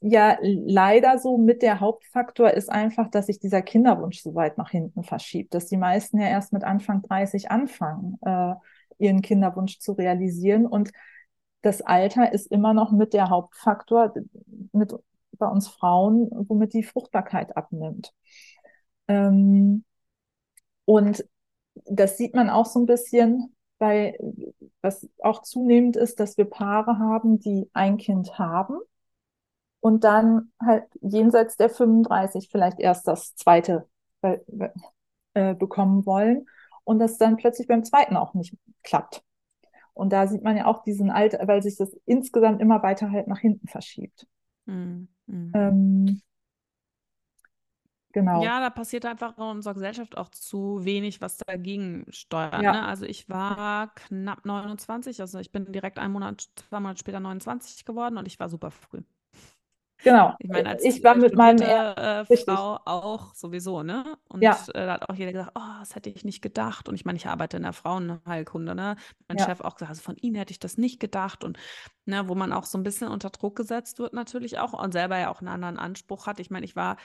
ja 0.00 0.38
leider 0.40 1.18
so 1.18 1.36
mit 1.36 1.62
der 1.62 1.80
Hauptfaktor 1.80 2.50
ist 2.52 2.70
einfach, 2.70 3.10
dass 3.10 3.26
sich 3.26 3.38
dieser 3.38 3.62
Kinderwunsch 3.62 4.22
so 4.22 4.34
weit 4.34 4.56
nach 4.58 4.70
hinten 4.70 5.04
verschiebt, 5.04 5.54
dass 5.54 5.66
die 5.66 5.76
meisten 5.76 6.18
ja 6.18 6.28
erst 6.28 6.52
mit 6.52 6.64
Anfang 6.64 7.02
30 7.02 7.50
anfangen, 7.50 8.18
äh, 8.22 8.54
ihren 8.98 9.22
Kinderwunsch 9.22 9.78
zu 9.78 9.92
realisieren. 9.92 10.66
Und 10.66 10.90
das 11.62 11.82
Alter 11.82 12.32
ist 12.32 12.46
immer 12.50 12.72
noch 12.74 12.92
mit 12.92 13.12
der 13.12 13.28
Hauptfaktor 13.30 14.14
mit 14.72 14.94
bei 15.38 15.46
uns 15.48 15.68
Frauen, 15.68 16.28
womit 16.48 16.74
die 16.74 16.82
Fruchtbarkeit 16.82 17.56
abnimmt. 17.56 18.12
Ähm, 19.08 19.84
und 20.84 21.24
das 21.86 22.16
sieht 22.18 22.34
man 22.34 22.50
auch 22.50 22.66
so 22.66 22.78
ein 22.78 22.86
bisschen 22.86 23.54
weil 23.80 24.16
was 24.82 25.08
auch 25.18 25.42
zunehmend 25.42 25.96
ist, 25.96 26.20
dass 26.20 26.36
wir 26.36 26.44
Paare 26.44 26.98
haben, 26.98 27.40
die 27.40 27.68
ein 27.72 27.96
Kind 27.96 28.38
haben 28.38 28.78
und 29.80 30.04
dann 30.04 30.52
halt 30.62 30.84
jenseits 31.00 31.56
der 31.56 31.70
35 31.70 32.48
vielleicht 32.50 32.78
erst 32.78 33.08
das 33.08 33.34
zweite 33.34 33.88
äh, 34.22 34.38
äh, 35.34 35.54
bekommen 35.54 36.06
wollen 36.06 36.46
und 36.84 36.98
das 36.98 37.18
dann 37.18 37.36
plötzlich 37.36 37.66
beim 37.66 37.84
zweiten 37.84 38.16
auch 38.16 38.34
nicht 38.34 38.56
klappt. 38.82 39.22
Und 39.94 40.12
da 40.12 40.26
sieht 40.26 40.42
man 40.42 40.56
ja 40.56 40.66
auch 40.66 40.82
diesen 40.82 41.10
Alter, 41.10 41.46
weil 41.46 41.62
sich 41.62 41.76
das 41.76 41.94
insgesamt 42.06 42.60
immer 42.60 42.82
weiter 42.82 43.10
halt 43.10 43.26
nach 43.28 43.40
hinten 43.40 43.68
verschiebt. 43.68 44.26
Mhm. 44.66 45.08
Ähm, 45.54 46.22
Genau. 48.12 48.42
Ja, 48.42 48.60
da 48.60 48.70
passiert 48.70 49.06
einfach 49.06 49.38
in 49.38 49.44
unserer 49.44 49.74
Gesellschaft 49.74 50.16
auch 50.16 50.30
zu 50.30 50.84
wenig, 50.84 51.20
was 51.20 51.38
dagegen 51.38 52.06
steuert. 52.10 52.60
Ja. 52.62 52.72
Ne? 52.72 52.86
Also 52.86 53.06
ich 53.06 53.28
war 53.28 53.94
knapp 53.94 54.44
29, 54.44 55.20
also 55.20 55.38
ich 55.38 55.52
bin 55.52 55.70
direkt 55.70 55.98
einen 55.98 56.12
Monat, 56.12 56.48
zwei 56.68 56.80
Monate 56.80 56.98
später 56.98 57.20
29 57.20 57.84
geworden 57.84 58.18
und 58.18 58.26
ich 58.26 58.40
war 58.40 58.48
super 58.48 58.70
früh. 58.70 59.02
Genau. 60.02 60.34
Ich 60.38 60.48
meine, 60.48 60.70
als 60.70 60.84
ich 60.84 61.04
war 61.04 61.14
mit 61.14 61.34
meinem 61.34 61.60
äh, 61.60 62.24
Frau 62.36 62.78
auch 62.84 63.34
sowieso, 63.34 63.82
ne? 63.82 64.16
Und 64.28 64.42
ja. 64.42 64.56
äh, 64.72 64.86
da 64.86 64.94
hat 64.94 65.08
auch 65.08 65.14
jeder 65.14 65.32
gesagt, 65.32 65.52
oh, 65.54 65.78
das 65.78 65.94
hätte 65.94 66.08
ich 66.08 66.24
nicht 66.24 66.40
gedacht. 66.40 66.88
Und 66.88 66.94
ich 66.94 67.04
meine, 67.04 67.16
ich 67.16 67.26
arbeite 67.26 67.58
in 67.58 67.64
der 67.64 67.72
Frauenheilkunde, 67.72 68.74
ne? 68.74 68.96
Mein 69.28 69.38
ja. 69.38 69.44
Chef 69.44 69.60
auch 69.60 69.74
gesagt, 69.74 69.90
also 69.90 70.02
von 70.02 70.16
Ihnen 70.16 70.36
hätte 70.36 70.52
ich 70.52 70.58
das 70.58 70.78
nicht 70.78 71.00
gedacht. 71.00 71.44
Und 71.44 71.58
ne, 72.06 72.28
wo 72.28 72.34
man 72.34 72.52
auch 72.52 72.64
so 72.64 72.78
ein 72.78 72.82
bisschen 72.82 73.08
unter 73.08 73.30
Druck 73.30 73.56
gesetzt 73.56 73.98
wird, 73.98 74.14
natürlich 74.14 74.58
auch 74.58 74.72
und 74.72 74.92
selber 74.92 75.18
ja 75.18 75.30
auch 75.30 75.40
einen 75.40 75.48
anderen 75.48 75.78
Anspruch 75.78 76.26
hat. 76.26 76.40
Ich 76.40 76.50
meine, 76.50 76.64
ich 76.64 76.76
war 76.76 76.96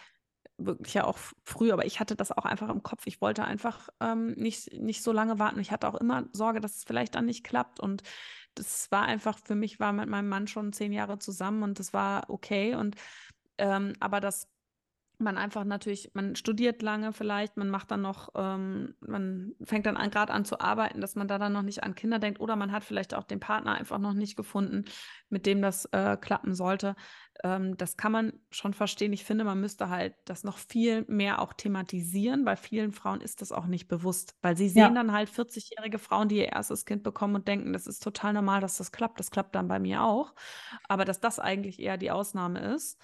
wirklich 0.57 0.93
ja 0.93 1.03
auch 1.03 1.17
früh, 1.43 1.71
aber 1.71 1.85
ich 1.85 1.99
hatte 1.99 2.15
das 2.15 2.31
auch 2.31 2.45
einfach 2.45 2.69
im 2.69 2.83
Kopf. 2.83 3.03
Ich 3.05 3.21
wollte 3.21 3.43
einfach 3.43 3.89
ähm, 3.99 4.31
nicht, 4.33 4.73
nicht 4.73 5.03
so 5.03 5.11
lange 5.11 5.39
warten. 5.39 5.59
Ich 5.59 5.71
hatte 5.71 5.87
auch 5.87 5.95
immer 5.95 6.25
Sorge, 6.33 6.61
dass 6.61 6.77
es 6.77 6.83
vielleicht 6.83 7.15
dann 7.15 7.25
nicht 7.25 7.43
klappt. 7.43 7.79
Und 7.79 8.03
das 8.55 8.89
war 8.91 9.03
einfach, 9.03 9.37
für 9.37 9.55
mich 9.55 9.79
war 9.79 9.93
mit 9.93 10.09
meinem 10.09 10.29
Mann 10.29 10.47
schon 10.47 10.73
zehn 10.73 10.93
Jahre 10.93 11.19
zusammen 11.19 11.63
und 11.63 11.79
das 11.79 11.93
war 11.93 12.29
okay. 12.29 12.75
Und 12.75 12.95
ähm, 13.57 13.93
aber 13.99 14.19
das 14.19 14.47
man 15.19 15.37
einfach 15.37 15.63
natürlich, 15.63 16.11
man 16.13 16.35
studiert 16.35 16.81
lange 16.81 17.13
vielleicht, 17.13 17.57
man 17.57 17.69
macht 17.69 17.91
dann 17.91 18.01
noch, 18.01 18.29
ähm, 18.35 18.95
man 18.99 19.53
fängt 19.63 19.85
dann 19.85 19.95
gerade 20.11 20.33
an 20.33 20.45
zu 20.45 20.59
arbeiten, 20.59 21.01
dass 21.01 21.15
man 21.15 21.27
da 21.27 21.37
dann 21.37 21.53
noch 21.53 21.61
nicht 21.61 21.83
an 21.83 21.95
Kinder 21.95 22.19
denkt 22.19 22.39
oder 22.39 22.55
man 22.55 22.71
hat 22.71 22.83
vielleicht 22.83 23.13
auch 23.13 23.23
den 23.23 23.39
Partner 23.39 23.73
einfach 23.73 23.99
noch 23.99 24.13
nicht 24.13 24.35
gefunden, 24.35 24.85
mit 25.29 25.45
dem 25.45 25.61
das 25.61 25.85
äh, 25.85 26.17
klappen 26.17 26.53
sollte. 26.53 26.95
Ähm, 27.43 27.77
das 27.77 27.97
kann 27.97 28.11
man 28.11 28.33
schon 28.49 28.73
verstehen. 28.73 29.13
Ich 29.13 29.25
finde, 29.25 29.43
man 29.43 29.59
müsste 29.59 29.89
halt 29.89 30.15
das 30.25 30.43
noch 30.43 30.57
viel 30.57 31.05
mehr 31.07 31.41
auch 31.41 31.53
thematisieren, 31.53 32.45
weil 32.45 32.57
vielen 32.57 32.91
Frauen 32.91 33.21
ist 33.21 33.41
das 33.41 33.51
auch 33.51 33.65
nicht 33.65 33.87
bewusst, 33.87 34.35
weil 34.41 34.55
sie 34.55 34.69
sehen 34.69 34.81
ja. 34.81 34.89
dann 34.89 35.11
halt 35.11 35.29
40-jährige 35.29 35.99
Frauen, 35.99 36.29
die 36.29 36.37
ihr 36.37 36.53
erstes 36.53 36.85
Kind 36.85 37.03
bekommen 37.03 37.35
und 37.35 37.47
denken, 37.47 37.73
das 37.73 37.87
ist 37.87 38.03
total 38.03 38.33
normal, 38.33 38.61
dass 38.61 38.77
das 38.77 38.91
klappt. 38.91 39.19
Das 39.19 39.31
klappt 39.31 39.55
dann 39.55 39.67
bei 39.67 39.79
mir 39.79 40.03
auch. 40.03 40.33
Aber 40.87 41.05
dass 41.05 41.19
das 41.19 41.39
eigentlich 41.39 41.79
eher 41.79 41.97
die 41.97 42.11
Ausnahme 42.11 42.73
ist 42.73 42.99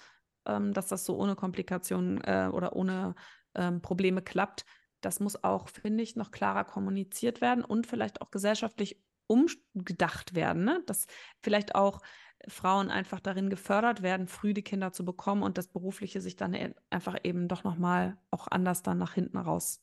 ähm, 0.46 0.72
dass 0.72 0.88
das 0.88 1.04
so 1.04 1.16
ohne 1.16 1.36
Komplikationen 1.36 2.20
äh, 2.22 2.48
oder 2.52 2.74
ohne 2.76 3.14
ähm, 3.54 3.80
Probleme 3.82 4.22
klappt. 4.22 4.64
Das 5.00 5.20
muss 5.20 5.42
auch, 5.42 5.68
finde 5.68 6.02
ich, 6.02 6.16
noch 6.16 6.30
klarer 6.30 6.64
kommuniziert 6.64 7.40
werden 7.40 7.64
und 7.64 7.86
vielleicht 7.86 8.20
auch 8.20 8.30
gesellschaftlich 8.30 9.02
umgedacht 9.26 10.34
werden, 10.34 10.64
ne? 10.64 10.82
dass 10.86 11.06
vielleicht 11.40 11.74
auch 11.74 12.00
Frauen 12.48 12.90
einfach 12.90 13.20
darin 13.20 13.50
gefördert 13.50 14.02
werden, 14.02 14.26
früh 14.26 14.52
die 14.52 14.62
Kinder 14.62 14.92
zu 14.92 15.04
bekommen 15.04 15.42
und 15.42 15.58
das 15.58 15.68
Berufliche 15.68 16.20
sich 16.20 16.36
dann 16.36 16.54
e-, 16.54 16.74
einfach 16.90 17.16
eben 17.22 17.48
doch 17.48 17.64
nochmal 17.64 18.18
auch 18.30 18.48
anders 18.48 18.82
dann 18.82 18.98
nach 18.98 19.14
hinten 19.14 19.38
raus 19.38 19.80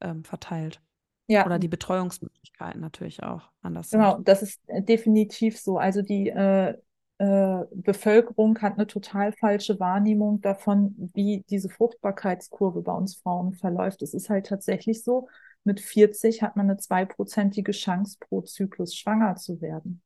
ähm, 0.00 0.24
verteilt. 0.24 0.82
Ja. 1.26 1.46
Oder 1.46 1.58
die 1.58 1.68
Betreuungsmöglichkeiten 1.68 2.80
natürlich 2.80 3.22
auch 3.22 3.50
anders. 3.62 3.90
Genau, 3.90 4.16
sind. 4.16 4.28
das 4.28 4.42
ist 4.42 4.60
definitiv 4.66 5.58
so. 5.58 5.78
Also 5.78 6.02
die 6.02 6.28
äh, 6.28 6.76
äh, 7.20 7.66
Bevölkerung 7.74 8.58
hat 8.62 8.78
eine 8.78 8.86
total 8.86 9.32
falsche 9.32 9.78
Wahrnehmung 9.78 10.40
davon, 10.40 11.10
wie 11.12 11.44
diese 11.50 11.68
Fruchtbarkeitskurve 11.68 12.80
bei 12.80 12.92
uns 12.92 13.16
Frauen 13.16 13.52
verläuft. 13.52 14.00
Es 14.00 14.14
ist 14.14 14.30
halt 14.30 14.46
tatsächlich 14.46 15.04
so, 15.04 15.28
mit 15.62 15.80
40 15.80 16.42
hat 16.42 16.56
man 16.56 16.70
eine 16.70 16.78
zweiprozentige 16.78 17.72
Chance 17.72 18.16
pro 18.20 18.40
Zyklus 18.40 18.96
schwanger 18.96 19.36
zu 19.36 19.60
werden. 19.60 20.00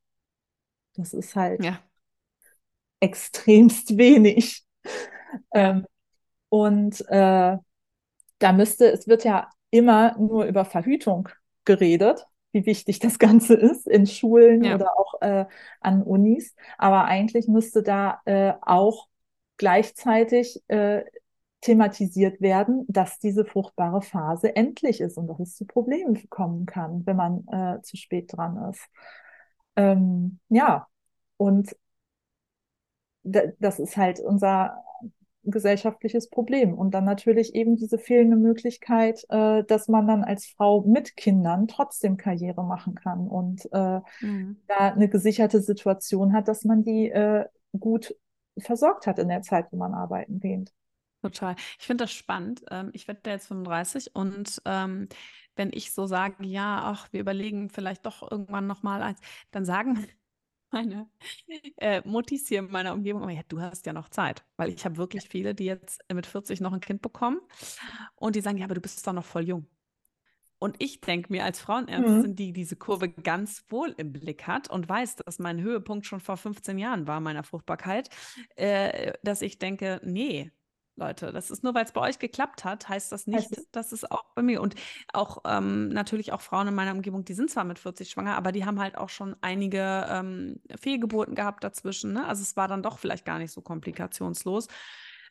Das 0.96 1.14
ist 1.14 1.36
halt 1.36 1.64
ja. 1.64 1.78
extremst 2.98 3.96
wenig. 3.96 4.64
Ähm, 5.52 5.86
und 6.48 7.00
äh, 7.08 7.56
da 8.40 8.52
müsste, 8.52 8.90
es 8.90 9.06
wird 9.06 9.22
ja 9.22 9.50
immer 9.70 10.18
nur 10.18 10.46
über 10.46 10.64
Verhütung 10.64 11.28
geredet 11.64 12.26
wie 12.54 12.66
wichtig 12.66 13.00
das 13.00 13.18
Ganze 13.18 13.54
ist 13.54 13.86
in 13.86 14.06
Schulen 14.06 14.64
ja. 14.64 14.76
oder 14.76 14.98
auch 14.98 15.20
äh, 15.20 15.44
an 15.80 16.02
Unis. 16.02 16.54
Aber 16.78 17.04
eigentlich 17.04 17.48
müsste 17.48 17.82
da 17.82 18.20
äh, 18.24 18.54
auch 18.62 19.08
gleichzeitig 19.56 20.62
äh, 20.68 21.02
thematisiert 21.60 22.40
werden, 22.40 22.84
dass 22.88 23.18
diese 23.18 23.44
fruchtbare 23.44 24.02
Phase 24.02 24.54
endlich 24.54 25.00
ist 25.00 25.16
und 25.16 25.26
dass 25.28 25.40
es 25.40 25.56
zu 25.56 25.66
Problemen 25.66 26.28
kommen 26.30 26.66
kann, 26.66 27.06
wenn 27.06 27.16
man 27.16 27.46
äh, 27.48 27.82
zu 27.82 27.96
spät 27.96 28.32
dran 28.32 28.70
ist. 28.70 28.86
Ähm, 29.76 30.40
ja, 30.48 30.86
und 31.36 31.74
das 33.22 33.78
ist 33.78 33.96
halt 33.96 34.20
unser 34.20 34.84
gesellschaftliches 35.46 36.28
Problem. 36.30 36.74
Und 36.74 36.92
dann 36.92 37.04
natürlich 37.04 37.54
eben 37.54 37.76
diese 37.76 37.98
fehlende 37.98 38.36
Möglichkeit, 38.36 39.24
äh, 39.28 39.64
dass 39.64 39.88
man 39.88 40.06
dann 40.06 40.24
als 40.24 40.46
Frau 40.46 40.82
mit 40.82 41.16
Kindern 41.16 41.68
trotzdem 41.68 42.16
Karriere 42.16 42.64
machen 42.64 42.94
kann 42.94 43.28
und 43.28 43.68
äh, 43.72 44.00
mhm. 44.20 44.56
da 44.66 44.92
eine 44.92 45.08
gesicherte 45.08 45.60
Situation 45.60 46.32
hat, 46.32 46.48
dass 46.48 46.64
man 46.64 46.82
die 46.82 47.10
äh, 47.10 47.44
gut 47.78 48.14
versorgt 48.58 49.06
hat 49.06 49.18
in 49.18 49.28
der 49.28 49.42
Zeit, 49.42 49.66
wo 49.70 49.76
man 49.76 49.94
arbeiten 49.94 50.40
geht. 50.40 50.72
Total. 51.22 51.56
Ich 51.78 51.86
finde 51.86 52.04
das 52.04 52.12
spannend. 52.12 52.64
Ähm, 52.70 52.90
ich 52.92 53.08
werde 53.08 53.30
jetzt 53.30 53.48
35 53.48 54.14
und 54.14 54.60
ähm, 54.66 55.08
wenn 55.56 55.70
ich 55.72 55.92
so 55.92 56.06
sage, 56.06 56.44
ja, 56.44 56.82
ach, 56.84 57.12
wir 57.12 57.20
überlegen 57.20 57.70
vielleicht 57.70 58.04
doch 58.04 58.30
irgendwann 58.30 58.66
nochmal 58.66 59.02
eins, 59.02 59.20
dann 59.50 59.64
sagen 59.64 60.06
meine 60.74 61.08
äh, 61.78 62.02
Muttis 62.04 62.48
hier 62.48 62.58
in 62.58 62.70
meiner 62.70 62.92
Umgebung, 62.92 63.22
aber 63.22 63.32
ja, 63.32 63.42
du 63.48 63.60
hast 63.60 63.86
ja 63.86 63.92
noch 63.92 64.08
Zeit, 64.08 64.44
weil 64.56 64.70
ich 64.70 64.84
habe 64.84 64.96
wirklich 64.96 65.28
viele, 65.28 65.54
die 65.54 65.64
jetzt 65.64 66.04
mit 66.12 66.26
40 66.26 66.60
noch 66.60 66.72
ein 66.72 66.80
Kind 66.80 67.00
bekommen 67.00 67.40
und 68.16 68.36
die 68.36 68.40
sagen, 68.40 68.58
ja, 68.58 68.64
aber 68.64 68.74
du 68.74 68.80
bist 68.80 69.06
doch 69.06 69.12
noch 69.12 69.24
voll 69.24 69.46
jung. 69.48 69.66
Und 70.58 70.76
ich 70.78 71.00
denke 71.00 71.30
mir 71.30 71.44
als 71.44 71.60
Frauenärztin, 71.60 72.30
mhm. 72.30 72.36
die 72.36 72.52
diese 72.52 72.76
Kurve 72.76 73.08
ganz 73.08 73.64
wohl 73.68 73.94
im 73.98 74.12
Blick 74.12 74.46
hat 74.46 74.70
und 74.70 74.88
weiß, 74.88 75.16
dass 75.16 75.38
mein 75.38 75.60
Höhepunkt 75.60 76.06
schon 76.06 76.20
vor 76.20 76.36
15 76.36 76.78
Jahren 76.78 77.06
war 77.06 77.20
meiner 77.20 77.42
Fruchtbarkeit, 77.42 78.08
äh, 78.56 79.12
dass 79.22 79.42
ich 79.42 79.58
denke, 79.58 80.00
nee, 80.04 80.52
Leute. 80.96 81.32
Das 81.32 81.50
ist 81.50 81.64
nur, 81.64 81.74
weil 81.74 81.84
es 81.84 81.92
bei 81.92 82.00
euch 82.00 82.18
geklappt 82.18 82.64
hat, 82.64 82.88
heißt 82.88 83.10
das 83.10 83.26
nicht, 83.26 83.50
heißt 83.50 83.68
dass 83.72 83.92
es 83.92 84.10
auch 84.10 84.24
bei 84.34 84.42
mir 84.42 84.60
und 84.60 84.74
auch 85.12 85.38
ähm, 85.44 85.88
natürlich 85.88 86.32
auch 86.32 86.40
Frauen 86.40 86.68
in 86.68 86.74
meiner 86.74 86.92
Umgebung, 86.92 87.24
die 87.24 87.34
sind 87.34 87.50
zwar 87.50 87.64
mit 87.64 87.78
40 87.78 88.10
schwanger, 88.10 88.36
aber 88.36 88.52
die 88.52 88.64
haben 88.64 88.80
halt 88.80 88.96
auch 88.96 89.08
schon 89.08 89.36
einige 89.40 90.06
ähm, 90.08 90.60
Fehlgeburten 90.80 91.34
gehabt 91.34 91.64
dazwischen. 91.64 92.12
Ne? 92.12 92.26
Also 92.26 92.42
es 92.42 92.56
war 92.56 92.68
dann 92.68 92.82
doch 92.82 92.98
vielleicht 92.98 93.24
gar 93.24 93.38
nicht 93.38 93.52
so 93.52 93.60
komplikationslos 93.60 94.68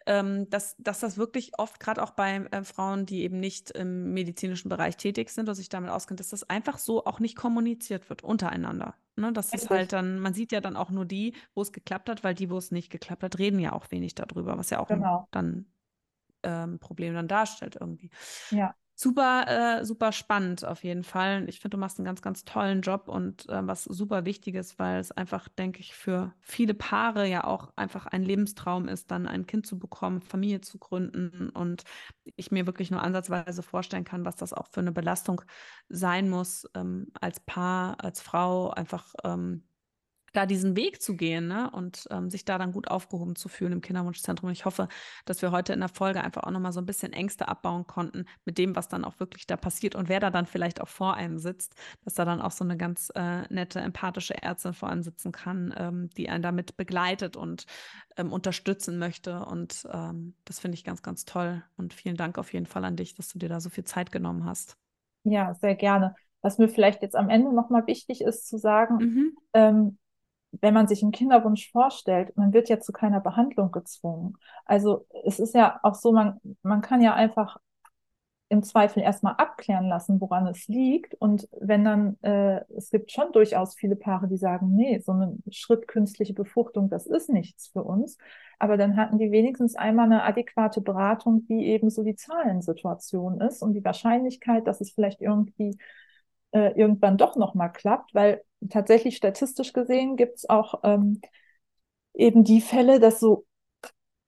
ähm, 0.06 0.50
dass, 0.50 0.76
dass 0.78 1.00
das 1.00 1.18
wirklich 1.18 1.58
oft, 1.58 1.80
gerade 1.80 2.02
auch 2.04 2.12
bei 2.12 2.36
äh, 2.52 2.64
Frauen, 2.64 3.06
die 3.06 3.24
eben 3.24 3.40
nicht 3.40 3.72
im 3.72 4.14
medizinischen 4.14 4.70
Bereich 4.70 4.98
tätig 4.98 5.30
sind 5.30 5.46
oder 5.46 5.56
sich 5.56 5.70
damit 5.70 5.90
auskennen, 5.90 6.18
dass 6.18 6.30
das 6.30 6.50
einfach 6.50 6.78
so 6.78 7.06
auch 7.06 7.20
nicht 7.20 7.36
kommuniziert 7.36 8.10
wird 8.10 8.24
untereinander. 8.24 8.96
Ne? 9.16 9.32
Das 9.34 9.54
ist 9.54 9.70
halt 9.70 9.94
dann, 9.94 10.20
man 10.20 10.34
sieht 10.34 10.52
ja 10.52 10.62
dann 10.62 10.76
auch 10.76 10.90
nur 10.90 11.06
die, 11.06 11.34
wo 11.54 11.62
es 11.62 11.72
geklappt 11.72 12.10
hat, 12.10 12.24
weil 12.24 12.34
die, 12.34 12.50
wo 12.50 12.58
es 12.58 12.72
nicht 12.72 12.90
geklappt 12.90 13.24
hat, 13.24 13.40
reden 13.40 13.60
ja 13.60 13.74
auch 13.74 13.92
wenig 13.92 14.16
darüber, 14.16 14.58
was 14.58 14.70
ja 14.70 14.80
auch 14.80 14.88
genau. 14.88 15.28
dann 15.32 15.68
ähm, 16.44 16.80
Problem 16.80 17.14
dann 17.14 17.28
darstellt 17.28 17.78
irgendwie. 17.80 18.10
Ja. 18.52 18.76
Super, 18.96 19.80
äh, 19.82 19.86
super 19.86 20.12
spannend 20.12 20.64
auf 20.66 20.84
jeden 20.84 21.04
Fall. 21.04 21.50
Ich 21.50 21.60
finde, 21.60 21.78
du 21.78 21.80
machst 21.80 21.98
einen 21.98 22.06
ganz, 22.06 22.22
ganz 22.22 22.46
tollen 22.46 22.82
Job 22.82 23.08
und 23.08 23.50
äh, 23.50 23.66
was 23.66 23.86
super 23.86 24.24
Wichtiges, 24.26 24.78
weil 24.78 25.00
es 25.00 25.12
einfach, 25.12 25.48
denke 25.50 25.80
ich, 25.80 25.96
für 25.96 26.34
viele 26.42 26.76
Paare 26.76 27.28
ja 27.28 27.44
auch 27.44 27.74
einfach 27.76 28.06
ein 28.06 28.22
Lebenstraum 28.22 28.88
ist, 28.88 29.10
dann 29.10 29.28
ein 29.28 29.48
Kind 29.48 29.66
zu 29.66 29.80
bekommen, 29.80 30.22
Familie 30.22 30.62
zu 30.62 30.78
gründen 30.78 31.50
und 31.50 31.84
ich 32.36 32.52
mir 32.52 32.68
wirklich 32.68 32.92
nur 32.92 33.02
ansatzweise 33.02 33.64
vorstellen 33.64 34.04
kann, 34.04 34.26
was 34.26 34.36
das 34.36 34.54
auch 34.54 34.68
für 34.72 34.82
eine 34.82 34.92
Belastung 34.92 35.42
sein 35.90 36.30
muss, 36.30 36.70
ähm, 36.76 37.08
als 37.20 37.40
Paar, 37.40 38.04
als 38.04 38.22
Frau, 38.22 38.70
einfach 38.70 39.12
ähm, 39.24 39.64
da 40.34 40.46
diesen 40.46 40.76
Weg 40.76 41.02
zu 41.02 41.16
gehen 41.16 41.48
ne? 41.48 41.70
und 41.72 42.08
ähm, 42.12 42.30
sich 42.30 42.44
da 42.44 42.58
dann 42.58 42.72
gut 42.72 42.90
aufgehoben 42.90 43.36
zu 43.36 43.48
fühlen 43.48 43.72
im 43.72 43.82
Kinderwunschzentrum. 43.82 44.50
Ich 44.50 44.66
hoffe, 44.66 44.88
dass 45.26 45.42
wir 45.42 45.52
heute 45.52 45.74
in 45.74 45.80
der 45.80 45.90
Folge 45.90 46.24
einfach 46.24 46.44
auch 46.44 46.52
nochmal 46.52 46.74
so 46.74 46.82
ein 46.82 46.86
bisschen 46.86 47.14
Ängste 47.14 47.48
abbauen 47.48 47.88
konnten 47.88 48.26
mit 48.44 48.58
dem, 48.58 48.76
was 48.76 48.88
dann 48.88 49.06
auch 49.06 49.20
wirklich 49.20 49.48
da 49.48 49.56
passiert 49.56 49.96
und 49.96 50.10
wer 50.10 50.20
da 50.20 50.32
dann 50.32 50.46
vielleicht 50.46 50.82
auch 50.82 50.88
vor 50.88 51.14
einem 51.14 51.38
sitzt, 51.38 51.76
dass 52.04 52.16
da 52.16 52.26
dann 52.26 52.42
auch 52.42 52.52
so 52.52 52.64
eine 52.64 52.78
ganz 52.78 53.12
äh, 53.16 53.42
nette, 53.54 53.80
empathische 53.80 54.42
Ärztin 54.42 54.74
vor 54.74 54.90
einem 54.90 55.04
sitzen 55.04 55.32
kann, 55.32 55.74
ähm, 55.78 56.10
die 56.18 56.30
einen 56.30 56.44
damit 56.44 56.76
begleitet 56.78 57.38
und 57.38 57.66
ähm, 58.18 58.32
unterstützen 58.32 58.98
möchte. 58.98 59.46
Und 59.46 59.88
ähm, 59.92 60.36
das 60.46 60.60
finde 60.60 60.76
ich 60.76 60.84
ganz, 60.84 61.02
ganz 61.02 61.26
toll. 61.26 61.64
Und 61.78 61.94
vielen 61.94 62.18
Dank 62.18 62.38
auf 62.38 62.54
jeden 62.54 62.66
Fall 62.66 62.84
an 62.86 62.96
dich, 62.96 63.16
dass 63.16 63.30
du 63.30 63.40
dir 63.40 63.50
da 63.50 63.60
so 63.60 63.70
viel 63.70 63.84
Zeit 63.84 64.12
genommen 64.12 64.46
hast. 64.46 64.78
Ja, 65.24 65.54
sehr 65.54 65.76
gerne. 65.76 66.16
Was 66.42 66.58
mir 66.58 66.68
vielleicht 66.68 67.02
jetzt 67.02 67.16
am 67.16 67.30
Ende 67.30 67.54
nochmal 67.54 67.88
wichtig 67.88 68.22
ist 68.22 68.48
zu 68.48 68.58
sagen, 68.58 68.98
mhm. 68.98 69.38
ähm, 69.54 69.98
wenn 70.62 70.74
man 70.74 70.88
sich 70.88 71.04
einen 71.04 71.12
Kinderwunsch 71.12 71.72
vorstellt, 71.72 72.36
man 72.38 72.54
wird 72.54 72.70
ja 72.70 72.80
zu 72.80 72.92
keiner 72.92 73.20
Behandlung 73.20 73.72
gezwungen. 73.72 74.38
Also 74.66 75.06
es 75.26 75.40
ist 75.40 75.56
ja 75.56 75.80
auch 75.84 75.96
so, 75.96 76.12
man, 76.12 76.40
man 76.62 76.82
kann 76.82 77.02
ja 77.02 77.14
einfach 77.14 77.58
im 78.50 78.64
Zweifel 78.64 79.02
erstmal 79.02 79.34
abklären 79.38 79.88
lassen, 79.88 80.22
woran 80.22 80.48
es 80.48 80.68
liegt. 80.68 81.16
Und 81.16 81.48
wenn 81.60 81.84
dann, 81.84 82.18
äh, 82.22 82.62
es 82.78 82.92
gibt 82.92 83.12
schon 83.12 83.32
durchaus 83.32 83.76
viele 83.76 83.96
Paare, 83.96 84.28
die 84.28 84.38
sagen, 84.38 84.76
nee, 84.76 85.00
so 85.00 85.12
eine 85.12 85.36
Schritt 85.50 85.88
künstliche 85.88 86.34
Befruchtung, 86.34 86.90
das 86.90 87.08
ist 87.08 87.30
nichts 87.30 87.70
für 87.70 87.84
uns. 87.84 88.18
Aber 88.60 88.78
dann 88.78 88.96
hatten 88.96 89.18
die 89.18 89.32
wenigstens 89.32 89.76
einmal 89.76 90.06
eine 90.06 90.24
adäquate 90.24 90.82
Beratung, 90.82 91.44
wie 91.48 91.66
eben 91.66 91.90
so 91.90 92.04
die 92.04 92.16
Zahlensituation 92.16 93.42
ist 93.42 93.64
und 93.64 93.74
die 93.74 93.84
Wahrscheinlichkeit, 93.84 94.68
dass 94.68 94.82
es 94.82 94.92
vielleicht 94.92 95.20
irgendwie 95.22 95.78
äh, 96.52 96.80
irgendwann 96.80 97.18
doch 97.18 97.36
nochmal 97.36 97.72
klappt, 97.72 98.14
weil 98.14 98.44
tatsächlich 98.70 99.18
statistisch 99.18 99.74
gesehen 99.74 100.16
gibt 100.16 100.38
es 100.38 100.50
auch 100.50 100.82
ähm, 100.84 101.22
eben 102.14 102.44
die 102.44 102.62
Fälle, 102.62 103.00
dass 103.00 103.20
so, 103.20 103.46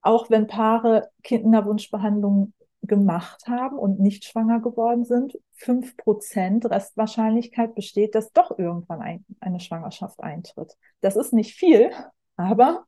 auch 0.01 0.29
wenn 0.29 0.47
Paare 0.47 1.09
Kinderwunschbehandlungen 1.23 2.53
gemacht 2.81 3.47
haben 3.47 3.77
und 3.77 3.99
nicht 3.99 4.25
schwanger 4.25 4.59
geworden 4.59 5.05
sind, 5.05 5.37
fünf 5.53 5.97
Prozent 5.97 6.69
Restwahrscheinlichkeit 6.69 7.75
besteht, 7.75 8.15
dass 8.15 8.31
doch 8.31 8.57
irgendwann 8.57 9.01
ein, 9.01 9.25
eine 9.39 9.59
Schwangerschaft 9.59 10.21
eintritt. 10.21 10.77
Das 11.01 11.15
ist 11.15 11.33
nicht 11.33 11.55
viel, 11.55 11.91
aber 12.37 12.85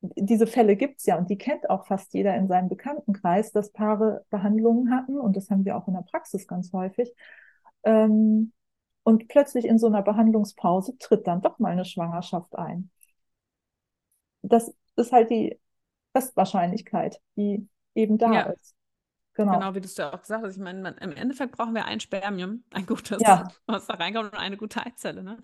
diese 0.00 0.46
Fälle 0.46 0.76
gibt 0.76 1.00
es 1.00 1.06
ja 1.06 1.16
und 1.16 1.30
die 1.30 1.38
kennt 1.38 1.68
auch 1.68 1.86
fast 1.86 2.14
jeder 2.14 2.34
in 2.36 2.48
seinem 2.48 2.68
Bekanntenkreis, 2.68 3.52
dass 3.52 3.72
Paare 3.72 4.24
Behandlungen 4.30 4.94
hatten 4.94 5.18
und 5.18 5.36
das 5.36 5.50
haben 5.50 5.64
wir 5.64 5.76
auch 5.76 5.88
in 5.88 5.94
der 5.94 6.02
Praxis 6.02 6.46
ganz 6.46 6.72
häufig 6.72 7.12
ähm, 7.84 8.52
und 9.06 9.28
plötzlich 9.28 9.66
in 9.66 9.78
so 9.78 9.86
einer 9.86 10.02
Behandlungspause 10.02 10.98
tritt 10.98 11.28
dann 11.28 11.40
doch 11.40 11.60
mal 11.60 11.70
eine 11.70 11.84
Schwangerschaft 11.84 12.58
ein. 12.58 12.90
Das 14.42 14.74
ist 14.96 15.12
halt 15.12 15.30
die 15.30 15.60
Restwahrscheinlichkeit, 16.12 17.20
die 17.36 17.68
eben 17.94 18.18
da 18.18 18.32
ja. 18.32 18.42
ist. 18.46 18.75
Genau. 19.36 19.52
genau, 19.52 19.74
wie 19.74 19.80
du 19.80 19.86
es 19.86 19.96
ja 19.98 20.12
auch 20.12 20.22
gesagt 20.22 20.44
hast. 20.44 20.56
Ich 20.56 20.62
meine, 20.62 20.96
im 21.00 21.12
Endeffekt 21.12 21.52
brauchen 21.52 21.74
wir 21.74 21.84
ein 21.84 22.00
Spermium, 22.00 22.64
ein 22.72 22.86
gutes, 22.86 23.20
ja. 23.20 23.46
was 23.66 23.86
da 23.86 23.94
reinkommt 23.94 24.32
und 24.32 24.38
eine 24.38 24.56
gute 24.56 24.84
Eizelle. 24.84 25.22
Ne? 25.22 25.36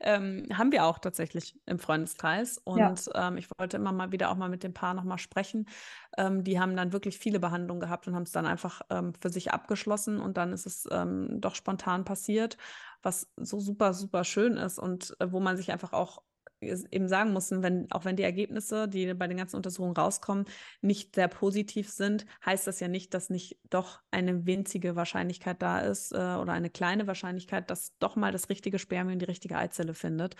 Ähm, 0.00 0.46
haben 0.52 0.72
wir 0.72 0.84
auch 0.84 0.98
tatsächlich 0.98 1.54
im 1.66 1.78
Freundeskreis. 1.78 2.58
Und 2.58 2.78
ja. 2.78 3.28
ähm, 3.28 3.36
ich 3.36 3.48
wollte 3.56 3.76
immer 3.76 3.92
mal 3.92 4.10
wieder 4.10 4.30
auch 4.30 4.36
mal 4.36 4.48
mit 4.48 4.64
dem 4.64 4.74
Paar 4.74 4.94
nochmal 4.94 5.18
sprechen. 5.18 5.68
Ähm, 6.16 6.42
die 6.42 6.58
haben 6.58 6.76
dann 6.76 6.92
wirklich 6.92 7.18
viele 7.18 7.38
Behandlungen 7.38 7.80
gehabt 7.80 8.08
und 8.08 8.16
haben 8.16 8.24
es 8.24 8.32
dann 8.32 8.46
einfach 8.46 8.82
ähm, 8.90 9.12
für 9.14 9.30
sich 9.30 9.52
abgeschlossen 9.52 10.20
und 10.20 10.36
dann 10.36 10.52
ist 10.52 10.66
es 10.66 10.88
ähm, 10.90 11.40
doch 11.40 11.54
spontan 11.54 12.04
passiert, 12.04 12.56
was 13.02 13.30
so 13.36 13.60
super, 13.60 13.94
super 13.94 14.24
schön 14.24 14.56
ist 14.56 14.80
und 14.80 15.14
äh, 15.20 15.30
wo 15.30 15.38
man 15.38 15.56
sich 15.56 15.70
einfach 15.70 15.92
auch 15.92 16.22
eben 16.60 17.08
sagen 17.08 17.32
mussten, 17.32 17.62
wenn, 17.62 17.90
auch 17.90 18.04
wenn 18.04 18.16
die 18.16 18.22
Ergebnisse, 18.22 18.88
die 18.88 19.12
bei 19.14 19.26
den 19.26 19.36
ganzen 19.36 19.56
Untersuchungen 19.56 19.96
rauskommen, 19.96 20.46
nicht 20.80 21.14
sehr 21.14 21.28
positiv 21.28 21.90
sind, 21.90 22.26
heißt 22.44 22.66
das 22.66 22.80
ja 22.80 22.88
nicht, 22.88 23.14
dass 23.14 23.30
nicht 23.30 23.58
doch 23.70 24.00
eine 24.10 24.46
winzige 24.46 24.96
Wahrscheinlichkeit 24.96 25.62
da 25.62 25.80
ist 25.80 26.12
äh, 26.12 26.16
oder 26.16 26.52
eine 26.52 26.70
kleine 26.70 27.06
Wahrscheinlichkeit, 27.06 27.70
dass 27.70 27.96
doch 27.98 28.16
mal 28.16 28.32
das 28.32 28.48
richtige 28.48 28.78
Spermium 28.78 29.18
die 29.18 29.26
richtige 29.26 29.56
Eizelle 29.56 29.94
findet. 29.94 30.36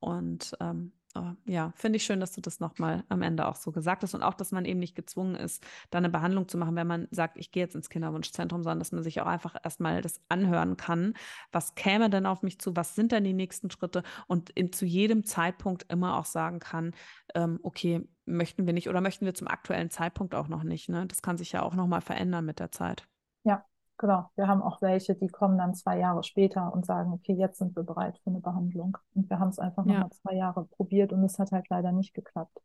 Und 0.00 0.56
ähm, 0.60 0.92
Oh, 1.14 1.32
ja, 1.46 1.72
finde 1.74 1.96
ich 1.96 2.04
schön, 2.04 2.20
dass 2.20 2.32
du 2.32 2.42
das 2.42 2.60
nochmal 2.60 3.02
am 3.08 3.22
Ende 3.22 3.48
auch 3.48 3.56
so 3.56 3.72
gesagt 3.72 4.02
hast 4.02 4.14
und 4.14 4.22
auch, 4.22 4.34
dass 4.34 4.52
man 4.52 4.66
eben 4.66 4.78
nicht 4.78 4.94
gezwungen 4.94 5.36
ist, 5.36 5.66
da 5.90 5.98
eine 5.98 6.10
Behandlung 6.10 6.48
zu 6.48 6.58
machen, 6.58 6.76
wenn 6.76 6.86
man 6.86 7.08
sagt, 7.10 7.38
ich 7.38 7.50
gehe 7.50 7.62
jetzt 7.62 7.74
ins 7.74 7.88
Kinderwunschzentrum, 7.88 8.62
sondern 8.62 8.78
dass 8.78 8.92
man 8.92 9.02
sich 9.02 9.20
auch 9.20 9.26
einfach 9.26 9.56
erstmal 9.64 10.02
das 10.02 10.20
anhören 10.28 10.76
kann. 10.76 11.14
Was 11.50 11.74
käme 11.74 12.10
denn 12.10 12.26
auf 12.26 12.42
mich 12.42 12.60
zu? 12.60 12.76
Was 12.76 12.94
sind 12.94 13.12
denn 13.12 13.24
die 13.24 13.32
nächsten 13.32 13.70
Schritte? 13.70 14.02
Und 14.26 14.50
in, 14.50 14.70
zu 14.70 14.84
jedem 14.84 15.24
Zeitpunkt 15.24 15.90
immer 15.90 16.18
auch 16.18 16.26
sagen 16.26 16.58
kann, 16.58 16.94
ähm, 17.34 17.58
okay, 17.62 18.06
möchten 18.26 18.66
wir 18.66 18.74
nicht 18.74 18.88
oder 18.90 19.00
möchten 19.00 19.24
wir 19.24 19.34
zum 19.34 19.48
aktuellen 19.48 19.90
Zeitpunkt 19.90 20.34
auch 20.34 20.48
noch 20.48 20.62
nicht. 20.62 20.90
Ne? 20.90 21.06
Das 21.06 21.22
kann 21.22 21.38
sich 21.38 21.52
ja 21.52 21.62
auch 21.62 21.74
nochmal 21.74 22.02
verändern 22.02 22.44
mit 22.44 22.60
der 22.60 22.70
Zeit. 22.70 23.08
Ja, 23.44 23.64
Genau, 23.98 24.30
wir 24.36 24.46
haben 24.46 24.62
auch 24.62 24.80
welche, 24.80 25.16
die 25.16 25.26
kommen 25.26 25.58
dann 25.58 25.74
zwei 25.74 25.98
Jahre 25.98 26.22
später 26.22 26.72
und 26.72 26.86
sagen, 26.86 27.12
okay, 27.12 27.32
jetzt 27.32 27.58
sind 27.58 27.74
wir 27.74 27.82
bereit 27.82 28.16
für 28.22 28.30
eine 28.30 28.38
Behandlung. 28.38 28.96
Und 29.14 29.28
wir 29.28 29.40
haben 29.40 29.48
es 29.48 29.58
einfach 29.58 29.84
ja. 29.86 29.94
nochmal 29.94 30.10
zwei 30.12 30.34
Jahre 30.36 30.64
probiert 30.66 31.12
und 31.12 31.24
es 31.24 31.38
hat 31.40 31.50
halt 31.50 31.68
leider 31.68 31.90
nicht 31.90 32.14
geklappt. 32.14 32.62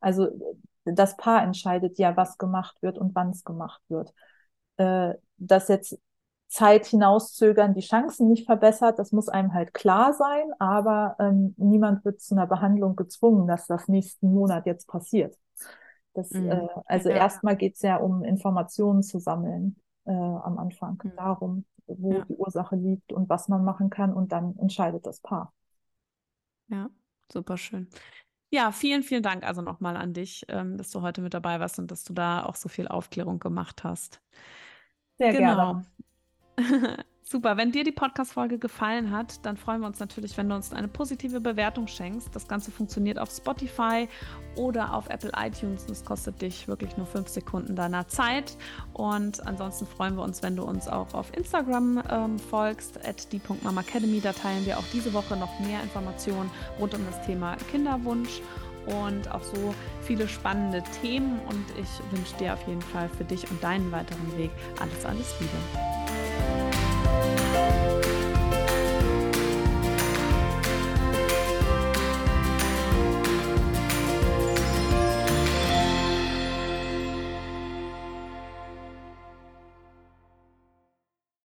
Also 0.00 0.28
das 0.84 1.16
Paar 1.16 1.42
entscheidet 1.42 1.98
ja, 1.98 2.16
was 2.16 2.38
gemacht 2.38 2.80
wird 2.80 2.96
und 2.96 3.12
wann 3.16 3.30
es 3.30 3.42
gemacht 3.42 3.82
wird. 3.88 4.14
Äh, 4.76 5.14
dass 5.36 5.66
jetzt 5.66 5.98
Zeit 6.46 6.86
hinauszögern 6.86 7.74
die 7.74 7.80
Chancen 7.80 8.28
nicht 8.28 8.46
verbessert, 8.46 9.00
das 9.00 9.10
muss 9.10 9.28
einem 9.28 9.52
halt 9.54 9.74
klar 9.74 10.12
sein, 10.14 10.52
aber 10.60 11.16
ähm, 11.18 11.54
niemand 11.58 12.04
wird 12.04 12.20
zu 12.20 12.36
einer 12.36 12.46
Behandlung 12.46 12.94
gezwungen, 12.94 13.48
dass 13.48 13.66
das 13.66 13.88
nächsten 13.88 14.32
Monat 14.32 14.64
jetzt 14.64 14.86
passiert. 14.86 15.36
Das, 16.14 16.30
mhm. 16.30 16.52
äh, 16.52 16.68
also 16.86 17.08
ja. 17.10 17.16
erstmal 17.16 17.56
geht 17.56 17.74
es 17.74 17.82
ja 17.82 17.96
um 17.96 18.22
Informationen 18.22 19.02
zu 19.02 19.18
sammeln 19.18 19.76
äh, 20.08 20.12
am 20.12 20.58
Anfang 20.58 21.00
mhm. 21.04 21.16
darum, 21.16 21.64
wo 21.86 22.12
ja. 22.12 22.24
die 22.24 22.34
Ursache 22.34 22.76
liegt 22.76 23.12
und 23.12 23.28
was 23.28 23.48
man 23.48 23.64
machen 23.64 23.90
kann 23.90 24.12
und 24.12 24.32
dann 24.32 24.56
entscheidet 24.58 25.06
das 25.06 25.20
Paar. 25.20 25.52
Ja, 26.68 26.90
super 27.30 27.56
schön. 27.56 27.88
Ja, 28.50 28.72
vielen, 28.72 29.02
vielen 29.02 29.22
Dank 29.22 29.44
also 29.44 29.60
nochmal 29.60 29.96
an 29.96 30.14
dich, 30.14 30.46
ähm, 30.48 30.78
dass 30.78 30.90
du 30.90 31.02
heute 31.02 31.20
mit 31.20 31.34
dabei 31.34 31.60
warst 31.60 31.78
und 31.78 31.90
dass 31.90 32.04
du 32.04 32.14
da 32.14 32.44
auch 32.44 32.54
so 32.56 32.68
viel 32.68 32.88
Aufklärung 32.88 33.38
gemacht 33.38 33.84
hast. 33.84 34.22
Sehr 35.18 35.32
genau. 35.32 35.82
gerne. 36.56 37.04
Super, 37.30 37.58
wenn 37.58 37.72
dir 37.72 37.84
die 37.84 37.92
Podcast-Folge 37.92 38.58
gefallen 38.58 39.10
hat, 39.10 39.44
dann 39.44 39.58
freuen 39.58 39.82
wir 39.82 39.86
uns 39.86 40.00
natürlich, 40.00 40.38
wenn 40.38 40.48
du 40.48 40.54
uns 40.54 40.72
eine 40.72 40.88
positive 40.88 41.42
Bewertung 41.42 41.86
schenkst. 41.86 42.34
Das 42.34 42.48
Ganze 42.48 42.70
funktioniert 42.70 43.18
auf 43.18 43.28
Spotify 43.28 44.08
oder 44.56 44.94
auf 44.94 45.10
Apple 45.10 45.32
iTunes. 45.36 45.84
Das 45.84 46.06
kostet 46.06 46.40
dich 46.40 46.68
wirklich 46.68 46.96
nur 46.96 47.04
fünf 47.04 47.28
Sekunden 47.28 47.76
deiner 47.76 48.08
Zeit. 48.08 48.56
Und 48.94 49.46
ansonsten 49.46 49.86
freuen 49.86 50.16
wir 50.16 50.22
uns, 50.22 50.42
wenn 50.42 50.56
du 50.56 50.62
uns 50.62 50.88
auch 50.88 51.12
auf 51.12 51.36
Instagram 51.36 52.02
ähm, 52.10 52.38
folgst, 52.38 53.06
at 53.06 53.30
die.mamacademy. 53.30 54.22
Da 54.22 54.32
teilen 54.32 54.64
wir 54.64 54.78
auch 54.78 54.86
diese 54.94 55.12
Woche 55.12 55.36
noch 55.36 55.60
mehr 55.60 55.82
Informationen 55.82 56.50
rund 56.80 56.94
um 56.94 57.04
das 57.04 57.26
Thema 57.26 57.58
Kinderwunsch 57.70 58.40
und 58.86 59.30
auch 59.30 59.42
so 59.42 59.74
viele 60.00 60.28
spannende 60.28 60.82
Themen. 61.02 61.38
Und 61.40 61.66
ich 61.78 61.90
wünsche 62.10 62.34
dir 62.38 62.54
auf 62.54 62.66
jeden 62.66 62.80
Fall 62.80 63.10
für 63.10 63.24
dich 63.24 63.50
und 63.50 63.62
deinen 63.62 63.92
weiteren 63.92 64.38
Weg 64.38 64.50
alles, 64.80 65.04
alles 65.04 65.34
Liebe. 65.40 66.57
Música 67.08 67.87